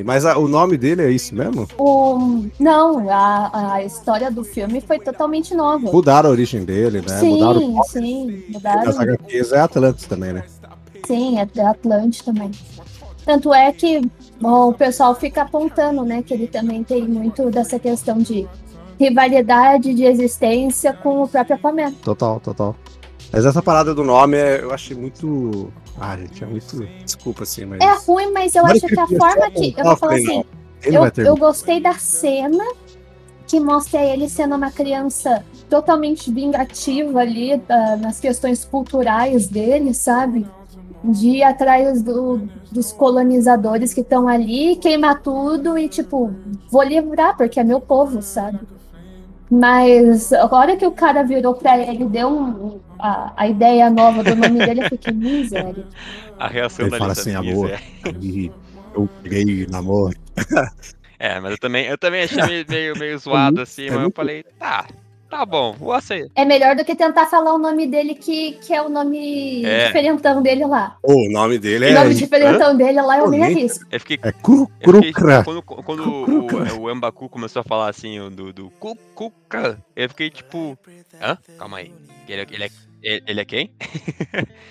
Mas 0.05 0.25
a, 0.25 0.39
o 0.39 0.49
nome 0.49 0.77
dele 0.77 1.03
é 1.03 1.11
isso 1.11 1.35
mesmo? 1.35 1.69
O, 1.79 2.47
não, 2.59 3.09
a, 3.11 3.75
a 3.75 3.85
história 3.85 4.31
do 4.31 4.45
filme 4.45 4.81
foi 4.81 4.99
totalmente 4.99 5.55
nova. 5.55 5.91
Mudaram 5.91 6.31
a 6.31 6.33
origem 6.33 6.65
dele, 6.65 7.01
né? 7.01 7.19
Sim, 7.21 7.35
mudaram 7.35 7.79
o 7.79 7.85
sim. 7.85 8.45
Mudaram. 8.49 8.89
As 8.89 8.99
HQs 8.99 9.53
é 9.53 9.61
Atlantis 9.61 10.07
também, 10.07 10.33
né? 10.33 10.45
Sim, 11.07 11.39
é, 11.39 11.49
é 11.57 11.67
Atlantis 11.67 12.23
também. 12.23 12.51
Tanto 13.25 13.53
é 13.55 13.73
que 13.73 14.03
bom, 14.41 14.71
o 14.71 14.75
pessoal 14.75 15.15
fica 15.15 15.43
apontando, 15.43 16.05
né, 16.05 16.23
que 16.23 16.35
ele 16.35 16.47
também 16.47 16.85
tem 16.85 17.07
muito 17.09 17.51
dessa 17.51 17.79
questão 17.79 18.19
de 18.19 18.47
rivalidade 18.99 19.95
de 19.95 20.05
existência 20.05 20.93
com 20.93 21.23
o 21.23 21.29
próprio 21.29 21.57
Aquaman. 21.57 21.93
Total, 21.93 22.39
total. 22.41 22.77
Mas 23.35 23.45
essa 23.45 23.63
parada 23.63 23.95
do 23.95 24.05
nome 24.05 24.37
eu 24.61 24.73
achei 24.73 24.97
muito 24.97 25.73
ah, 26.01 26.17
gente, 26.17 26.43
é 26.43 26.47
muito. 26.47 26.87
Desculpa, 27.05 27.45
assim, 27.45 27.65
mas. 27.65 27.81
É 27.81 27.95
ruim, 28.07 28.33
mas 28.33 28.55
eu 28.55 28.65
acho 28.67 28.87
que 28.87 28.99
a 28.99 29.07
forma 29.07 29.51
que. 29.51 29.75
Eu 29.77 29.85
vou 29.85 29.97
falar 29.97 30.15
assim. 30.15 30.45
Eu, 30.83 31.25
eu 31.25 31.37
gostei 31.37 31.81
da 31.81 31.95
cena 31.95 32.65
que 33.47 33.59
mostra 33.61 34.03
ele 34.03 34.29
sendo 34.29 34.55
uma 34.55 34.71
criança 34.71 35.45
totalmente 35.71 36.31
vingativa 36.31 37.21
ali 37.21 37.55
uh, 37.55 38.01
nas 38.01 38.21
questões 38.21 38.65
culturais 38.65 39.47
dele, 39.49 39.95
sabe? 39.95 40.47
De 41.03 41.29
ir 41.29 41.43
atrás 41.43 42.03
do, 42.03 42.49
dos 42.71 42.93
colonizadores 42.93 43.95
que 43.95 44.01
estão 44.01 44.27
ali, 44.27 44.77
queimar 44.77 45.23
tudo 45.23 45.79
e, 45.79 45.89
tipo, 45.89 46.35
vou 46.71 46.83
livrar, 46.83 47.37
porque 47.37 47.61
é 47.61 47.65
meu 47.65 47.81
povo, 47.81 48.21
sabe? 48.21 48.61
Mas 49.51 50.33
agora 50.33 50.77
que 50.77 50.87
o 50.87 50.93
cara 50.93 51.23
virou 51.23 51.55
pra 51.55 51.79
ele, 51.79 52.05
deu 52.07 52.29
um, 52.29 52.81
a, 52.99 53.33
a 53.37 53.49
ideia 53.49 53.91
nova 53.91 54.23
do 54.23 54.35
nome 54.35 54.65
dele, 54.65 54.85
eu 54.85 54.89
fiquei 54.89 55.13
miséria. 55.13 55.85
A 56.39 56.49
reação 56.49 56.87
ele 56.87 56.91
da 56.93 56.99
fala 56.99 57.13
assim, 57.13 57.35
amor, 57.35 57.71
eu 58.95 59.09
peguei 59.23 59.67
namoro. 59.67 60.17
É, 61.19 61.41
mas 61.41 61.53
eu 61.53 61.59
também, 61.59 61.87
eu 61.87 61.97
também 61.97 62.25
achei 62.25 62.65
meio, 62.69 62.99
meio 62.99 63.19
zoado 63.19 63.61
assim, 63.61 63.89
mas 63.89 64.03
eu 64.03 64.11
falei, 64.11 64.45
tá, 64.59 64.87
Tá 65.29 65.45
bom, 65.45 65.73
vou 65.73 65.93
aceitar. 65.93 66.31
É 66.35 66.45
melhor 66.45 66.77
do 66.77 66.85
que 66.85 66.95
tentar 66.95 67.27
falar 67.27 67.55
o 67.55 67.59
nome 67.59 67.87
dele, 67.87 68.15
que, 68.15 68.53
que 68.53 68.73
é 68.73 68.81
o 68.81 68.89
nome 68.89 69.65
é. 69.65 69.87
diferentão 69.87 70.43
dele 70.43 70.65
lá. 70.65 70.97
O 71.03 71.31
nome 71.31 71.59
dele 71.59 71.87
é. 71.87 71.91
O 71.91 71.95
nome 71.95 72.15
diferentão 72.15 72.71
Hã? 72.71 72.77
dele 72.77 73.03
lá 73.03 73.19
eu 73.19 73.29
nem 73.29 73.43
arrisco. 73.43 73.85
Eu 73.91 74.01
fiquei... 74.01 74.19
É 74.23 74.33
cru, 74.33 74.71
cru, 74.83 75.03
fiquei, 75.03 75.13
Quando, 75.45 75.63
quando 75.63 76.03
o, 76.09 76.83
o 76.83 76.89
Ambaku 76.89 77.29
começou 77.29 77.61
a 77.61 77.65
falar 77.65 77.89
assim, 77.89 78.19
do, 78.31 78.53
do 78.53 78.71
Kuka, 78.71 79.79
eu 79.97 80.09
fiquei 80.09 80.31
tipo. 80.31 80.79
Hã? 81.21 81.37
Calma 81.59 81.79
aí. 81.79 81.93
Ele, 82.29 82.47
ele 82.51 82.65
é 82.65 82.71
ele 83.05 83.41
é 83.41 83.45
quem? 83.45 83.71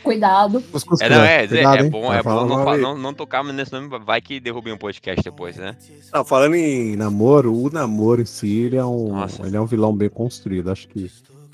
Cuidado. 0.03 0.63
É, 0.99 1.09
não, 1.09 1.23
é, 1.23 1.47
Cuidado, 1.47 1.85
é, 1.85 1.89
bom, 1.89 2.13
é 2.13 2.23
bom 2.23 2.45
não, 2.45 2.77
não, 2.77 2.97
não, 2.97 3.13
tocar 3.13 3.43
nesse 3.43 3.71
nome, 3.71 3.87
vai 4.03 4.19
que 4.21 4.39
derrubem 4.39 4.73
um 4.73 4.77
podcast 4.77 5.23
depois, 5.23 5.57
né? 5.57 5.77
Não, 6.11 6.25
falando 6.25 6.55
em 6.55 6.95
namoro, 6.95 7.53
o 7.53 7.69
namoro 7.69 8.21
em 8.21 8.25
si, 8.25 8.49
ele 8.49 8.75
é 8.75 8.85
um, 8.85 9.13
ele 9.45 9.55
é 9.55 9.61
um 9.61 9.65
vilão 9.65 9.95
bem 9.95 10.09
construído. 10.09 10.71
Acho 10.71 10.87
que 10.87 11.11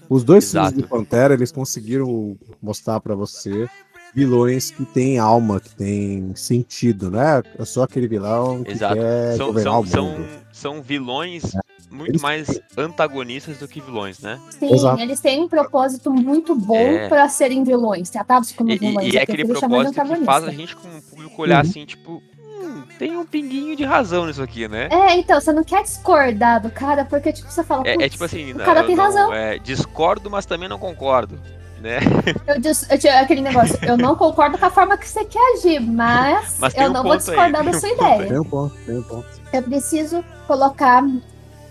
os 0.09 0.23
dois 0.23 0.45
Exato. 0.45 0.69
filmes 0.69 0.83
de 0.83 0.89
Pantera, 0.89 1.33
eles 1.33 1.51
conseguiram 1.51 2.37
mostrar 2.61 2.99
para 2.99 3.13
você 3.13 3.69
vilões 4.13 4.71
que 4.71 4.85
têm 4.85 5.19
alma, 5.19 5.59
que 5.59 5.75
têm 5.75 6.33
sentido, 6.35 7.11
né? 7.11 7.43
É 7.57 7.65
só 7.65 7.83
aquele 7.83 8.07
vilão 8.07 8.63
que 8.63 8.71
Exato. 8.71 8.95
quer 8.95 9.37
são, 9.37 9.47
governar 9.47 9.73
são, 9.85 10.05
o 10.05 10.11
mundo. 10.11 10.27
São, 10.51 10.73
são 10.73 10.81
vilões 10.81 11.55
é 11.55 11.59
muito 11.91 12.12
eles... 12.12 12.21
mais 12.21 12.62
antagonistas 12.78 13.58
do 13.58 13.67
que 13.67 13.82
vilões, 13.82 14.19
né? 14.19 14.39
Sim, 14.52 14.73
Exato. 14.73 15.02
eles 15.02 15.19
têm 15.19 15.41
um 15.41 15.47
propósito 15.47 16.12
muito 16.12 16.56
bom 16.56 16.78
é... 16.78 17.08
para 17.10 17.28
serem 17.28 17.63
vilões, 17.63 18.10
tratados 18.10 18.52
como 18.52 18.69
vilões. 18.78 19.08
E, 19.08 19.15
e 19.15 19.17
é 19.17 19.23
aquele 19.23 19.45
propósito 19.45 20.02
que 20.02 20.25
faz 20.25 20.43
a 20.43 20.52
gente, 20.52 20.75
como 20.75 21.02
público, 21.02 21.41
olhar 21.41 21.63
uhum. 21.63 21.69
assim, 21.69 21.86
tipo, 21.86 22.21
hum, 22.47 22.84
tem 22.97 23.17
um 23.17 23.25
pinguinho 23.25 23.75
de 23.75 23.84
razão 23.84 24.25
nisso 24.28 24.41
aqui, 24.41 24.67
né? 24.67 24.88
É, 24.91 25.17
então, 25.17 25.39
você 25.39 25.52
não 25.52 25.63
quer 25.63 25.84
discordar 25.84 26.62
do 26.62 26.69
cara, 26.69 27.06
porque, 27.06 27.34
tipo, 27.34 27.49
você 27.52 27.63
fala, 27.63 27.84
é, 27.88 27.93
é 27.93 28.10
tipo 28.10 28.23
assim, 28.23 28.54
o 28.54 28.58
cara 28.58 28.84
tem 28.84 28.95
não, 28.95 29.04
razão. 29.04 29.34
É, 29.34 29.58
discordo, 29.58 30.30
mas 30.30 30.45
também 30.45 30.69
não 30.69 30.78
concordo. 30.78 31.39
né? 31.82 31.99
Eu, 32.45 32.60
disse, 32.60 32.86
eu 32.91 32.99
tinha 32.99 33.21
aquele 33.21 33.39
negócio, 33.39 33.80
eu 33.84 33.97
não 33.97 34.13
concordo 34.15 34.58
com 34.58 34.65
a 34.65 34.69
forma 34.69 34.97
que 34.97 35.08
você 35.08 35.23
quer 35.23 35.54
agir, 35.54 35.80
mas, 35.80 36.58
mas 36.60 36.75
eu 36.75 36.89
um 36.89 36.93
não 36.93 37.04
vou 37.04 37.15
discordar 37.15 37.62
aí, 37.62 37.71
da 37.71 37.80
sua 37.80 37.89
um 37.89 37.93
ideia. 37.93 38.28
Tem 38.28 38.39
um 38.39 38.43
ponto, 38.43 38.75
tem 38.86 38.97
um 38.97 39.04
ponto. 39.04 39.28
Eu 39.54 39.63
preciso 39.63 40.23
colocar 40.45 41.04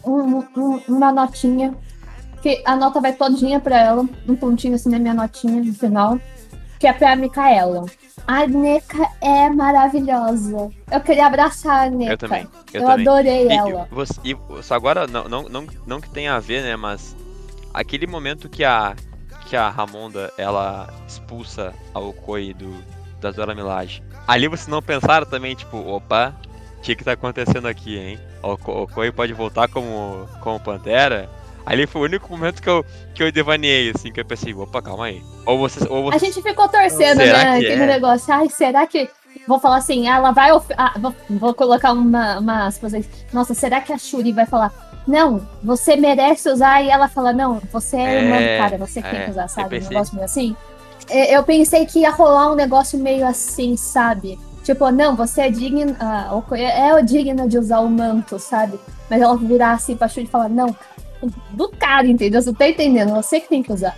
um, 0.09 0.45
um, 0.57 0.81
uma 0.89 1.13
notinha, 1.13 1.75
que 2.43 2.63
a 2.65 2.77
nota 2.77 3.01
vai 3.01 3.13
todinha 3.13 3.61
pra 3.61 3.79
ela, 3.79 4.05
um 4.29 4.37
pontinho 4.37 4.75
assim 4.75 4.91
na 4.91 4.99
minha 4.99 5.15
notinha 5.15 5.63
no 5.63 5.75
final, 5.75 6.19
que 6.79 6.87
é 6.87 6.93
pra 6.93 7.17
Micaela. 7.17 7.87
A 8.27 8.47
Neca 8.47 9.09
é 9.21 9.49
maravilhosa. 9.49 10.71
Eu 10.91 11.01
queria 11.01 11.27
abraçar 11.27 11.87
a 11.87 11.91
Neca. 11.91 12.13
Eu 12.13 12.19
também. 12.19 12.49
Eu, 12.73 12.81
eu 12.81 12.87
também. 12.87 13.09
adorei 13.09 13.47
e, 13.49 13.53
ela. 13.53 13.89
E, 14.25 14.33
e, 14.33 14.63
só 14.63 14.75
agora, 14.75 15.07
não, 15.07 15.25
não, 15.25 15.43
não, 15.49 15.67
não 15.87 16.01
que 16.01 16.11
tenha 16.11 16.35
a 16.35 16.41
ver, 16.41 16.63
né, 16.63 16.77
mas 16.77 17.17
aquele 17.73 18.07
momento 18.07 18.49
que 18.49 18.65
a 18.65 18.95
que 19.49 19.57
a 19.57 19.71
Ramonda 19.71 20.31
ela 20.37 20.93
expulsa 21.07 21.75
a 21.95 21.99
Okoi 21.99 22.53
do 22.53 22.85
da 23.19 23.31
Zora 23.31 23.55
Milage. 23.55 24.03
Ali 24.27 24.47
vocês 24.47 24.69
não 24.69 24.83
pensaram 24.83 25.27
também, 25.27 25.55
tipo, 25.55 25.79
opa, 25.79 26.35
o 26.79 26.81
que 26.81 26.95
que 26.95 27.05
tá 27.05 27.13
acontecendo 27.13 27.67
aqui, 27.67 27.99
hein? 27.99 28.19
O 28.43 28.53
Okoi 28.83 29.13
pode 29.13 29.33
voltar 29.33 29.69
como 29.69 30.29
como 30.41 30.61
Pantera? 30.61 31.29
Ali 31.69 31.87
foi 31.87 32.01
o 32.01 32.05
único 32.05 32.31
momento 32.31 32.63
que 32.63 32.69
eu, 32.69 32.83
que 33.15 33.23
eu 33.23 33.31
devaneei, 33.31 33.93
assim, 33.95 34.11
que 34.11 34.19
eu 34.19 34.25
pensei, 34.25 34.55
opa, 34.55 34.81
calma 34.81 35.05
aí. 35.05 35.23
Ou 35.45 35.59
vocês, 35.59 35.85
ou 35.91 36.05
vocês... 36.05 36.23
A 36.23 36.25
gente 36.25 36.43
ficou 36.43 36.67
torcendo, 36.67 37.19
será 37.19 37.45
né? 37.45 37.57
Aquele 37.59 37.83
é? 37.83 37.87
negócio. 37.87 38.33
Ai, 38.33 38.49
será 38.49 38.87
que. 38.87 39.07
Vou 39.47 39.61
falar 39.61 39.77
assim, 39.77 40.09
ela 40.09 40.31
vai. 40.31 40.51
Of... 40.51 40.67
Ah, 40.79 40.95
vou, 40.99 41.15
vou, 41.29 41.53
colocar 41.53 41.93
uma, 41.93 42.39
uma 42.39 42.67
aspas 42.67 42.95
aí. 42.95 43.05
Nossa, 43.35 43.53
será 43.53 43.83
que 43.83 43.93
a 43.93 43.99
Shuri 43.99 44.33
vai 44.33 44.47
falar? 44.47 44.73
Não, 45.07 45.47
você 45.63 45.95
merece 45.95 46.49
usar, 46.49 46.83
e 46.83 46.89
ela 46.89 47.07
fala, 47.07 47.35
não, 47.35 47.61
você 47.71 47.99
é, 47.99 48.01
é 48.01 48.23
irmã 48.23 48.37
cara, 48.63 48.79
você 48.79 49.01
é, 49.01 49.03
tem 49.03 49.25
que 49.25 49.31
usar, 49.31 49.49
sabe? 49.49 49.79
Um 49.79 49.89
negócio 49.89 50.15
meio 50.15 50.25
assim. 50.25 50.57
Eu 51.11 51.43
pensei 51.43 51.85
que 51.85 52.01
ia 52.01 52.11
rolar 52.11 52.51
um 52.51 52.55
negócio 52.55 52.99
meio 52.99 53.27
assim, 53.27 53.77
sabe? 53.77 54.39
Tipo, 54.69 54.91
não, 54.91 55.17
você 55.17 55.41
é 55.41 55.51
digna, 55.51 55.97
ah, 55.99 56.43
é 56.55 57.03
digna 57.03 57.49
de 57.49 57.57
usar 57.57 57.81
o 57.81 57.89
manto, 57.89 58.39
sabe? 58.39 58.79
Mas 59.09 59.23
ela 59.23 59.35
virar 59.35 59.73
assim 59.73 59.97
pra 59.97 60.09
Shuri 60.09 60.27
e 60.27 60.29
falar, 60.29 60.51
não, 60.51 60.77
do 61.53 61.71
cara, 61.71 62.07
entendeu? 62.07 62.43
Você 62.43 62.53
tá 62.53 62.69
entendendo? 62.69 63.15
Você 63.15 63.41
que 63.41 63.49
tem 63.49 63.63
que 63.63 63.73
usar. 63.73 63.97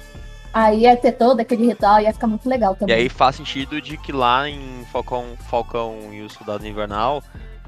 Aí 0.54 0.82
ia 0.82 0.96
ter 0.96 1.10
todo 1.10 1.40
aquele 1.40 1.66
ritual, 1.66 2.00
ia 2.00 2.12
ficar 2.12 2.28
muito 2.28 2.48
legal 2.48 2.76
também. 2.76 2.94
E 2.94 2.98
aí 3.00 3.08
faz 3.08 3.34
sentido 3.34 3.82
de 3.82 3.96
que 3.96 4.12
lá 4.12 4.48
em 4.48 4.86
Falcão, 4.92 5.36
Falcão 5.50 5.96
e 6.12 6.22
o 6.22 6.30
Soldado 6.30 6.64
Invernal 6.64 7.20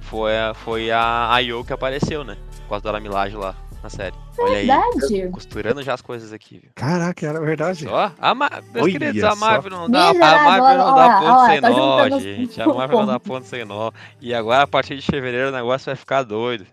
foi 0.02 0.38
a, 0.38 0.54
foi 0.54 0.92
a 0.92 1.34
Ayo 1.34 1.64
que 1.64 1.72
apareceu, 1.72 2.22
né? 2.22 2.36
Com 2.62 2.68
causa 2.68 2.92
da 2.92 3.00
Milagre 3.00 3.36
lá 3.36 3.56
na 3.82 3.90
série. 3.90 4.16
Olha 4.38 4.54
verdade. 4.54 5.22
aí, 5.22 5.30
costurando 5.30 5.82
já 5.82 5.94
as 5.94 6.02
coisas 6.02 6.32
aqui, 6.32 6.58
viu? 6.58 6.70
Caraca, 6.74 7.26
era 7.26 7.40
verdade. 7.40 7.86
Ó, 7.88 8.10
a, 8.18 8.34
Ma 8.34 8.50
meus 8.72 8.92
queridos, 8.92 9.24
a 9.24 9.34
Marvel 9.34 9.70
não 9.70 9.90
dá, 9.90 10.10
a 10.10 10.14
Marvel 10.14 10.78
não 10.78 10.94
dá 10.94 11.20
ponto 11.20 11.46
sem 11.46 11.60
tá 11.60 11.70
nó, 11.70 12.18
gente. 12.20 12.62
A 12.62 12.66
Marvel 12.66 12.98
não 12.98 13.06
dá 13.06 13.20
ponto 13.20 13.46
sem 13.46 13.64
nó. 13.64 13.90
E 14.20 14.32
agora, 14.32 14.62
a 14.62 14.66
partir 14.66 14.96
de 14.96 15.04
fevereiro, 15.04 15.48
o 15.48 15.52
negócio 15.52 15.86
vai 15.86 15.96
ficar 15.96 16.22
doido. 16.22 16.66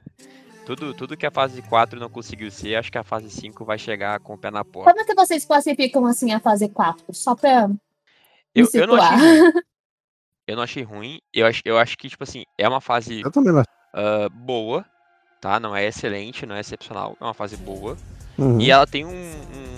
Tudo, 0.65 0.93
tudo 0.93 1.17
que 1.17 1.25
a 1.25 1.31
fase 1.31 1.63
4 1.63 1.99
não 1.99 2.09
conseguiu 2.09 2.51
ser, 2.51 2.75
acho 2.75 2.91
que 2.91 2.97
a 2.97 3.03
fase 3.03 3.27
5 3.31 3.65
vai 3.65 3.79
chegar 3.79 4.19
com 4.19 4.35
o 4.35 4.37
pé 4.37 4.51
na 4.51 4.63
porta. 4.63 4.91
Como 4.91 5.01
é 5.01 5.03
que 5.03 5.15
vocês 5.15 5.43
classificam 5.43 6.05
assim 6.05 6.31
a 6.31 6.39
fase 6.39 6.69
4? 6.69 7.11
Só 7.11 7.33
pra. 7.33 7.71
Eu, 8.53 8.67
eu, 8.71 8.85
não 8.85 8.95
achei 8.95 9.39
ruim. 9.39 9.51
eu 10.47 10.55
não 10.55 10.63
achei 10.63 10.83
ruim. 10.83 11.19
Eu 11.33 11.47
acho, 11.47 11.61
eu 11.65 11.77
acho 11.77 11.97
que, 11.97 12.07
tipo 12.07 12.23
assim, 12.23 12.43
é 12.55 12.69
uma 12.69 12.79
fase 12.79 13.23
uh, 13.23 14.29
boa, 14.31 14.85
tá? 15.39 15.59
Não 15.59 15.75
é 15.75 15.85
excelente, 15.85 16.45
não 16.45 16.55
é 16.55 16.59
excepcional. 16.59 17.15
É 17.19 17.23
uma 17.23 17.33
fase 17.33 17.57
boa. 17.57 17.97
Uhum. 18.37 18.59
E 18.59 18.71
ela 18.71 18.87
tem 18.87 19.05
um, 19.05 19.31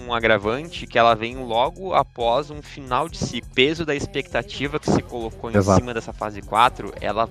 um, 0.07 0.13
agravante 0.13 0.85
que 0.85 0.99
ela 0.99 1.15
vem 1.15 1.35
logo 1.37 1.95
após 1.95 2.51
um 2.51 2.61
final 2.61 3.09
de 3.09 3.17
si. 3.17 3.41
Peso 3.41 3.85
da 3.85 3.95
expectativa 3.95 4.79
que 4.79 4.89
se 4.89 5.01
colocou 5.01 5.49
em 5.49 5.57
Exato. 5.57 5.79
cima 5.79 5.93
dessa 5.93 6.13
fase 6.13 6.41
4, 6.41 6.93
ela, 7.01 7.27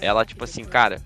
ela, 0.00 0.24
tipo 0.24 0.42
assim, 0.42 0.64
cara, 0.64 1.00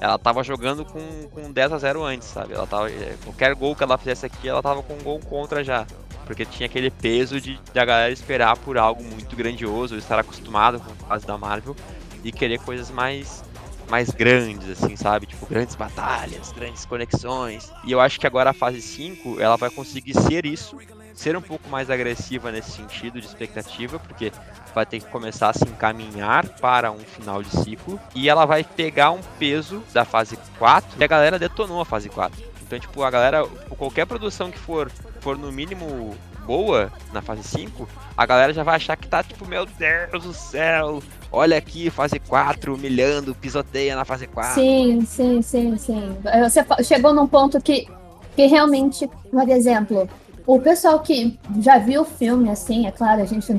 ela 0.00 0.18
tava 0.18 0.44
jogando 0.44 0.84
com, 0.84 1.00
com 1.32 1.50
10 1.50 1.72
a 1.72 1.78
0 1.78 2.04
antes, 2.04 2.28
sabe? 2.28 2.54
Ela 2.54 2.66
tava, 2.66 2.90
é, 2.90 3.16
qualquer 3.24 3.54
gol 3.56 3.74
que 3.74 3.82
ela 3.82 3.98
fizesse 3.98 4.24
aqui, 4.24 4.48
ela 4.48 4.62
tava 4.62 4.82
com 4.82 4.94
um 4.94 5.02
gol 5.02 5.18
contra 5.18 5.64
já. 5.64 5.84
Porque 6.24 6.44
tinha 6.44 6.66
aquele 6.66 6.90
peso 6.90 7.40
de 7.40 7.58
da 7.72 7.84
galera 7.84 8.12
esperar 8.12 8.56
por 8.58 8.76
algo 8.76 9.02
muito 9.02 9.34
grandioso, 9.34 9.96
estar 9.96 10.18
acostumado 10.18 10.78
com 10.78 10.92
a 10.92 11.08
fase 11.08 11.26
da 11.26 11.38
Marvel 11.38 11.74
e 12.22 12.30
querer 12.30 12.58
coisas 12.58 12.90
mais 12.90 13.42
mais 13.88 14.10
grandes, 14.10 14.70
assim, 14.70 14.96
sabe? 14.96 15.26
Tipo, 15.26 15.46
grandes 15.46 15.74
batalhas, 15.74 16.52
grandes 16.52 16.84
conexões. 16.84 17.72
E 17.84 17.92
eu 17.92 18.00
acho 18.00 18.20
que 18.20 18.26
agora 18.26 18.50
a 18.50 18.54
fase 18.54 18.80
5, 18.80 19.40
ela 19.40 19.56
vai 19.56 19.70
conseguir 19.70 20.14
ser 20.14 20.46
isso, 20.46 20.76
ser 21.14 21.36
um 21.36 21.42
pouco 21.42 21.68
mais 21.68 21.90
agressiva 21.90 22.52
nesse 22.52 22.72
sentido 22.72 23.20
de 23.20 23.26
expectativa, 23.26 23.98
porque 23.98 24.32
vai 24.74 24.86
ter 24.86 25.00
que 25.00 25.06
começar 25.06 25.50
a 25.50 25.52
se 25.52 25.64
encaminhar 25.64 26.48
para 26.60 26.92
um 26.92 26.98
final 26.98 27.42
de 27.42 27.50
ciclo 27.50 27.98
e 28.14 28.28
ela 28.28 28.44
vai 28.44 28.62
pegar 28.62 29.10
um 29.10 29.20
peso 29.38 29.82
da 29.92 30.04
fase 30.04 30.38
4 30.58 31.00
e 31.00 31.04
a 31.04 31.06
galera 31.06 31.38
detonou 31.38 31.80
a 31.80 31.84
fase 31.84 32.08
4. 32.08 32.48
Então, 32.62 32.78
tipo, 32.78 33.02
a 33.02 33.10
galera, 33.10 33.46
qualquer 33.78 34.06
produção 34.06 34.50
que 34.50 34.58
for, 34.58 34.90
for 35.20 35.38
no 35.38 35.50
mínimo 35.50 36.14
boa 36.48 36.90
na 37.12 37.20
fase 37.20 37.42
5, 37.42 37.86
a 38.16 38.24
galera 38.24 38.54
já 38.54 38.62
vai 38.62 38.76
achar 38.76 38.96
que 38.96 39.06
tá 39.06 39.22
tipo, 39.22 39.46
meu 39.46 39.66
Deus 39.66 40.24
do 40.24 40.32
céu, 40.32 41.02
olha 41.30 41.58
aqui, 41.58 41.90
fase 41.90 42.18
4, 42.18 42.74
humilhando, 42.74 43.34
pisoteia 43.34 43.94
na 43.94 44.06
fase 44.06 44.26
4. 44.26 44.54
Sim, 44.54 45.02
sim, 45.04 45.42
sim, 45.42 45.76
sim. 45.76 46.16
Você 46.42 46.64
chegou 46.82 47.12
num 47.12 47.26
ponto 47.26 47.60
que, 47.60 47.86
que 48.34 48.46
realmente, 48.46 49.06
por 49.30 49.46
exemplo, 49.50 50.08
o 50.46 50.58
pessoal 50.58 51.00
que 51.00 51.38
já 51.60 51.76
viu 51.76 52.00
o 52.00 52.06
filme, 52.06 52.48
assim, 52.48 52.86
é 52.86 52.92
claro, 52.92 53.20
a 53.20 53.26
gente 53.26 53.54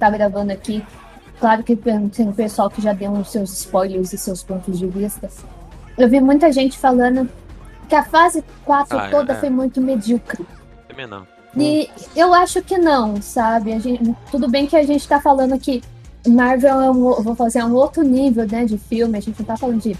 tá 0.00 0.10
gravando 0.10 0.52
aqui. 0.52 0.84
Claro 1.38 1.62
que 1.62 1.76
tem 1.76 2.28
o 2.28 2.32
pessoal 2.32 2.68
que 2.68 2.82
já 2.82 2.92
deu 2.92 3.12
os 3.12 3.30
seus 3.30 3.52
spoilers 3.52 4.12
e 4.12 4.18
seus 4.18 4.42
pontos 4.42 4.80
de 4.80 4.86
vista. 4.88 5.28
Eu 5.96 6.08
vi 6.08 6.20
muita 6.20 6.50
gente 6.50 6.76
falando 6.76 7.28
que 7.88 7.94
a 7.94 8.02
fase 8.02 8.42
4 8.64 8.98
ah, 8.98 9.10
toda 9.10 9.32
é. 9.32 9.36
foi 9.36 9.50
muito 9.50 9.80
medíocre. 9.80 10.44
Também 10.88 11.06
não. 11.06 11.31
E 11.56 11.88
eu 12.16 12.32
acho 12.32 12.62
que 12.62 12.78
não, 12.78 13.20
sabe? 13.20 13.78
Gente, 13.78 14.14
tudo 14.30 14.48
bem 14.48 14.66
que 14.66 14.76
a 14.76 14.82
gente 14.82 15.06
tá 15.06 15.20
falando 15.20 15.58
que 15.58 15.82
Marvel 16.26 16.80
é 16.80 16.90
um, 16.90 17.22
vou 17.22 17.34
fazer 17.34 17.62
um 17.62 17.74
outro 17.74 18.02
nível, 18.02 18.46
né, 18.46 18.64
de 18.64 18.78
filme. 18.78 19.18
A 19.18 19.20
gente 19.20 19.38
não 19.38 19.46
tá 19.46 19.56
falando 19.56 19.80
de 19.80 19.96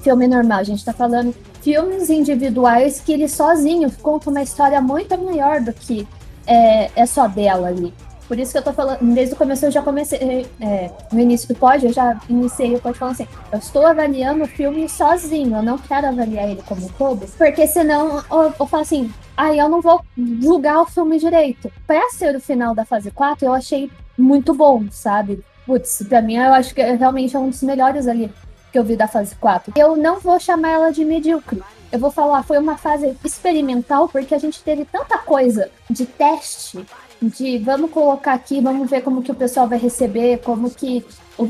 filme 0.00 0.26
normal, 0.26 0.58
a 0.58 0.64
gente 0.64 0.84
tá 0.84 0.92
falando 0.92 1.34
filmes 1.60 2.10
individuais 2.10 3.00
que 3.00 3.12
ele 3.12 3.28
sozinho 3.28 3.90
conta 4.02 4.30
uma 4.30 4.42
história 4.42 4.80
muito 4.80 5.16
maior 5.16 5.60
do 5.60 5.72
que 5.72 6.06
é, 6.46 6.90
é 6.94 7.06
só 7.06 7.28
dela 7.28 7.68
ali. 7.68 7.94
Por 8.32 8.38
isso 8.38 8.52
que 8.52 8.56
eu 8.56 8.62
tô 8.62 8.72
falando, 8.72 8.98
desde 9.12 9.34
o 9.34 9.36
começo 9.36 9.66
eu 9.66 9.70
já 9.70 9.82
comecei, 9.82 10.46
é, 10.58 10.90
no 11.12 11.20
início 11.20 11.46
do 11.48 11.54
pod, 11.54 11.84
eu 11.84 11.92
já 11.92 12.18
iniciei 12.30 12.74
o 12.74 12.80
pod 12.80 12.98
falando 12.98 13.12
assim, 13.12 13.28
eu 13.52 13.58
estou 13.58 13.86
avaliando 13.86 14.44
o 14.44 14.48
filme 14.48 14.88
sozinho, 14.88 15.58
eu 15.58 15.62
não 15.62 15.76
quero 15.76 16.06
avaliar 16.06 16.48
ele 16.48 16.62
como 16.62 16.90
todo, 16.96 17.26
porque 17.36 17.66
senão 17.66 18.24
eu, 18.30 18.54
eu 18.58 18.66
falo 18.66 18.82
assim, 18.82 19.12
aí 19.36 19.58
eu 19.58 19.68
não 19.68 19.82
vou 19.82 20.02
julgar 20.16 20.80
o 20.80 20.86
filme 20.86 21.18
direito. 21.18 21.70
Pra 21.86 22.08
ser 22.08 22.34
o 22.34 22.40
final 22.40 22.74
da 22.74 22.86
fase 22.86 23.10
4, 23.10 23.44
eu 23.44 23.52
achei 23.52 23.90
muito 24.16 24.54
bom, 24.54 24.82
sabe? 24.90 25.44
Putz, 25.66 26.02
pra 26.08 26.22
mim 26.22 26.36
eu 26.36 26.54
acho 26.54 26.74
que 26.74 26.80
é 26.80 26.94
realmente 26.94 27.36
é 27.36 27.38
um 27.38 27.50
dos 27.50 27.62
melhores 27.62 28.08
ali 28.08 28.32
que 28.72 28.78
eu 28.78 28.82
vi 28.82 28.96
da 28.96 29.06
fase 29.06 29.36
4. 29.36 29.74
Eu 29.76 29.94
não 29.94 30.20
vou 30.20 30.40
chamar 30.40 30.70
ela 30.70 30.90
de 30.90 31.04
medíocre. 31.04 31.62
Eu 31.92 31.98
vou 31.98 32.10
falar, 32.10 32.42
foi 32.42 32.56
uma 32.56 32.78
fase 32.78 33.14
experimental, 33.22 34.08
porque 34.08 34.34
a 34.34 34.38
gente 34.38 34.62
teve 34.62 34.86
tanta 34.86 35.18
coisa 35.18 35.70
de 35.90 36.06
teste 36.06 36.86
de 37.28 37.58
vamos 37.58 37.90
colocar 37.90 38.34
aqui, 38.34 38.60
vamos 38.60 38.88
ver 38.90 39.02
como 39.02 39.22
que 39.22 39.30
o 39.30 39.34
pessoal 39.34 39.68
vai 39.68 39.78
receber, 39.78 40.38
como 40.38 40.70
que 40.70 41.04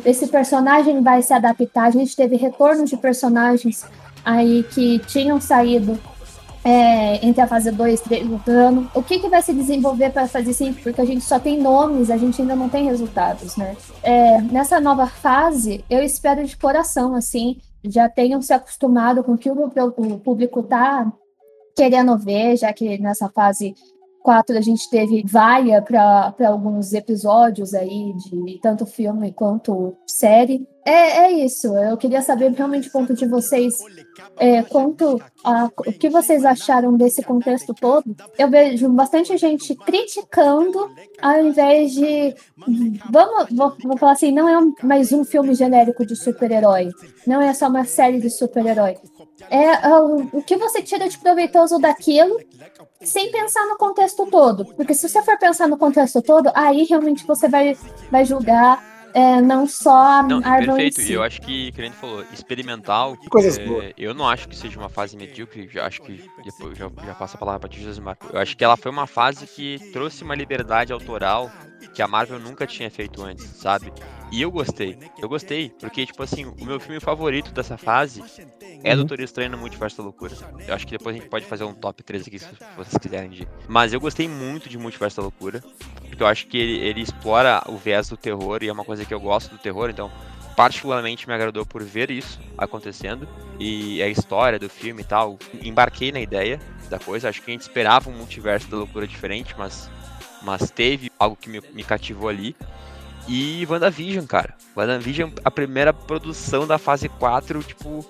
esse 0.04 0.26
personagem 0.28 1.02
vai 1.02 1.22
se 1.22 1.32
adaptar. 1.32 1.84
A 1.84 1.90
gente 1.90 2.16
teve 2.16 2.36
retorno 2.36 2.84
de 2.84 2.96
personagens 2.96 3.84
aí 4.24 4.62
que 4.64 4.98
tinham 5.00 5.40
saído 5.40 5.98
é, 6.64 7.24
entre 7.26 7.40
a 7.40 7.46
fase 7.46 7.70
2 7.70 8.00
e 8.00 8.04
3 8.04 8.26
do 8.28 8.50
ano. 8.50 8.90
O 8.94 9.02
que, 9.02 9.18
que 9.18 9.28
vai 9.28 9.42
se 9.42 9.52
desenvolver 9.52 10.10
para 10.10 10.28
fazer 10.28 10.52
5? 10.52 10.80
Porque 10.82 11.00
a 11.00 11.04
gente 11.04 11.24
só 11.24 11.38
tem 11.38 11.60
nomes, 11.60 12.10
a 12.10 12.16
gente 12.16 12.40
ainda 12.40 12.54
não 12.54 12.68
tem 12.68 12.84
resultados, 12.84 13.56
né? 13.56 13.76
É, 14.02 14.40
nessa 14.40 14.80
nova 14.80 15.06
fase, 15.06 15.84
eu 15.90 16.02
espero 16.02 16.44
de 16.44 16.56
coração, 16.56 17.14
assim, 17.14 17.58
já 17.84 18.08
tenham 18.08 18.40
se 18.40 18.52
acostumado 18.52 19.24
com 19.24 19.32
o 19.32 19.38
que 19.38 19.50
o 19.50 20.18
público 20.18 20.62
tá 20.62 21.12
querendo 21.74 22.16
ver, 22.18 22.56
já 22.56 22.72
que 22.72 22.98
nessa 22.98 23.28
fase 23.28 23.74
4 24.22 24.56
a 24.56 24.60
gente 24.60 24.88
teve 24.88 25.24
vaia 25.26 25.82
para 25.82 26.34
alguns 26.46 26.92
episódios 26.92 27.74
aí 27.74 28.12
de 28.14 28.58
tanto 28.60 28.86
filme 28.86 29.32
quanto 29.32 29.96
série. 30.06 30.66
É, 30.84 31.26
é 31.26 31.32
isso. 31.44 31.68
Eu 31.76 31.96
queria 31.96 32.22
saber 32.22 32.50
realmente 32.52 32.88
o 32.88 32.92
ponto 32.92 33.14
de 33.14 33.26
vocês 33.26 33.74
é, 34.36 34.62
quanto 34.62 35.22
a, 35.44 35.66
o 35.66 35.92
que 35.92 36.10
vocês 36.10 36.44
acharam 36.44 36.96
desse 36.96 37.22
contexto 37.22 37.72
todo. 37.72 38.16
Eu 38.36 38.50
vejo 38.50 38.88
bastante 38.88 39.36
gente 39.36 39.76
criticando, 39.76 40.90
ao 41.20 41.40
invés 41.40 41.92
de. 41.92 42.34
Vamos, 43.10 43.50
vou, 43.52 43.76
vou 43.84 43.96
falar 43.96 44.12
assim, 44.12 44.32
não 44.32 44.48
é 44.48 44.72
mais 44.84 45.12
um 45.12 45.24
filme 45.24 45.54
genérico 45.54 46.04
de 46.04 46.16
super-herói. 46.16 46.90
Não 47.26 47.40
é 47.40 47.54
só 47.54 47.68
uma 47.68 47.84
série 47.84 48.20
de 48.20 48.30
super-herói. 48.30 48.96
É, 49.50 49.86
é 49.86 49.98
o, 50.00 50.28
o 50.32 50.42
que 50.42 50.56
você 50.56 50.82
tira 50.82 51.08
de 51.08 51.18
proveitoso 51.18 51.78
daquilo 51.78 52.38
sem 53.04 53.30
pensar 53.30 53.66
no 53.66 53.76
contexto 53.76 54.26
todo. 54.26 54.64
Porque 54.74 54.94
se 54.94 55.08
você 55.08 55.22
for 55.22 55.38
pensar 55.38 55.68
no 55.68 55.76
contexto 55.76 56.20
todo, 56.22 56.50
aí 56.54 56.84
realmente 56.84 57.26
você 57.26 57.48
vai, 57.48 57.76
vai 58.10 58.24
julgar 58.24 58.92
é, 59.14 59.40
não 59.40 59.66
só 59.66 60.22
não, 60.22 60.40
Perfeito, 60.40 61.02
e 61.02 61.12
eu 61.12 61.22
acho 61.22 61.40
que, 61.42 61.70
que 61.72 61.80
a 61.80 61.84
gente 61.84 61.96
falou, 61.96 62.24
experimental. 62.32 63.16
Coisas 63.30 63.58
é, 63.58 63.64
boas. 63.64 63.92
Eu 63.96 64.14
não 64.14 64.28
acho 64.28 64.48
que 64.48 64.56
seja 64.56 64.78
uma 64.78 64.88
fase 64.88 65.16
medíocre, 65.16 65.68
já 65.70 65.86
acho 65.86 66.02
que 66.02 66.24
depois 66.44 66.78
já, 66.78 66.90
já 67.04 67.14
passo 67.14 67.36
a 67.36 67.38
palavra 67.38 67.60
para 67.60 67.68
ti, 67.68 67.82
Josimar. 67.82 68.16
Eu 68.32 68.40
acho 68.40 68.56
que 68.56 68.64
ela 68.64 68.76
foi 68.76 68.90
uma 68.90 69.06
fase 69.06 69.46
que 69.46 69.78
trouxe 69.92 70.24
uma 70.24 70.34
liberdade 70.34 70.92
autoral 70.92 71.50
que 71.94 72.00
a 72.00 72.08
Marvel 72.08 72.38
nunca 72.38 72.66
tinha 72.66 72.90
feito 72.90 73.22
antes, 73.22 73.44
sabe? 73.44 73.92
E 74.32 74.40
eu 74.40 74.50
gostei. 74.50 74.98
Eu 75.18 75.28
gostei, 75.28 75.68
porque, 75.68 76.06
tipo 76.06 76.22
assim, 76.22 76.46
o 76.46 76.64
meu 76.64 76.80
filme 76.80 76.98
favorito 76.98 77.52
dessa 77.52 77.76
fase 77.76 78.24
é 78.82 78.92
uhum. 78.92 78.96
Doutor 78.96 79.20
Estranho 79.20 79.50
no 79.50 79.58
Multiverso 79.58 79.98
da 79.98 80.04
Loucura. 80.04 80.34
Eu 80.66 80.74
acho 80.74 80.86
que 80.86 80.96
depois 80.96 81.14
a 81.14 81.18
gente 81.18 81.28
pode 81.28 81.44
fazer 81.44 81.64
um 81.64 81.74
top 81.74 82.02
3 82.02 82.26
aqui, 82.26 82.38
se 82.38 82.48
vocês 82.74 82.96
quiserem. 82.98 83.28
De... 83.28 83.46
Mas 83.68 83.92
eu 83.92 84.00
gostei 84.00 84.26
muito 84.26 84.70
de 84.70 84.78
Multiverso 84.78 85.18
da 85.18 85.22
Loucura, 85.24 85.62
porque 86.08 86.22
eu 86.22 86.26
acho 86.26 86.46
que 86.46 86.56
ele, 86.56 86.78
ele 86.78 87.02
explora 87.02 87.62
o 87.68 87.76
viés 87.76 88.08
do 88.08 88.16
terror, 88.16 88.62
e 88.62 88.68
é 88.68 88.72
uma 88.72 88.86
coisa 88.86 89.04
que 89.04 89.12
eu 89.12 89.20
gosto 89.20 89.50
do 89.50 89.58
terror, 89.58 89.90
então 89.90 90.10
particularmente 90.56 91.26
me 91.26 91.34
agradou 91.34 91.64
por 91.64 91.82
ver 91.82 92.10
isso 92.10 92.38
acontecendo 92.58 93.26
e 93.58 94.02
a 94.02 94.08
história 94.08 94.58
do 94.58 94.68
filme 94.68 95.02
e 95.02 95.04
tal. 95.04 95.38
Embarquei 95.62 96.10
na 96.10 96.20
ideia 96.20 96.58
da 96.88 96.98
coisa. 96.98 97.28
Acho 97.28 97.42
que 97.42 97.50
a 97.50 97.54
gente 97.54 97.62
esperava 97.62 98.08
um 98.08 98.14
multiverso 98.14 98.68
da 98.68 98.78
loucura 98.78 99.06
diferente, 99.06 99.54
mas 99.58 99.90
mas 100.42 100.70
teve 100.70 101.10
algo 101.18 101.36
que 101.36 101.48
me, 101.48 101.60
me 101.72 101.84
cativou 101.84 102.28
ali. 102.28 102.56
E 103.28 103.66
WandaVision, 103.66 104.26
cara. 104.26 104.54
WandaVision, 104.76 105.30
a 105.44 105.50
primeira 105.50 105.92
produção 105.92 106.66
da 106.66 106.78
fase 106.78 107.08
4, 107.08 107.62
tipo, 107.62 108.04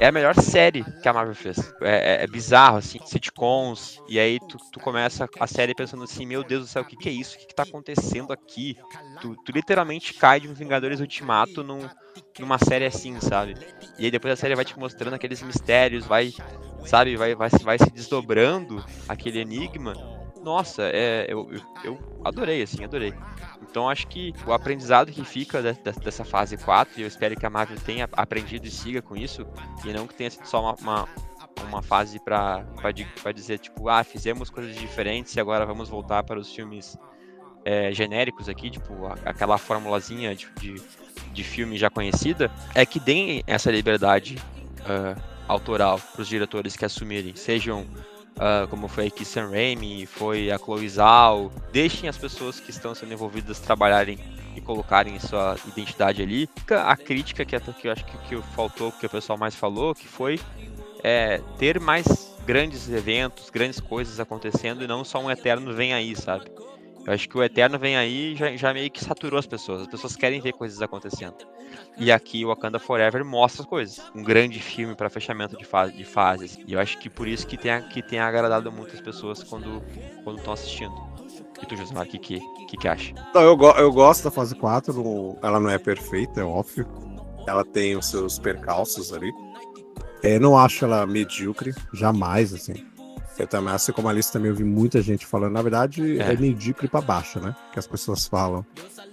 é 0.00 0.06
a 0.06 0.12
melhor 0.12 0.34
série 0.34 0.84
que 1.02 1.08
a 1.08 1.12
Marvel 1.12 1.34
fez. 1.34 1.58
É, 1.80 2.20
é, 2.20 2.24
é 2.24 2.26
bizarro, 2.26 2.78
assim, 2.78 2.98
sitcoms, 3.04 4.00
e 4.08 4.18
aí 4.18 4.38
tu, 4.48 4.56
tu, 4.72 4.80
começa 4.80 5.28
a 5.38 5.46
série 5.46 5.74
pensando 5.74 6.04
assim, 6.04 6.24
meu 6.24 6.44
Deus 6.44 6.64
do 6.64 6.68
céu, 6.68 6.82
o 6.82 6.84
que, 6.84 6.96
que 6.96 7.08
é 7.08 7.12
isso? 7.12 7.36
O 7.36 7.38
que, 7.38 7.46
que 7.46 7.54
tá 7.54 7.64
acontecendo 7.64 8.32
aqui? 8.32 8.76
Tu, 9.20 9.36
tu 9.44 9.52
literalmente 9.52 10.14
cai 10.14 10.40
de 10.40 10.48
um 10.48 10.54
Vingadores 10.54 11.00
Ultimato 11.00 11.62
num, 11.64 11.88
numa 12.38 12.58
série 12.58 12.86
assim, 12.86 13.20
sabe? 13.20 13.56
E 13.98 14.04
aí 14.04 14.10
depois 14.10 14.32
a 14.32 14.36
série 14.36 14.54
vai 14.54 14.64
te 14.64 14.78
mostrando 14.78 15.14
aqueles 15.14 15.42
mistérios, 15.42 16.04
vai, 16.06 16.32
sabe, 16.84 17.16
vai, 17.16 17.34
vai, 17.34 17.50
vai 17.50 17.78
se 17.78 17.90
desdobrando 17.90 18.84
aquele 19.08 19.40
enigma 19.40 20.17
nossa, 20.42 20.82
é, 20.82 21.26
eu, 21.28 21.48
eu, 21.52 21.60
eu, 21.84 22.20
adorei, 22.24 22.62
assim, 22.62 22.84
adorei. 22.84 23.12
Então 23.62 23.88
acho 23.88 24.06
que 24.06 24.32
o 24.46 24.52
aprendizado 24.52 25.12
que 25.12 25.24
fica 25.24 25.62
de, 25.62 25.72
de, 25.72 26.00
dessa 26.00 26.24
fase 26.24 26.56
4, 26.56 26.98
e 26.98 27.02
eu 27.02 27.08
espero 27.08 27.36
que 27.36 27.44
a 27.44 27.50
Marvel 27.50 27.78
tenha 27.80 28.08
aprendido 28.12 28.66
e 28.66 28.70
siga 28.70 29.02
com 29.02 29.16
isso, 29.16 29.46
e 29.84 29.92
não 29.92 30.06
que 30.06 30.14
tenha 30.14 30.30
sido 30.30 30.46
só 30.46 30.60
uma, 30.60 30.74
uma, 30.74 31.08
uma 31.68 31.82
fase 31.82 32.18
para 32.20 32.64
dizer, 33.34 33.58
tipo, 33.58 33.88
ah, 33.88 34.02
fizemos 34.04 34.50
coisas 34.50 34.76
diferentes 34.76 35.34
e 35.34 35.40
agora 35.40 35.66
vamos 35.66 35.88
voltar 35.88 36.22
para 36.22 36.38
os 36.38 36.52
filmes 36.52 36.96
é, 37.64 37.92
genéricos 37.92 38.48
aqui, 38.48 38.70
tipo, 38.70 39.06
aquela 39.24 39.58
formulazinha 39.58 40.34
de, 40.34 40.48
de, 40.58 40.82
de, 41.32 41.44
filme 41.44 41.76
já 41.76 41.90
conhecida, 41.90 42.50
é 42.74 42.86
que 42.86 42.98
deem 42.98 43.42
essa 43.46 43.70
liberdade 43.70 44.38
uh, 44.80 45.20
autoral 45.46 46.00
para 46.12 46.22
os 46.22 46.28
diretores 46.28 46.76
que 46.76 46.84
assumirem, 46.84 47.34
sejam 47.36 47.86
Uh, 48.38 48.68
como 48.68 48.86
foi 48.86 49.08
aqui 49.08 49.24
Sam 49.24 49.50
Raimi, 49.50 50.06
foi 50.06 50.50
a 50.50 50.58
Chloe 50.58 50.88
Zhao. 50.88 51.52
Deixem 51.72 52.08
as 52.08 52.16
pessoas 52.16 52.60
que 52.60 52.70
estão 52.70 52.94
sendo 52.94 53.12
envolvidas 53.12 53.58
trabalharem 53.58 54.16
e 54.54 54.60
colocarem 54.60 55.18
sua 55.18 55.56
identidade 55.66 56.22
ali. 56.22 56.48
A 56.70 56.96
crítica 56.96 57.44
que, 57.44 57.58
que 57.58 57.88
eu 57.88 57.92
acho 57.92 58.04
que, 58.04 58.16
que 58.28 58.42
faltou, 58.54 58.92
que 58.92 59.06
o 59.06 59.10
pessoal 59.10 59.36
mais 59.36 59.56
falou, 59.56 59.92
que 59.92 60.06
foi 60.06 60.38
é, 61.02 61.40
ter 61.58 61.80
mais 61.80 62.36
grandes 62.46 62.88
eventos, 62.88 63.50
grandes 63.50 63.80
coisas 63.80 64.20
acontecendo 64.20 64.82
e 64.82 64.86
não 64.86 65.04
só 65.04 65.20
um 65.20 65.30
eterno 65.30 65.74
vem 65.74 65.92
aí, 65.92 66.14
sabe? 66.14 66.46
Eu 67.08 67.14
acho 67.14 67.26
que 67.26 67.38
o 67.38 67.42
eterno 67.42 67.78
vem 67.78 67.96
aí 67.96 68.36
já, 68.36 68.54
já 68.54 68.74
meio 68.74 68.90
que 68.90 69.02
saturou 69.02 69.38
as 69.38 69.46
pessoas. 69.46 69.80
As 69.80 69.86
pessoas 69.86 70.14
querem 70.14 70.42
ver 70.42 70.52
coisas 70.52 70.82
acontecendo. 70.82 71.36
E 71.96 72.12
aqui 72.12 72.44
o 72.44 72.48
Wakanda 72.48 72.78
Forever 72.78 73.24
mostra 73.24 73.62
as 73.62 73.66
coisas. 73.66 73.98
Um 74.14 74.22
grande 74.22 74.60
filme 74.60 74.94
para 74.94 75.08
fechamento 75.08 75.56
de, 75.56 75.64
fase, 75.64 75.96
de 75.96 76.04
fases. 76.04 76.58
E 76.66 76.74
eu 76.74 76.78
acho 76.78 76.98
que 76.98 77.08
por 77.08 77.26
isso 77.26 77.46
que 77.46 77.56
tem, 77.56 77.80
que 77.88 78.02
tem 78.02 78.18
agradado 78.18 78.70
muitas 78.70 79.00
pessoas 79.00 79.42
quando 79.42 79.82
estão 80.36 80.52
assistindo. 80.52 80.92
E 81.62 81.64
tu, 81.64 81.78
Josimar, 81.78 82.04
o 82.04 82.10
que, 82.10 82.18
que, 82.18 82.40
que, 82.66 82.76
que 82.76 82.86
acha? 82.86 83.14
Não, 83.34 83.40
eu, 83.40 83.56
go 83.56 83.70
eu 83.70 83.90
gosto 83.90 84.24
da 84.24 84.30
fase 84.30 84.54
4. 84.54 84.92
No... 84.92 85.38
Ela 85.42 85.58
não 85.58 85.70
é 85.70 85.78
perfeita, 85.78 86.42
é 86.42 86.44
óbvio. 86.44 86.86
Ela 87.46 87.64
tem 87.64 87.96
os 87.96 88.04
seus 88.04 88.38
percalços 88.38 89.14
ali. 89.14 89.32
É, 90.22 90.38
não 90.38 90.58
acho 90.58 90.84
ela 90.84 91.06
medíocre, 91.06 91.74
jamais, 91.94 92.52
assim. 92.52 92.86
Eu 93.38 93.46
também, 93.46 93.72
assim 93.72 93.92
como 93.92 94.08
a 94.08 94.10
Alice, 94.10 94.32
também 94.32 94.50
ouvi 94.50 94.64
muita 94.64 95.00
gente 95.00 95.24
falando. 95.24 95.52
Na 95.52 95.62
verdade, 95.62 96.20
é, 96.20 96.32
é 96.32 96.36
medíocre 96.36 96.88
pra 96.88 97.00
baixo, 97.00 97.38
né? 97.38 97.54
Que 97.72 97.78
as 97.78 97.86
pessoas 97.86 98.26
falam 98.26 98.66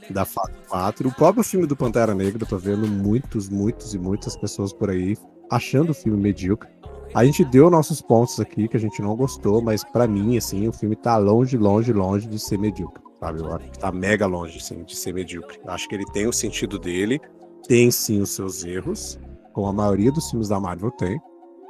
da 0.10 0.26
fase 0.26 0.54
4. 0.68 1.08
O 1.08 1.14
próprio 1.14 1.44
filme 1.44 1.68
do 1.68 1.76
Pantera 1.76 2.16
Negra, 2.16 2.44
eu 2.44 2.48
tô 2.48 2.58
vendo 2.58 2.88
muitos, 2.88 3.50
muitos 3.50 3.94
e 3.94 4.00
muitas 4.00 4.36
pessoas 4.36 4.74
por 4.74 4.90
aí 4.90 5.16
achando 5.50 5.92
o 5.92 5.94
filme 5.94 6.18
medíocre. 6.18 6.70
A 7.14 7.24
gente 7.24 7.46
deu 7.46 7.70
nossos 7.70 8.02
pontos 8.02 8.40
aqui 8.40 8.68
que 8.68 8.76
a 8.76 8.80
gente 8.80 9.02
não 9.02 9.16
gostou, 9.16 9.62
mas 9.62 9.84
para 9.84 10.08
mim, 10.08 10.38
assim, 10.38 10.68
o 10.68 10.74
filme 10.74 10.96
tá 10.96 11.18
longe, 11.18 11.58
longe, 11.58 11.94
longe 11.94 12.28
de 12.28 12.40
ser 12.40 12.58
medíocre, 12.58 13.02
sabe? 13.20 13.40
Eu 13.40 13.54
acho 13.54 13.72
que 13.72 13.80
tá 13.80 13.92
mega 13.92 14.26
longe, 14.26 14.58
assim, 14.58 14.84
de 14.84 14.96
ser 14.96 15.14
medíocre. 15.14 15.60
Eu 15.64 15.72
acho 15.72 15.88
que 15.88 15.96
ele 15.96 16.06
tem 16.12 16.28
o 16.28 16.34
sentido 16.34 16.78
dele, 16.78 17.22
tem 17.68 17.90
sim 17.90 18.22
os 18.22 18.32
seus 18.32 18.66
erros, 18.66 19.20
como 19.54 19.68
a 19.68 19.74
maioria 19.74 20.12
dos 20.12 20.30
filmes 20.30 20.50
da 20.50 20.60
Marvel 20.60 20.92
tem, 20.92 21.18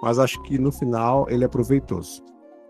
mas 0.02 0.18
acho 0.18 0.42
que 0.44 0.58
no 0.58 0.72
final 0.72 1.28
ele 1.30 1.44
é 1.44 1.48
proveitoso. 1.48 2.24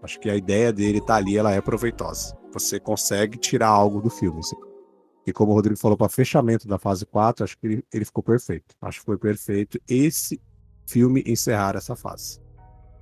Acho 0.06 0.20
que 0.20 0.30
a 0.30 0.36
ideia 0.36 0.72
dele 0.72 1.02
tá 1.02 1.16
ali, 1.16 1.36
ela 1.36 1.52
é 1.52 1.60
proveitosa. 1.60 2.38
Você 2.54 2.80
consegue 2.80 3.40
tirar 3.40 3.70
algo 3.70 4.00
do 4.00 4.10
filme. 4.10 4.40
Assim. 4.40 4.56
E 5.26 5.34
como 5.34 5.52
o 5.52 5.56
Rodrigo 5.56 5.80
falou, 5.80 5.98
para 5.98 6.08
fechamento 6.08 6.68
da 6.68 6.78
fase 6.78 7.08
4, 7.08 7.44
acho 7.44 7.58
que 7.58 7.66
ele, 7.66 7.84
ele 7.92 8.06
ficou 8.06 8.24
perfeito. 8.24 8.76
Acho 8.80 9.00
que 9.00 9.06
foi 9.06 9.18
perfeito 9.18 9.82
esse 9.90 10.40
filme 10.86 11.24
encerrar 11.26 11.76
essa 11.76 11.96
fase. 11.96 12.40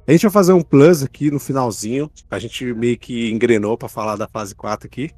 A 0.08 0.12
gente 0.14 0.22
vai 0.22 0.32
fazer 0.32 0.54
um 0.54 0.62
plus 0.62 1.04
aqui 1.04 1.30
no 1.30 1.41
finalzinho. 1.41 2.10
A 2.32 2.39
gente 2.39 2.74
meio 2.74 2.97
que 2.97 3.30
engrenou 3.30 3.78
para 3.78 3.89
falar 3.89 4.16
da 4.16 4.28
fase 4.28 4.56
4 4.56 4.88
aqui. 4.88 5.12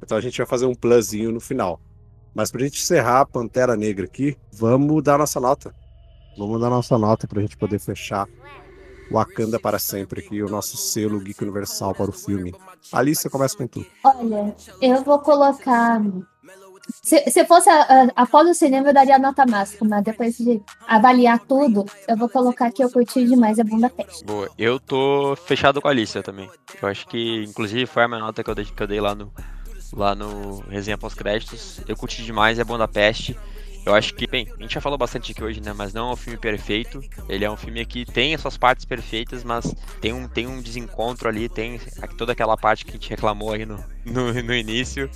Então 0.00 0.16
a 0.16 0.20
gente 0.20 0.38
vai 0.38 0.46
fazer 0.46 0.66
um 0.66 0.74
plusinho 0.74 1.32
no 1.32 1.40
final. 1.40 1.80
Mas 2.32 2.52
pra 2.52 2.62
gente 2.62 2.80
encerrar 2.80 3.22
a 3.22 3.26
Pantera 3.26 3.76
Negra 3.76 4.04
aqui, 4.04 4.36
vamos 4.52 5.02
dar 5.02 5.18
nossa 5.18 5.40
nota. 5.40 5.74
Vamos 6.38 6.60
dar 6.60 6.70
nossa 6.70 6.96
nota 6.96 7.26
pra 7.26 7.40
gente 7.40 7.56
poder 7.56 7.80
fechar 7.80 8.28
Wakanda 9.10 9.58
para 9.58 9.78
sempre 9.78 10.20
aqui, 10.20 10.42
o 10.42 10.48
nosso 10.48 10.76
selo 10.76 11.20
Geek 11.20 11.42
Universal 11.42 11.94
para 11.94 12.10
o 12.10 12.12
filme. 12.12 12.54
Alice, 12.92 13.22
você 13.22 13.30
começa 13.30 13.56
com 13.56 13.66
tudo. 13.66 13.86
Olha, 14.04 14.54
eu 14.80 15.02
vou 15.02 15.18
colocar. 15.18 16.00
Se, 17.02 17.30
se 17.30 17.44
fosse 17.44 17.68
a, 17.68 17.82
a, 17.82 18.02
após 18.16 18.48
o 18.48 18.54
cinema, 18.54 18.88
eu 18.88 18.94
daria 18.94 19.18
nota 19.18 19.44
máxima, 19.46 19.88
mas 19.88 20.04
depois 20.04 20.36
de 20.38 20.62
avaliar 20.86 21.38
tudo, 21.40 21.84
eu 22.06 22.16
vou 22.16 22.28
colocar 22.28 22.70
que 22.70 22.82
eu 22.82 22.90
curti 22.90 23.26
demais 23.26 23.58
a 23.58 23.64
Bunda 23.64 23.90
Peste. 23.90 24.24
Boa, 24.24 24.48
eu 24.56 24.80
tô 24.80 25.36
fechado 25.36 25.80
com 25.80 25.88
a 25.88 25.90
Alicia 25.90 26.22
também. 26.22 26.48
Eu 26.80 26.88
acho 26.88 27.06
que, 27.06 27.44
inclusive, 27.44 27.86
foi 27.86 28.04
a 28.04 28.08
minha 28.08 28.20
nota 28.20 28.42
que 28.42 28.48
eu 28.48 28.54
dei, 28.54 28.64
que 28.64 28.82
eu 28.82 28.86
dei 28.86 29.00
lá 29.00 29.14
no, 29.14 29.30
lá 29.92 30.14
no 30.14 30.60
resenha 30.68 30.96
pós-créditos. 30.96 31.80
Eu 31.86 31.96
curti 31.96 32.22
demais 32.22 32.58
a 32.58 32.64
Bunda 32.64 32.88
Peste. 32.88 33.36
Eu 33.84 33.94
acho 33.94 34.14
que, 34.14 34.26
bem, 34.26 34.46
a 34.58 34.62
gente 34.62 34.74
já 34.74 34.80
falou 34.80 34.98
bastante 34.98 35.32
aqui 35.32 35.42
hoje, 35.42 35.60
né? 35.60 35.72
Mas 35.72 35.92
não 35.94 36.10
é 36.10 36.12
um 36.12 36.16
filme 36.16 36.38
perfeito. 36.38 37.00
Ele 37.28 37.44
é 37.44 37.50
um 37.50 37.56
filme 37.56 37.84
que 37.86 38.04
tem 38.04 38.34
as 38.34 38.40
suas 38.40 38.56
partes 38.56 38.84
perfeitas, 38.84 39.42
mas 39.42 39.74
tem 40.00 40.12
um, 40.12 40.28
tem 40.28 40.46
um 40.46 40.60
desencontro 40.60 41.28
ali, 41.28 41.48
tem 41.48 41.80
toda 42.16 42.32
aquela 42.32 42.56
parte 42.56 42.84
que 42.84 42.90
a 42.90 42.94
gente 42.94 43.08
reclamou 43.10 43.52
aí 43.52 43.64
no, 43.64 43.82
no, 44.04 44.32
no 44.42 44.54
início. 44.54 45.10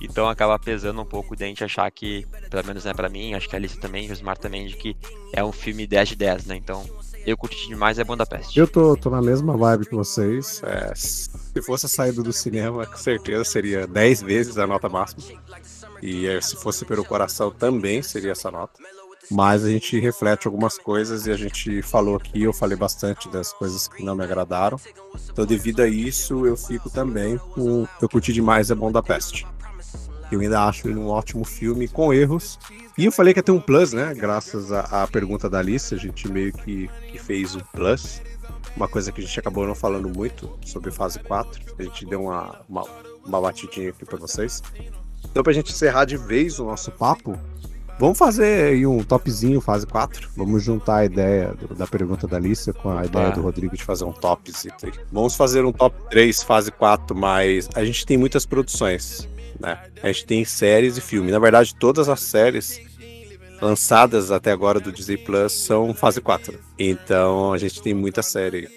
Então 0.00 0.28
acaba 0.28 0.58
pesando 0.58 1.00
um 1.00 1.04
pouco 1.04 1.36
de 1.36 1.44
a 1.44 1.46
gente 1.46 1.64
achar 1.64 1.90
que, 1.90 2.26
pelo 2.50 2.66
menos 2.66 2.84
né, 2.84 2.92
pra 2.92 3.08
mim, 3.08 3.34
acho 3.34 3.48
que 3.48 3.56
a 3.56 3.58
Alice 3.58 3.78
também, 3.78 4.06
o 4.06 4.08
Josmar 4.08 4.36
também, 4.36 4.66
de 4.66 4.76
que 4.76 4.96
é 5.32 5.42
um 5.42 5.52
filme 5.52 5.86
10 5.86 6.10
de 6.10 6.16
10, 6.16 6.46
né? 6.46 6.56
Então 6.56 6.84
eu 7.26 7.36
curti 7.36 7.68
demais 7.68 7.98
é 7.98 8.04
Budapeste. 8.04 8.58
Eu 8.58 8.68
tô, 8.68 8.96
tô 8.96 9.08
na 9.08 9.22
mesma 9.22 9.56
vibe 9.56 9.86
que 9.86 9.94
vocês. 9.94 10.62
É, 10.64 10.92
se 10.94 11.62
fosse 11.62 11.86
a 11.86 11.88
saída 11.88 12.22
do 12.22 12.32
cinema, 12.32 12.84
com 12.86 12.96
certeza 12.96 13.44
seria 13.44 13.86
10 13.86 14.22
vezes 14.22 14.58
a 14.58 14.66
nota 14.66 14.88
máxima. 14.88 15.40
E 16.04 16.26
é, 16.26 16.38
se 16.38 16.54
fosse 16.54 16.84
pelo 16.84 17.02
coração 17.02 17.50
também 17.50 18.02
seria 18.02 18.32
essa 18.32 18.50
nota. 18.50 18.78
Mas 19.30 19.64
a 19.64 19.70
gente 19.70 19.98
reflete 19.98 20.46
algumas 20.46 20.76
coisas 20.76 21.26
e 21.26 21.30
a 21.30 21.36
gente 21.36 21.80
falou 21.80 22.16
aqui, 22.16 22.42
eu 22.42 22.52
falei 22.52 22.76
bastante 22.76 23.26
das 23.30 23.54
coisas 23.54 23.88
que 23.88 24.04
não 24.04 24.14
me 24.14 24.22
agradaram. 24.22 24.78
Então, 25.32 25.46
devido 25.46 25.80
a 25.80 25.88
isso, 25.88 26.44
eu 26.44 26.58
fico 26.58 26.90
também 26.90 27.38
com. 27.38 27.88
Eu 28.02 28.06
curti 28.06 28.34
demais 28.34 28.70
é 28.70 28.74
Bom 28.74 28.92
da 28.92 29.02
Peste. 29.02 29.46
Eu 30.30 30.40
ainda 30.40 30.64
acho 30.64 30.86
ele 30.88 30.98
um 30.98 31.08
ótimo 31.08 31.42
filme 31.42 31.88
com 31.88 32.12
erros. 32.12 32.58
E 32.98 33.06
eu 33.06 33.12
falei 33.12 33.32
que 33.32 33.38
ia 33.38 33.42
ter 33.42 33.52
um 33.52 33.60
plus, 33.60 33.94
né? 33.94 34.12
Graças 34.12 34.72
à, 34.72 35.04
à 35.04 35.06
pergunta 35.06 35.48
da 35.48 35.60
Alice, 35.60 35.94
a 35.94 35.98
gente 35.98 36.30
meio 36.30 36.52
que, 36.52 36.90
que 37.10 37.18
fez 37.18 37.56
um 37.56 37.60
plus. 37.72 38.20
Uma 38.76 38.88
coisa 38.88 39.10
que 39.10 39.22
a 39.22 39.24
gente 39.24 39.40
acabou 39.40 39.66
não 39.66 39.74
falando 39.74 40.10
muito 40.14 40.58
sobre 40.66 40.90
fase 40.90 41.18
4. 41.20 41.62
A 41.78 41.82
gente 41.82 42.04
deu 42.04 42.24
uma, 42.24 42.60
uma, 42.68 42.84
uma 43.24 43.40
batidinha 43.40 43.88
aqui 43.88 44.04
para 44.04 44.18
vocês. 44.18 44.62
Então, 45.30 45.42
pra 45.42 45.52
gente 45.52 45.72
encerrar 45.72 46.04
de 46.04 46.16
vez 46.16 46.58
o 46.58 46.64
nosso 46.64 46.90
papo, 46.90 47.38
vamos 47.98 48.16
fazer 48.16 48.72
aí 48.72 48.86
um 48.86 49.02
topzinho 49.02 49.60
fase 49.60 49.86
4. 49.86 50.30
Vamos 50.36 50.62
juntar 50.62 50.96
a 50.96 51.04
ideia 51.04 51.54
do, 51.54 51.74
da 51.74 51.86
pergunta 51.86 52.26
da 52.26 52.36
Alice 52.36 52.72
com 52.72 52.90
a 52.90 52.96
Opa. 52.96 53.04
ideia 53.06 53.30
do 53.32 53.42
Rodrigo 53.42 53.76
de 53.76 53.84
fazer 53.84 54.04
um 54.04 54.12
topzinho. 54.12 54.74
Vamos 55.12 55.34
fazer 55.36 55.64
um 55.64 55.72
top 55.72 55.96
3 56.10 56.42
fase 56.42 56.70
4, 56.70 57.16
mas 57.16 57.68
a 57.74 57.84
gente 57.84 58.06
tem 58.06 58.16
muitas 58.16 58.46
produções 58.46 59.28
né? 59.58 59.78
A 60.02 60.08
gente 60.08 60.26
tem 60.26 60.44
séries 60.44 60.96
e 60.96 61.00
filme. 61.00 61.30
Na 61.30 61.38
verdade, 61.38 61.74
todas 61.74 62.08
as 62.08 62.20
séries 62.20 62.80
lançadas 63.60 64.30
até 64.30 64.50
agora 64.50 64.80
do 64.80 64.92
Disney 64.92 65.16
Plus 65.16 65.52
são 65.52 65.94
fase 65.94 66.20
4. 66.20 66.58
Então 66.78 67.52
a 67.52 67.58
gente 67.58 67.82
tem 67.82 67.94
muita 67.94 68.22
série. 68.22 68.68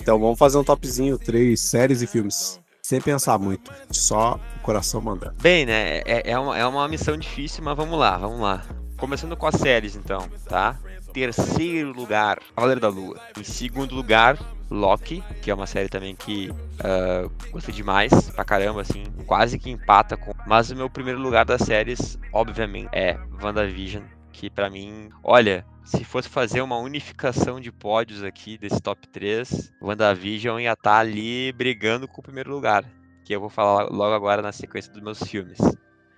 Então 0.00 0.18
vamos 0.18 0.38
fazer 0.38 0.56
um 0.58 0.64
topzinho, 0.64 1.18
três 1.18 1.60
séries 1.60 2.00
e 2.00 2.06
filmes. 2.06 2.58
Sem 2.90 3.00
pensar 3.00 3.38
muito, 3.38 3.72
só 3.88 4.40
o 4.56 4.62
coração 4.62 5.00
mandando. 5.00 5.36
Bem, 5.40 5.64
né? 5.64 5.98
É, 5.98 6.32
é, 6.32 6.36
uma, 6.36 6.58
é 6.58 6.66
uma 6.66 6.88
missão 6.88 7.16
difícil, 7.16 7.62
mas 7.62 7.76
vamos 7.76 7.96
lá, 7.96 8.18
vamos 8.18 8.40
lá. 8.40 8.64
Começando 8.96 9.36
com 9.36 9.46
as 9.46 9.54
séries, 9.54 9.94
então, 9.94 10.28
tá? 10.48 10.76
Terceiro 11.12 11.92
lugar, 11.92 12.40
Cavaleiro 12.52 12.80
da 12.80 12.88
Lua. 12.88 13.16
Em 13.38 13.44
segundo 13.44 13.94
lugar, 13.94 14.36
Loki, 14.68 15.22
que 15.40 15.52
é 15.52 15.54
uma 15.54 15.68
série 15.68 15.88
também 15.88 16.16
que 16.16 16.50
uh, 16.50 17.30
gostei 17.52 17.72
demais, 17.72 18.28
pra 18.30 18.44
caramba, 18.44 18.80
assim, 18.80 19.04
quase 19.24 19.56
que 19.56 19.70
empata 19.70 20.16
com. 20.16 20.32
Mas 20.44 20.72
o 20.72 20.74
meu 20.74 20.90
primeiro 20.90 21.20
lugar 21.20 21.44
das 21.44 21.60
séries, 21.60 22.18
obviamente, 22.32 22.88
é 22.90 23.16
WandaVision, 23.40 24.02
que 24.40 24.48
para 24.48 24.70
mim, 24.70 25.10
olha, 25.22 25.66
se 25.84 26.02
fosse 26.02 26.26
fazer 26.26 26.62
uma 26.62 26.78
unificação 26.78 27.60
de 27.60 27.70
pódios 27.70 28.24
aqui 28.24 28.56
desse 28.56 28.80
top 28.80 29.06
3, 29.06 29.70
WandaVision 29.82 30.58
ia 30.58 30.72
estar 30.72 30.92
tá 30.92 30.98
ali 30.98 31.52
brigando 31.52 32.08
com 32.08 32.22
o 32.22 32.24
primeiro 32.24 32.50
lugar, 32.50 32.82
que 33.22 33.34
eu 33.34 33.40
vou 33.40 33.50
falar 33.50 33.90
logo 33.90 34.14
agora 34.14 34.40
na 34.40 34.50
sequência 34.50 34.90
dos 34.90 35.02
meus 35.02 35.22
filmes. 35.22 35.58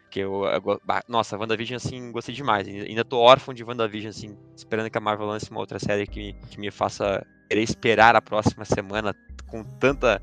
Que 0.08 0.20
eu, 0.20 0.44
eu 0.44 0.80
nossa, 1.08 1.36
WandaVision, 1.36 1.78
assim, 1.78 2.12
gostei 2.12 2.32
demais. 2.32 2.68
Ainda 2.68 3.04
tô 3.04 3.18
órfão 3.18 3.52
de 3.52 3.64
WandaVision, 3.64 4.10
assim, 4.10 4.38
esperando 4.54 4.88
que 4.88 4.98
a 4.98 5.00
Marvel 5.00 5.26
lance 5.26 5.50
uma 5.50 5.58
outra 5.58 5.80
série 5.80 6.06
que, 6.06 6.34
que 6.48 6.60
me 6.60 6.70
faça 6.70 7.26
querer 7.48 7.62
esperar 7.62 8.14
a 8.14 8.22
próxima 8.22 8.64
semana 8.64 9.16
com 9.48 9.64
tanta 9.64 10.22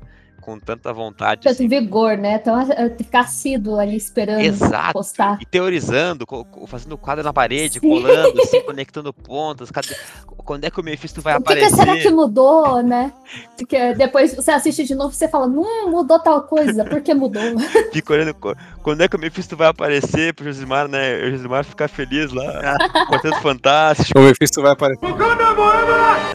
com 0.50 0.58
tanta 0.58 0.92
vontade. 0.92 1.42
Tanto 1.42 1.52
assim. 1.52 1.68
vigor, 1.68 2.16
né? 2.16 2.34
Então, 2.34 2.56
ficar 2.98 3.20
assíduo 3.20 3.78
ali 3.78 3.96
esperando 3.96 4.40
Exato. 4.40 4.92
postar. 4.92 5.38
E 5.40 5.46
teorizando, 5.46 6.26
fazendo 6.66 6.98
quadro 6.98 7.22
na 7.22 7.32
parede, 7.32 7.78
Sim. 7.78 7.88
colando, 7.88 8.40
assim, 8.42 8.60
conectando 8.62 9.12
pontas. 9.12 9.70
Cadê... 9.70 9.94
Quando 10.26 10.64
é 10.64 10.70
que 10.70 10.80
o 10.80 10.82
Mephisto 10.82 11.22
vai 11.22 11.34
o 11.34 11.36
aparecer? 11.38 11.66
O 11.66 11.70
que, 11.70 11.76
será 11.76 11.96
que 11.96 12.10
mudou, 12.10 12.82
né? 12.82 13.12
Porque 13.56 13.94
depois 13.94 14.34
você 14.34 14.50
assiste 14.50 14.84
de 14.84 14.94
novo 14.96 15.12
e 15.12 15.14
você 15.14 15.28
fala, 15.28 15.46
hum, 15.46 15.90
mudou 15.90 16.18
tal 16.18 16.42
coisa, 16.42 16.84
por 16.84 17.00
que 17.00 17.14
mudou? 17.14 17.42
Fica 17.92 18.14
olhando 18.14 18.34
quando 18.82 19.02
é 19.02 19.08
que 19.08 19.14
o 19.14 19.20
Mephisto 19.20 19.56
vai 19.56 19.68
aparecer 19.68 20.34
pro 20.34 20.44
Josimar, 20.44 20.88
né? 20.88 21.16
O 21.22 21.30
Josimar 21.30 21.64
ficar 21.64 21.86
feliz 21.86 22.32
lá, 22.32 22.76
Quarteto 23.08 23.40
Fantástico. 23.40 24.18
O 24.18 24.22
Mephisto 24.22 24.60
vai 24.60 24.72
aparecer. 24.72 25.06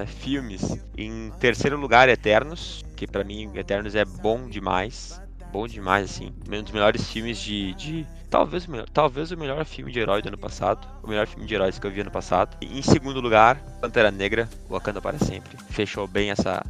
É, 0.02 0.06
filmes. 0.06 0.78
Em 0.98 1.32
terceiro 1.40 1.78
lugar, 1.78 2.08
Eternos 2.08 2.85
que 2.96 3.06
para 3.06 3.24
mim 3.24 3.52
Eternos 3.56 3.96
é 3.96 4.06
bom 4.06 4.50
demais. 4.50 5.22
Bom 5.52 5.68
demais, 5.68 6.12
assim. 6.12 6.34
Um 6.52 6.64
dos 6.64 6.72
melhores 6.72 7.10
filmes 7.10 7.40
de. 7.40 7.74
de 7.76 8.06
talvez, 8.30 8.68
talvez 8.92 9.32
o 9.32 9.38
melhor 9.38 9.64
filme 9.64 9.92
de 9.92 10.00
herói 10.00 10.22
do 10.22 10.28
ano 10.28 10.38
passado. 10.38 10.86
O 11.04 11.08
melhor 11.08 11.28
filme 11.28 11.46
de 11.46 11.54
heróis 11.54 11.80
que 11.80 11.88
eu 11.88 11.92
vi 11.92 12.02
ano 12.02 12.12
passado. 12.12 12.58
E, 12.60 12.80
em 12.80 12.82
segundo 12.82 13.22
lugar, 13.22 13.58
Pantera 13.80 14.12
Negra, 14.12 14.50
Wakanda 14.70 15.02
para 15.02 15.18
sempre. 15.18 15.58
Fechou 15.70 16.08
bem 16.08 16.32
essa. 16.32 16.62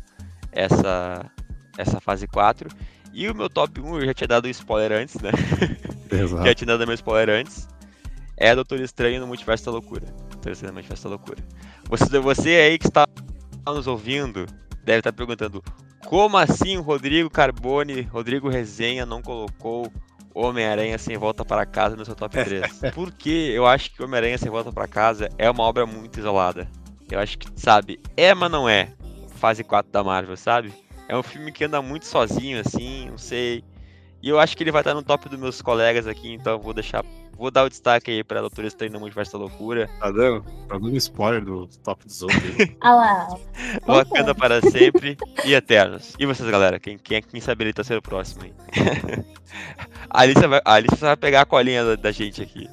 essa. 0.52 1.26
essa 1.78 2.00
fase 2.00 2.28
4. 2.28 2.70
E 3.12 3.30
o 3.30 3.34
meu 3.34 3.50
top 3.50 3.80
1, 3.80 4.02
eu 4.02 4.06
já 4.08 4.14
tinha 4.14 4.28
dado 4.28 4.46
um 4.46 4.52
spoiler 4.52 4.92
antes, 4.92 5.16
né? 5.16 5.32
Exato. 6.12 6.44
já 6.46 6.54
tinha 6.54 6.68
dado 6.68 6.86
meu 6.86 6.96
spoiler 6.96 7.30
antes. 7.30 7.68
É 8.38 8.54
Doutor 8.54 8.80
Estranho 8.82 9.22
no 9.22 9.28
Multiverso 9.28 9.66
da 9.66 9.72
Loucura. 9.72 10.06
Doutor 10.30 10.52
Estranho 10.52 10.74
no 10.74 10.76
Multiverso 10.76 11.06
da 11.06 11.10
Loucura. 11.10 11.40
Você, 11.90 12.20
você 12.20 12.50
aí 12.58 12.78
que 12.78 12.88
está 12.88 13.08
nos 13.66 13.88
ouvindo, 13.88 14.46
deve 14.84 15.00
estar 15.00 15.14
perguntando 15.14 15.64
como 16.06 16.38
assim 16.38 16.78
o 16.78 16.82
Rodrigo 16.82 17.30
Carbone, 17.30 18.02
Rodrigo 18.02 18.50
Resenha 18.50 19.06
não 19.06 19.22
colocou 19.22 19.92
Homem-Aranha 20.34 20.98
Sem 20.98 21.18
Volta 21.18 21.46
para 21.46 21.66
Casa 21.66 21.96
no 21.96 22.06
seu 22.06 22.16
top 22.16 22.44
3? 22.44 22.82
Porque 22.94 23.52
eu 23.54 23.66
acho 23.66 23.92
que 23.92 24.04
Homem-Aranha 24.04 24.38
Sem 24.38 24.50
Volta 24.50 24.72
para 24.72 24.88
Casa 24.88 25.30
é 25.38 25.50
uma 25.50 25.64
obra 25.64 25.86
muito 25.86 26.20
isolada. 26.20 26.68
Eu 27.10 27.20
acho 27.20 27.38
que, 27.38 27.48
sabe, 27.56 28.00
é, 28.18 28.34
mas 28.34 28.52
não 28.52 28.68
é. 28.68 28.92
Fase 29.36 29.64
4 29.64 29.92
da 29.92 30.04
Marvel, 30.04 30.36
sabe? 30.36 30.74
É 31.08 31.16
um 31.16 31.24
filme 31.24 31.52
que 31.52 31.64
anda 31.64 31.82
muito 31.82 32.06
sozinho, 32.06 32.60
assim, 32.60 33.10
não 33.10 33.18
sei. 33.18 33.64
E 34.22 34.30
eu 34.30 34.40
acho 34.40 34.58
que 34.58 34.64
ele 34.64 34.72
vai 34.72 34.82
estar 34.82 34.94
no 34.94 35.04
top 35.04 35.30
dos 35.30 35.40
meus 35.40 35.62
colegas 35.62 36.08
aqui, 36.08 36.34
então 36.34 36.60
vou 36.60 36.74
deixar 36.74 37.04
Vou 37.38 37.52
dar 37.52 37.64
o 37.64 37.70
destaque 37.70 38.12
aí 38.12 38.24
pra 38.24 38.42
Doutora 38.42 38.68
Estranha 38.68 38.94
no 38.94 39.00
Multiverso 39.00 39.34
da 39.34 39.40
Loucura. 39.40 39.90
Tá 40.00 40.10
dando? 40.10 40.42
Tá 40.68 40.78
dando 40.78 40.96
spoiler 40.96 41.44
do 41.44 41.68
top 41.84 42.06
dos 42.06 42.22
outros. 42.22 42.42
ah 42.82 42.96
lá. 42.96 43.38
Wakanda 43.86 44.34
para 44.34 44.62
sempre 44.62 45.18
e 45.44 45.54
Eternos. 45.54 46.14
E 46.18 46.26
vocês, 46.26 46.50
galera? 46.50 46.80
Quem, 46.80 46.98
quem, 46.98 47.22
quem 47.22 47.42
sabe 47.42 47.66
ele 47.66 47.74
tá 47.74 47.84
sendo 47.84 47.98
o 47.98 48.02
próximo 48.02 48.44
aí? 48.44 48.54
a, 50.10 50.22
Alicia 50.22 50.48
vai, 50.48 50.62
a 50.64 50.74
Alicia 50.74 50.98
vai 50.98 51.18
pegar 51.18 51.42
a 51.42 51.46
colinha 51.46 51.84
da, 51.84 51.96
da 51.96 52.12
gente 52.12 52.42
aqui. 52.42 52.70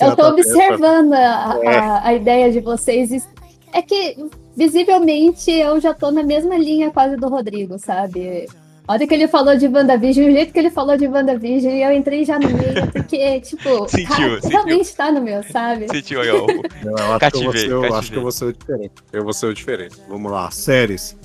Eu 0.00 0.16
tô 0.16 0.28
observando 0.28 1.12
a, 1.12 1.52
a, 1.52 1.64
é. 1.64 2.08
a 2.08 2.14
ideia 2.14 2.50
de 2.50 2.60
vocês. 2.60 3.28
É 3.72 3.80
que, 3.80 4.16
visivelmente, 4.56 5.52
eu 5.52 5.80
já 5.80 5.94
tô 5.94 6.10
na 6.10 6.24
mesma 6.24 6.58
linha 6.58 6.90
quase 6.90 7.16
do 7.16 7.28
Rodrigo, 7.28 7.78
sabe? 7.78 8.48
Hora 8.90 9.06
que 9.06 9.14
ele 9.14 9.28
falou 9.28 9.56
de 9.56 9.68
WandaVision, 9.68 10.26
o 10.26 10.32
jeito 10.32 10.52
que 10.52 10.58
ele 10.58 10.68
falou 10.68 10.96
de 10.96 11.06
WandaVision, 11.06 11.72
eu 11.74 11.92
entrei 11.92 12.24
já 12.24 12.40
no 12.40 12.48
meio, 12.48 12.90
porque, 12.92 13.40
tipo, 13.40 13.86
sentiu, 13.88 14.08
cara, 14.08 14.40
sentiu. 14.40 14.50
realmente 14.50 14.96
tá 14.96 15.12
no 15.12 15.22
meu, 15.22 15.44
sabe? 15.44 15.86
Sentiu, 15.88 16.24
eu, 16.24 16.44
eu 16.84 16.96
acho, 16.96 17.18
cativei, 17.20 17.66
que 17.66 17.70
eu, 17.70 17.94
acho 17.94 18.10
que 18.10 18.18
eu 18.18 18.22
vou 18.22 18.32
ser 18.32 18.46
o 18.46 18.52
diferente. 18.52 18.94
Eu 19.12 19.22
vou 19.22 19.32
ser 19.32 19.46
o 19.46 19.54
diferente. 19.54 19.96
Vamos 20.08 20.32
lá, 20.32 20.50
séries. 20.50 21.16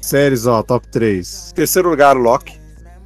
Séries, 0.00 0.46
ó, 0.46 0.62
top 0.62 0.86
3. 0.86 1.50
Terceiro 1.52 1.90
lugar, 1.90 2.16
Loki. 2.16 2.56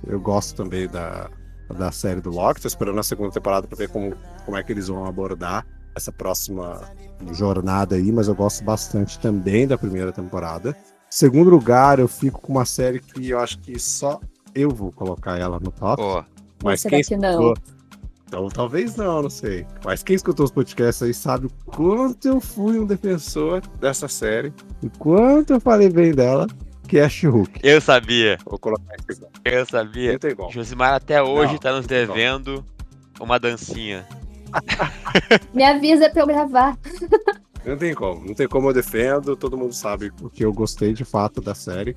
Eu 0.07 0.21
gosto 0.21 0.55
também 0.55 0.87
da, 0.87 1.31
da 1.75 1.91
série 1.91 2.21
do 2.21 2.29
Loki. 2.29 2.61
Tô 2.61 2.69
esperando 2.69 3.01
a 3.01 3.03
segunda 3.03 3.31
temporada 3.31 3.67
pra 3.67 3.79
ver 3.79 3.89
como, 3.89 4.15
como 4.45 4.59
é 4.59 4.63
que 4.63 4.71
eles 4.71 4.89
vão 4.89 5.07
abordar 5.07 5.67
essa 5.97 6.13
próxima 6.13 6.83
jornada 7.33 7.97
aí, 7.97 8.13
mas 8.13 8.29
eu 8.29 8.35
gosto 8.35 8.63
bastante 8.65 9.19
também 9.19 9.67
da 9.67 9.79
primeira 9.79 10.13
temporada. 10.13 10.77
Segundo 11.15 11.49
lugar, 11.49 12.01
eu 12.01 12.09
fico 12.09 12.41
com 12.41 12.55
uma 12.55 12.65
série 12.65 12.99
que 12.99 13.31
eu 13.31 13.39
acho 13.39 13.61
que 13.61 13.79
só 13.79 14.19
eu 14.53 14.69
vou 14.69 14.91
colocar 14.91 15.39
ela 15.39 15.61
no 15.61 15.71
top. 15.71 16.03
Oh. 16.03 16.25
Mas 16.65 16.83
quem 16.83 16.99
escutou... 16.99 17.21
não? 17.21 17.55
Então, 18.27 18.49
talvez 18.49 18.97
não, 18.97 19.23
não 19.23 19.31
sei. 19.31 19.65
Mas 19.85 20.03
quem 20.03 20.17
escutou 20.17 20.45
os 20.45 20.51
podcasts 20.51 21.01
aí 21.05 21.15
sabe 21.15 21.47
o 21.47 21.51
quanto 21.67 22.27
eu 22.27 22.41
fui 22.41 22.81
um 22.81 22.85
defensor 22.85 23.63
dessa 23.79 24.09
série. 24.09 24.53
E 24.83 24.89
quanto 24.99 25.53
eu 25.53 25.61
falei 25.61 25.89
bem 25.89 26.13
dela, 26.13 26.49
que 26.89 26.99
é 26.99 27.09
she 27.09 27.29
Eu 27.63 27.81
sabia. 27.81 28.37
Vou 28.45 28.59
colocar 28.59 28.97
isso 29.09 29.23
Eu 29.45 29.65
sabia. 29.67 30.15
Não 30.15 30.19
tem 30.19 30.35
Josimar 30.51 30.95
até 30.95 31.23
hoje 31.23 31.53
não, 31.53 31.61
tá 31.61 31.77
nos 31.77 31.87
devendo 31.87 32.65
uma 33.21 33.39
dancinha. 33.39 34.05
Me 35.55 35.63
avisa 35.63 36.11
pra 36.11 36.23
eu 36.23 36.27
gravar. 36.27 36.77
Não 37.65 37.77
tem 37.79 37.95
como, 37.95 38.27
não 38.27 38.35
tem 38.35 38.47
como 38.47 38.69
eu 38.69 38.75
defendo, 38.75 39.37
todo 39.37 39.57
mundo 39.57 39.73
sabe 39.73 40.11
porque 40.13 40.45
eu 40.45 40.53
gostei 40.53 40.93
de 40.93 41.05
fato 41.05 41.41
da 41.41 41.55
série. 41.55 41.95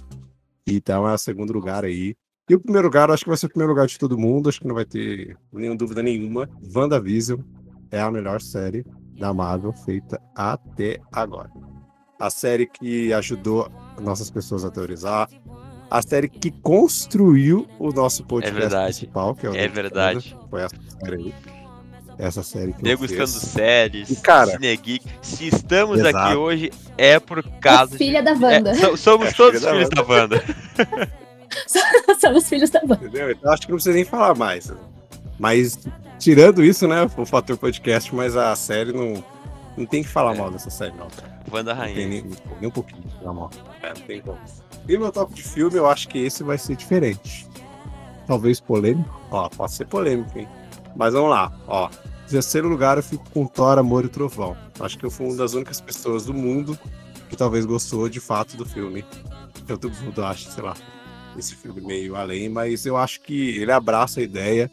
Então 0.66 1.08
é 1.08 1.14
o 1.14 1.18
segundo 1.18 1.52
lugar 1.52 1.84
aí. 1.84 2.16
E 2.50 2.56
o 2.56 2.60
primeiro 2.60 2.88
lugar, 2.88 3.12
acho 3.12 3.26
que 3.26 3.30
vai 3.30 3.38
ser 3.38 3.48
o 3.48 3.50
primeiro 3.50 3.74
lugar 3.74 3.88
de 3.88 4.00
todo 4.00 4.18
mundo, 4.18 4.48
acho 4.48 4.62
que 4.62 4.68
não 4.68 4.76
vai 4.76 4.86
ter 4.86 5.38
nenhuma 5.52 5.78
dúvida 5.78 6.02
nenhuma. 6.02 6.50
WandaVision 6.74 7.42
é 7.92 8.00
a 8.00 8.10
melhor 8.10 8.42
série 8.42 8.86
da 9.20 9.34
Marvel 9.34 9.74
feita 9.74 10.22
até 10.34 11.00
agora. 11.12 11.52
A 12.18 12.30
série 12.30 12.66
que 12.66 13.12
ajudou 13.12 13.70
nossas 14.02 14.32
pessoas 14.32 14.64
a 14.64 14.72
teorizar, 14.72 15.30
a 15.92 16.02
série 16.02 16.30
que 16.30 16.52
construiu 16.52 17.68
o 17.78 17.92
nosso 17.92 18.26
podcast 18.26 18.76
é 18.76 18.84
principal, 18.86 19.36
que 19.36 19.46
é 19.46 19.50
o 19.50 19.56
É 19.56 19.68
verdade. 19.68 20.36
Foi 20.50 20.62
essa 20.62 20.76
série 21.02 21.16
aí 21.18 21.57
essa 22.18 22.42
série 22.42 22.74
que 22.74 22.82
Degustando 22.82 23.28
séries, 23.28 24.10
e, 24.10 24.16
cara, 24.16 24.52
Cinegeek. 24.52 25.06
Se 25.22 25.48
estamos 25.48 26.00
exato. 26.00 26.18
aqui 26.18 26.36
hoje, 26.36 26.72
é 26.98 27.20
por 27.20 27.44
causa. 27.60 27.96
É 27.96 27.98
filha 27.98 28.24
de... 28.24 28.26
da 28.26 28.48
Wanda. 28.48 28.72
É, 28.72 28.98
somos 28.98 29.28
é 29.28 29.32
todos 29.34 29.60
filha 29.60 29.74
filhos 29.74 29.90
da 29.90 30.04
Wanda. 30.04 30.44
somos 32.20 32.50
filhos 32.50 32.70
da 32.70 32.80
Wanda. 32.82 32.96
Entendeu? 32.96 33.32
Então 33.32 33.52
acho 33.52 33.62
que 33.62 33.70
não 33.70 33.78
precisa 33.78 33.96
nem 33.96 34.04
falar 34.04 34.36
mais. 34.36 34.74
Mas, 35.38 35.78
tirando 36.18 36.64
isso, 36.64 36.88
né? 36.88 37.08
O 37.16 37.26
fator 37.26 37.58
podcast, 37.58 38.14
mas 38.16 38.36
a 38.36 38.56
série 38.56 38.92
não. 38.92 39.24
Não 39.78 39.86
tem 39.86 40.02
que 40.02 40.10
falar 40.10 40.34
é. 40.34 40.38
mal 40.40 40.50
dessa 40.50 40.72
série, 40.72 40.94
não. 40.98 41.08
Wanda 41.52 41.74
Rainha. 41.74 42.04
Não 42.04 42.12
tem 42.12 42.22
nem, 42.22 42.32
nem 42.60 42.68
um 42.68 42.72
pouquinho 42.72 43.04
de 43.04 43.16
falar 43.20 43.34
mal. 43.34 43.52
É, 43.84 43.90
não 43.90 44.02
tem 44.08 44.22
como. 44.22 44.40
E 44.90 44.98
meu 44.98 45.12
top 45.12 45.34
de 45.36 45.44
filme, 45.44 45.78
eu 45.78 45.88
acho 45.88 46.08
que 46.08 46.18
esse 46.18 46.44
vai 46.44 46.58
ser 46.58 46.76
diferente. 46.76 47.46
Talvez 48.26 48.60
polêmico. 48.60 49.22
Ó, 49.30 49.48
pode 49.50 49.74
ser 49.74 49.86
polêmico, 49.86 50.40
hein? 50.40 50.48
Mas 50.96 51.14
vamos 51.14 51.30
lá, 51.30 51.52
ó. 51.68 51.90
Em 52.28 52.30
terceiro 52.30 52.68
lugar, 52.68 52.98
eu 52.98 53.04
fico 53.04 53.24
com 53.32 53.48
Thor, 53.48 53.78
Amor 53.78 54.04
e 54.04 54.10
Trovão. 54.10 54.58
Acho 54.82 54.98
que 54.98 55.06
eu 55.06 55.10
fui 55.10 55.28
uma 55.28 55.38
das 55.38 55.54
únicas 55.54 55.80
pessoas 55.80 56.26
do 56.26 56.34
mundo 56.34 56.78
que 57.30 57.38
talvez 57.38 57.66
gostou 57.66 58.10
de 58.10 58.20
fato 58.20 58.58
do 58.58 58.66
filme. 58.66 59.06
Todo 59.66 59.90
mundo 60.04 60.22
acha, 60.22 60.52
sei 60.52 60.62
lá, 60.62 60.76
esse 61.38 61.56
filme 61.56 61.80
meio 61.80 62.18
além, 62.18 62.50
mas 62.50 62.86
eu 62.86 62.98
acho 62.98 63.22
que 63.22 63.58
ele 63.58 63.72
abraça 63.72 64.20
a 64.20 64.24
ideia 64.24 64.70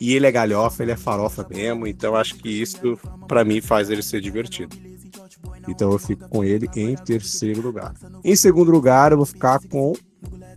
e 0.00 0.14
ele 0.14 0.26
é 0.26 0.32
galhofa, 0.32 0.82
ele 0.82 0.90
é 0.90 0.96
farofa 0.96 1.46
mesmo, 1.48 1.86
então 1.86 2.16
acho 2.16 2.34
que 2.34 2.48
isso 2.48 2.98
para 3.28 3.44
mim 3.44 3.60
faz 3.60 3.88
ele 3.88 4.02
ser 4.02 4.20
divertido. 4.20 4.76
Então 5.68 5.92
eu 5.92 6.00
fico 6.00 6.28
com 6.28 6.42
ele 6.42 6.68
em 6.74 6.96
terceiro 6.96 7.60
lugar. 7.60 7.94
Em 8.24 8.34
segundo 8.34 8.72
lugar, 8.72 9.12
eu 9.12 9.18
vou 9.18 9.26
ficar 9.26 9.60
com. 9.68 9.92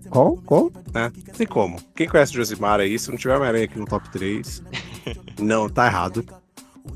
Qual? 0.09 0.37
Qual? 0.37 0.71
É, 0.95 1.03
não 1.03 1.33
tem 1.35 1.45
como. 1.45 1.79
Quem 1.95 2.07
conhece 2.07 2.33
Josimar 2.33 2.79
aí, 2.79 2.97
se 2.97 3.11
não 3.11 3.17
tiver 3.17 3.35
Homem-Aranha 3.35 3.65
aqui 3.65 3.77
no 3.77 3.85
top 3.85 4.09
3, 4.11 4.63
não, 5.39 5.69
tá 5.69 5.85
errado. 5.85 6.25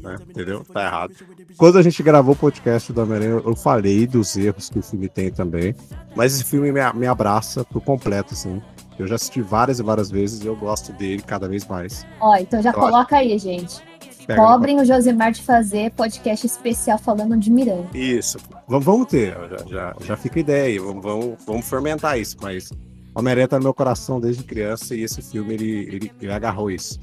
Né? 0.03 0.17
Entendeu? 0.29 0.63
Tá 0.65 0.83
errado. 0.83 1.13
Quando 1.55 1.77
a 1.77 1.81
gente 1.81 2.03
gravou 2.03 2.33
o 2.33 2.37
podcast 2.37 2.91
do 2.91 3.01
Homem-Aranha, 3.01 3.41
eu 3.45 3.55
falei 3.55 4.05
dos 4.05 4.35
erros 4.35 4.69
que 4.69 4.79
o 4.79 4.83
filme 4.83 5.07
tem 5.07 5.31
também. 5.31 5.73
Mas 6.15 6.35
esse 6.35 6.43
filme 6.43 6.71
me, 6.71 6.81
me 6.93 7.07
abraça 7.07 7.63
por 7.63 7.81
completo, 7.81 8.33
assim. 8.33 8.61
Eu 8.99 9.07
já 9.07 9.15
assisti 9.15 9.41
várias 9.41 9.79
e 9.79 9.83
várias 9.83 10.11
vezes 10.11 10.43
e 10.43 10.47
eu 10.47 10.55
gosto 10.55 10.91
dele 10.93 11.21
cada 11.21 11.47
vez 11.47 11.65
mais. 11.65 12.05
Ó, 12.19 12.35
então 12.35 12.61
já 12.61 12.69
eu 12.71 12.73
coloca 12.73 13.15
acho... 13.15 13.25
aí, 13.25 13.39
gente. 13.39 13.81
Pega 14.27 14.41
Cobrem 14.41 14.79
o 14.79 14.85
Josimar 14.85 15.31
de 15.31 15.41
fazer 15.41 15.91
podcast 15.91 16.45
especial 16.45 16.97
falando 16.97 17.37
de 17.37 17.51
Miranda. 17.51 17.87
Isso. 17.93 18.37
Vamos, 18.67 18.85
vamos 18.85 19.07
ter, 19.07 19.35
já, 19.49 19.65
já, 19.67 19.95
já 19.99 20.17
fica 20.17 20.39
ideia 20.39 20.65
aí. 20.65 20.79
Vamos, 20.79 21.03
vamos, 21.03 21.35
vamos 21.45 21.67
fermentar 21.67 22.17
isso, 22.19 22.37
mas 22.41 22.71
Homem-Aranha 23.15 23.47
tá 23.47 23.57
no 23.57 23.63
meu 23.63 23.73
coração 23.73 24.19
desde 24.19 24.43
criança 24.43 24.95
e 24.95 25.01
esse 25.01 25.21
filme 25.21 25.53
ele, 25.53 25.71
ele, 25.71 26.11
ele 26.21 26.31
agarrou 26.31 26.71
isso. 26.71 26.99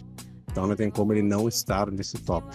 Então 0.50 0.66
não 0.66 0.74
tem 0.74 0.90
como 0.90 1.12
ele 1.12 1.22
não 1.22 1.48
estar 1.48 1.90
nesse 1.90 2.18
top. 2.18 2.46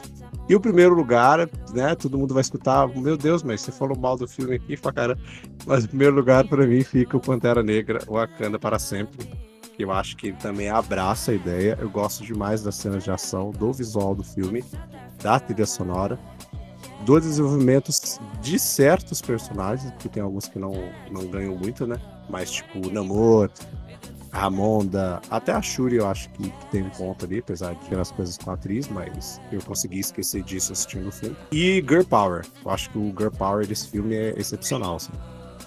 E 0.47 0.55
o 0.55 0.59
primeiro 0.59 0.93
lugar, 0.93 1.49
né? 1.73 1.95
Todo 1.95 2.17
mundo 2.17 2.33
vai 2.33 2.41
escutar, 2.41 2.87
meu 2.87 3.17
Deus, 3.17 3.41
mas 3.41 3.61
você 3.61 3.71
falou 3.71 3.97
mal 3.97 4.17
do 4.17 4.27
filme 4.27 4.55
aqui 4.55 4.77
pra 4.77 4.91
cara. 4.91 5.17
Mas 5.65 5.85
o 5.85 5.87
primeiro 5.89 6.15
lugar 6.15 6.47
para 6.47 6.67
mim 6.67 6.83
fica 6.83 7.17
o 7.17 7.19
Pantera 7.19 7.63
Negra, 7.63 7.99
o 8.07 8.13
Wakanda 8.13 8.59
para 8.59 8.77
sempre. 8.77 9.27
Que 9.75 9.83
eu 9.83 9.91
acho 9.91 10.15
que 10.15 10.27
ele 10.27 10.37
também 10.37 10.69
abraça 10.69 11.31
a 11.31 11.33
ideia. 11.33 11.77
Eu 11.81 11.89
gosto 11.89 12.23
demais 12.23 12.61
das 12.61 12.75
cenas 12.75 13.03
de 13.03 13.11
ação, 13.11 13.51
do 13.51 13.73
visual 13.73 14.13
do 14.13 14.23
filme, 14.23 14.63
da 15.21 15.39
trilha 15.39 15.65
sonora, 15.65 16.19
do 17.05 17.19
desenvolvimento 17.19 17.91
de 18.41 18.59
certos 18.59 19.21
personagens, 19.21 19.91
que 19.99 20.07
tem 20.07 20.21
alguns 20.21 20.47
que 20.47 20.59
não, 20.59 20.73
não 21.11 21.27
ganham 21.27 21.55
muito, 21.57 21.85
né? 21.87 21.97
Mas 22.29 22.51
tipo 22.51 22.87
o 22.87 22.91
Namor, 22.91 23.49
Ramonda, 24.35 25.21
até 25.29 25.53
a 25.53 25.61
Shuri 25.61 25.95
eu 25.95 26.07
acho 26.07 26.29
que, 26.31 26.53
tem 26.69 26.83
um 26.83 26.89
ponto 26.89 27.25
ali, 27.25 27.39
apesar 27.39 27.73
de 27.73 27.85
ter 27.87 27.97
as 27.97 28.11
coisas 28.11 28.37
com 28.37 28.51
a 28.51 28.53
atriz, 28.53 28.87
mas 28.89 29.39
eu 29.51 29.61
consegui 29.61 29.99
esquecer 29.99 30.43
disso 30.43 30.73
assistindo 30.73 31.07
o 31.07 31.11
filme. 31.11 31.35
E 31.51 31.83
Girl 31.87 32.03
Power, 32.03 32.45
eu 32.63 32.71
acho 32.71 32.89
que 32.89 32.97
o 32.97 33.13
Girl 33.17 33.31
Power 33.31 33.65
desse 33.65 33.87
filme 33.87 34.13
é 34.13 34.33
excepcional, 34.37 34.97
assim. 34.97 35.13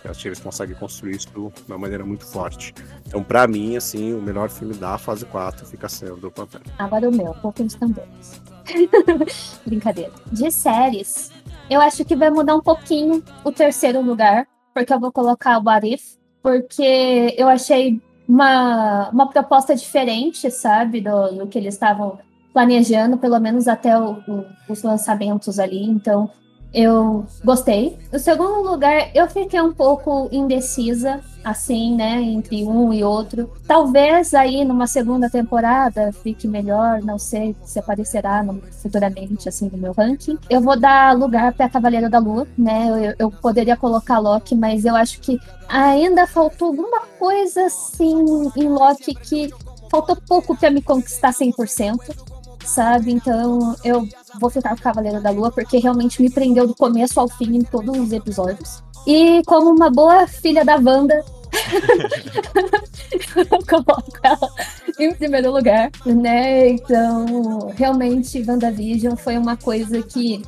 Eu 0.04 0.10
acho 0.10 0.20
que 0.20 0.28
eles 0.28 0.38
conseguem 0.38 0.76
construir 0.76 1.16
isso 1.16 1.28
de 1.30 1.62
uma 1.66 1.78
maneira 1.78 2.04
muito 2.04 2.24
forte. 2.24 2.74
Então, 3.06 3.22
pra 3.22 3.48
mim, 3.48 3.76
assim, 3.76 4.14
o 4.14 4.22
melhor 4.22 4.48
filme 4.48 4.74
da 4.74 4.96
fase 4.96 5.24
4 5.24 5.66
fica 5.66 5.88
sendo 5.88 6.28
o 6.28 6.30
Pantera. 6.30 6.64
Agora 6.78 7.08
o 7.08 7.12
meu, 7.12 7.34
pouquinho 7.34 7.68
de 7.68 7.76
tambores. 7.76 8.40
Brincadeira. 9.66 10.12
De 10.30 10.50
séries, 10.50 11.32
eu 11.70 11.80
acho 11.80 12.04
que 12.04 12.14
vai 12.14 12.30
mudar 12.30 12.54
um 12.54 12.62
pouquinho 12.62 13.24
o 13.44 13.50
terceiro 13.50 14.00
lugar, 14.00 14.46
porque 14.74 14.92
eu 14.92 15.00
vou 15.00 15.10
colocar 15.10 15.58
o 15.58 15.68
Arif, 15.68 16.18
porque 16.42 17.34
eu 17.36 17.48
achei 17.48 18.00
uma, 18.28 19.08
uma 19.08 19.26
proposta 19.28 19.74
diferente, 19.74 20.50
sabe, 20.50 21.00
do, 21.00 21.28
do 21.32 21.46
que 21.46 21.58
eles 21.58 21.74
estavam 21.74 22.18
planejando, 22.52 23.16
pelo 23.16 23.38
menos 23.40 23.66
até 23.66 23.98
o, 23.98 24.18
o, 24.28 24.44
os 24.68 24.82
lançamentos 24.82 25.58
ali. 25.58 25.82
Então, 25.82 26.30
eu 26.72 27.26
gostei. 27.44 27.98
No 28.12 28.18
segundo 28.18 28.62
lugar, 28.62 29.10
eu 29.14 29.28
fiquei 29.28 29.60
um 29.60 29.72
pouco 29.72 30.28
indecisa, 30.30 31.20
assim, 31.42 31.96
né, 31.96 32.20
entre 32.20 32.64
um 32.64 32.92
e 32.92 33.02
outro. 33.02 33.50
Talvez 33.66 34.34
aí 34.34 34.64
numa 34.64 34.86
segunda 34.86 35.30
temporada 35.30 36.12
fique 36.12 36.46
melhor, 36.46 37.00
não 37.02 37.18
sei 37.18 37.56
se 37.64 37.78
aparecerá 37.78 38.42
no, 38.42 38.60
futuramente, 38.82 39.48
assim, 39.48 39.70
no 39.70 39.78
meu 39.78 39.92
ranking. 39.92 40.38
Eu 40.50 40.60
vou 40.60 40.78
dar 40.78 41.16
lugar 41.16 41.54
para 41.54 41.68
Cavaleiro 41.68 42.10
da 42.10 42.18
Lua, 42.18 42.46
né, 42.56 42.88
eu, 42.88 43.14
eu 43.18 43.30
poderia 43.30 43.76
colocar 43.76 44.18
Loki, 44.18 44.54
mas 44.54 44.84
eu 44.84 44.94
acho 44.94 45.20
que 45.20 45.40
ainda 45.68 46.26
faltou 46.26 46.68
alguma 46.68 47.00
coisa, 47.18 47.66
assim, 47.66 48.50
em 48.56 48.68
Loki 48.68 49.14
que 49.14 49.50
faltou 49.90 50.16
pouco 50.16 50.54
para 50.56 50.70
me 50.70 50.82
conquistar 50.82 51.32
100% 51.32 52.28
sabe? 52.68 53.12
Então 53.12 53.74
eu 53.82 54.06
vou 54.40 54.50
ficar 54.50 54.70
com 54.70 54.82
Cavaleiro 54.82 55.20
da 55.20 55.30
Lua 55.30 55.50
porque 55.50 55.78
realmente 55.78 56.20
me 56.20 56.30
prendeu 56.30 56.66
do 56.66 56.74
começo 56.74 57.18
ao 57.18 57.28
fim 57.28 57.56
em 57.56 57.62
todos 57.62 57.96
os 57.96 58.12
episódios. 58.12 58.82
E 59.06 59.42
como 59.46 59.70
uma 59.70 59.90
boa 59.90 60.26
filha 60.26 60.64
da 60.64 60.76
Wanda, 60.76 61.24
eu 63.36 63.66
coloco 63.66 64.12
ela 64.22 64.50
em 64.98 65.14
primeiro 65.14 65.52
lugar, 65.52 65.90
né? 66.04 66.70
Então, 66.70 67.72
realmente, 67.74 68.44
WandaVision 68.46 69.16
foi 69.16 69.38
uma 69.38 69.56
coisa 69.56 70.02
que. 70.02 70.42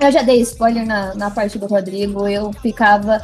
Eu 0.00 0.10
já 0.10 0.22
dei 0.22 0.40
spoiler 0.40 0.86
na, 0.86 1.14
na 1.14 1.30
parte 1.30 1.58
do 1.58 1.66
Rodrigo, 1.66 2.26
eu 2.26 2.50
ficava 2.54 3.22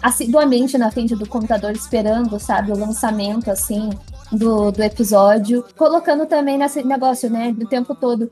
assiduamente 0.00 0.78
na 0.78 0.90
frente 0.90 1.16
do 1.16 1.26
computador 1.26 1.72
esperando, 1.72 2.38
sabe, 2.38 2.70
o 2.70 2.78
lançamento, 2.78 3.50
assim, 3.50 3.90
do, 4.32 4.72
do 4.72 4.82
episódio, 4.82 5.64
colocando 5.76 6.26
também 6.26 6.56
nesse 6.56 6.82
negócio, 6.82 7.30
né, 7.30 7.52
do 7.52 7.66
tempo 7.66 7.94
todo, 7.94 8.30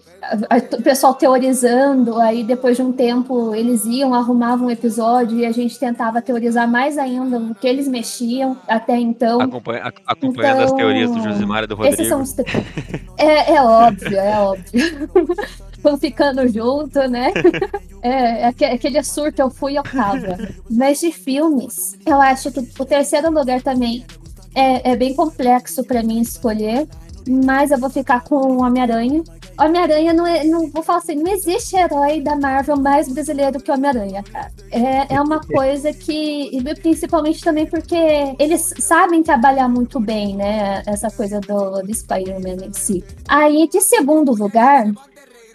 o 0.79 0.83
pessoal 0.83 1.15
teorizando, 1.15 2.19
aí 2.19 2.43
depois 2.43 2.77
de 2.77 2.83
um 2.83 2.93
tempo 2.93 3.55
eles 3.55 3.85
iam, 3.85 4.15
arrumavam 4.15 4.69
um 4.69 4.71
episódio 4.71 5.39
e 5.39 5.47
a 5.47 5.53
gente 5.53 5.79
tentava 5.79 6.23
teorizar 6.23 6.69
mais 6.69 6.97
ainda 6.97 7.39
no 7.39 7.55
que 7.55 7.69
eles 7.69 7.87
mexiam 7.87 8.57
até 8.67 8.99
então. 8.99 9.41
Acompanha, 9.41 9.93
acompanhando 10.07 10.63
então, 10.63 10.65
as 10.65 10.73
teorias 10.73 11.11
do 11.11 11.23
Josimar 11.23 11.65
e 11.65 11.67
do 11.67 11.75
Rodrigo. 11.75 11.95
Esses 11.95 12.09
são 12.09 12.23
os 12.23 12.35
é, 13.19 13.55
é 13.55 13.63
óbvio, 13.63 14.19
é 14.19 14.39
óbvio. 14.39 15.11
Vão 15.83 15.97
ficando 15.97 16.47
junto, 16.49 16.99
né? 17.09 17.33
É, 18.03 18.45
é 18.45 18.47
aquele 18.47 19.03
surto, 19.03 19.43
eu 19.43 19.51
fui, 19.51 19.77
eu 19.77 19.83
tava. 19.83 20.39
Mas 20.71 21.01
de 21.01 21.13
filmes, 21.13 21.99
eu 22.07 22.19
acho 22.19 22.51
que 22.51 22.61
o 22.79 22.85
terceiro 22.87 23.31
lugar 23.31 23.61
também 23.61 24.07
é, 24.55 24.93
é 24.93 24.97
bem 24.97 25.15
complexo 25.15 25.85
para 25.85 26.03
mim 26.03 26.21
escolher, 26.21 26.89
mas 27.29 27.71
eu 27.71 27.79
vou 27.79 27.91
ficar 27.91 28.25
com 28.25 28.35
o 28.35 28.63
Homem-Aranha. 28.63 29.23
Homem-Aranha 29.59 30.13
não 30.15 30.27
é. 30.27 30.43
Não, 30.45 30.67
vou 30.69 30.83
falar 30.83 30.99
assim, 30.99 31.17
não 31.17 31.31
existe 31.31 31.77
herói 31.77 32.21
da 32.21 32.35
Marvel 32.35 32.79
mais 32.79 33.13
brasileiro 33.13 33.61
que 33.61 33.71
o 33.71 33.75
Homem-Aranha, 33.75 34.23
cara. 34.23 34.51
É, 34.71 35.15
é 35.15 35.21
uma 35.21 35.41
coisa 35.45 35.93
que. 35.93 36.51
Principalmente 36.81 37.43
também 37.43 37.67
porque 37.67 37.97
eles 38.39 38.73
sabem 38.79 39.23
trabalhar 39.23 39.69
muito 39.69 40.01
bem, 40.01 40.35
né? 40.35 40.83
Essa 40.87 41.11
coisa 41.11 41.41
do, 41.41 41.83
do 41.83 41.95
Spider-Man 41.95 42.65
em 42.65 42.73
si. 42.73 43.05
Aí, 43.29 43.69
de 43.69 43.81
segundo 43.81 44.33
lugar, 44.33 44.87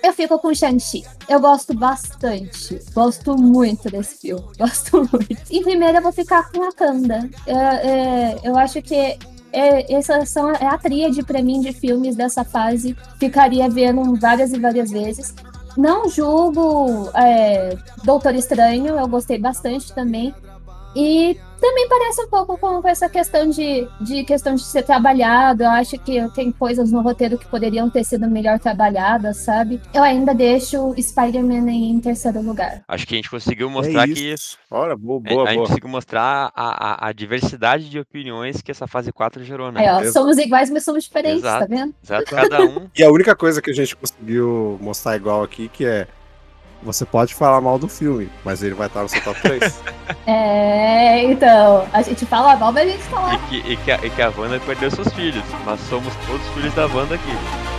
eu 0.05 0.13
fico 0.13 0.37
com 0.39 0.53
Shang-Chi. 0.53 1.03
Eu 1.27 1.39
gosto 1.39 1.73
bastante. 1.73 2.79
Gosto 2.93 3.35
muito 3.35 3.89
desse 3.89 4.21
filme. 4.21 4.45
Gosto 4.57 4.97
muito. 4.97 5.37
Em 5.49 5.63
primeiro, 5.63 5.97
eu 5.97 6.01
vou 6.01 6.11
ficar 6.11 6.51
com 6.51 6.59
Wakanda. 6.59 7.29
Eu, 7.47 7.57
é, 7.57 8.39
eu 8.43 8.57
acho 8.57 8.81
que 8.81 9.17
é, 9.51 9.93
essa 9.93 10.25
são, 10.25 10.51
é 10.51 10.67
a 10.67 10.77
tríade 10.77 11.23
para 11.23 11.41
mim 11.41 11.61
de 11.61 11.73
filmes 11.73 12.15
dessa 12.15 12.43
fase. 12.43 12.95
Ficaria 13.19 13.69
vendo 13.69 14.15
várias 14.15 14.51
e 14.53 14.59
várias 14.59 14.91
vezes. 14.91 15.33
Não 15.77 16.09
julgo 16.09 17.09
é, 17.13 17.77
Doutor 18.03 18.35
Estranho, 18.35 18.97
eu 18.97 19.07
gostei 19.07 19.37
bastante 19.37 19.93
também. 19.93 20.33
E 20.95 21.37
também 21.59 21.89
parece 21.89 22.21
um 22.21 22.29
pouco 22.29 22.57
com 22.57 22.87
essa 22.87 23.09
questão 23.09 23.49
de, 23.49 23.87
de 24.01 24.23
questão 24.23 24.55
de 24.55 24.63
ser 24.63 24.83
trabalhado. 24.83 25.63
Eu 25.63 25.71
acho 25.71 25.97
que 25.97 26.27
tem 26.29 26.51
coisas 26.51 26.91
no 26.91 27.01
roteiro 27.01 27.37
que 27.37 27.47
poderiam 27.47 27.89
ter 27.89 28.03
sido 28.03 28.29
melhor 28.29 28.59
trabalhadas, 28.59 29.37
sabe? 29.37 29.81
Eu 29.93 30.03
ainda 30.03 30.33
deixo 30.33 30.93
Spider-Man 30.97 31.69
em 31.71 31.99
terceiro 31.99 32.41
lugar. 32.41 32.83
Acho 32.87 33.07
que 33.07 33.15
a 33.15 33.17
gente 33.17 33.29
conseguiu 33.29 33.69
mostrar 33.69 34.09
é 34.09 34.13
que. 34.13 34.35
Ora, 34.69 34.95
boa, 34.95 35.19
boa, 35.19 35.43
a, 35.43 35.49
a 35.49 35.53
gente 35.53 35.67
conseguiu 35.67 35.89
mostrar 35.89 36.51
a, 36.55 37.05
a, 37.05 37.09
a, 37.09 37.13
diversidade 37.13 37.89
de 37.89 37.99
opiniões 37.99 38.61
que 38.61 38.71
essa 38.71 38.87
fase 38.87 39.11
4 39.11 39.43
gerou, 39.43 39.71
né? 39.71 39.85
É, 39.85 39.93
ó, 39.93 40.03
somos 40.11 40.37
iguais, 40.37 40.69
mas 40.69 40.83
somos 40.83 41.03
diferentes, 41.03 41.41
tá 41.41 41.57
exato, 41.57 41.67
tá 41.67 41.75
vendo? 41.75 41.95
Exato, 42.03 42.25
cada 42.25 42.61
um. 42.61 42.87
e 42.95 43.03
a 43.03 43.09
única 43.09 43.35
coisa 43.35 43.61
que 43.61 43.71
a 43.71 43.73
gente 43.73 43.95
conseguiu 43.95 44.77
mostrar 44.81 45.15
igual 45.15 45.43
aqui, 45.43 45.67
que 45.67 45.85
é 45.85 46.07
você 46.85 47.03
pode 47.05 47.33
falar 47.33 47.59
mal 47.59 47.79
do 47.79 47.87
filme, 47.87 48.29
mas 48.43 48.61
ele 48.61 48.75
vai 48.75 48.87
estar 48.87 49.01
no 49.01 49.09
seu 49.09 49.21
top 49.21 49.41
3. 49.41 49.81
é, 50.27 51.23
então, 51.23 51.87
a 51.91 52.01
gente 52.01 52.25
fala 52.25 52.55
mal, 52.55 52.71
mas 52.71 52.87
a 52.87 52.91
gente 52.91 53.03
fala. 53.03 53.33
E 53.33 53.37
que, 53.39 53.71
e 53.71 53.77
que, 53.77 53.91
a, 53.91 53.95
e 54.05 54.09
que 54.09 54.21
a 54.21 54.29
Wanda 54.29 54.59
perdeu 54.59 54.91
seus 54.91 55.11
filhos. 55.13 55.43
Nós 55.65 55.79
somos 55.89 56.13
todos 56.27 56.47
filhos 56.49 56.73
da 56.75 56.85
Wanda 56.85 57.15
aqui. 57.15 57.74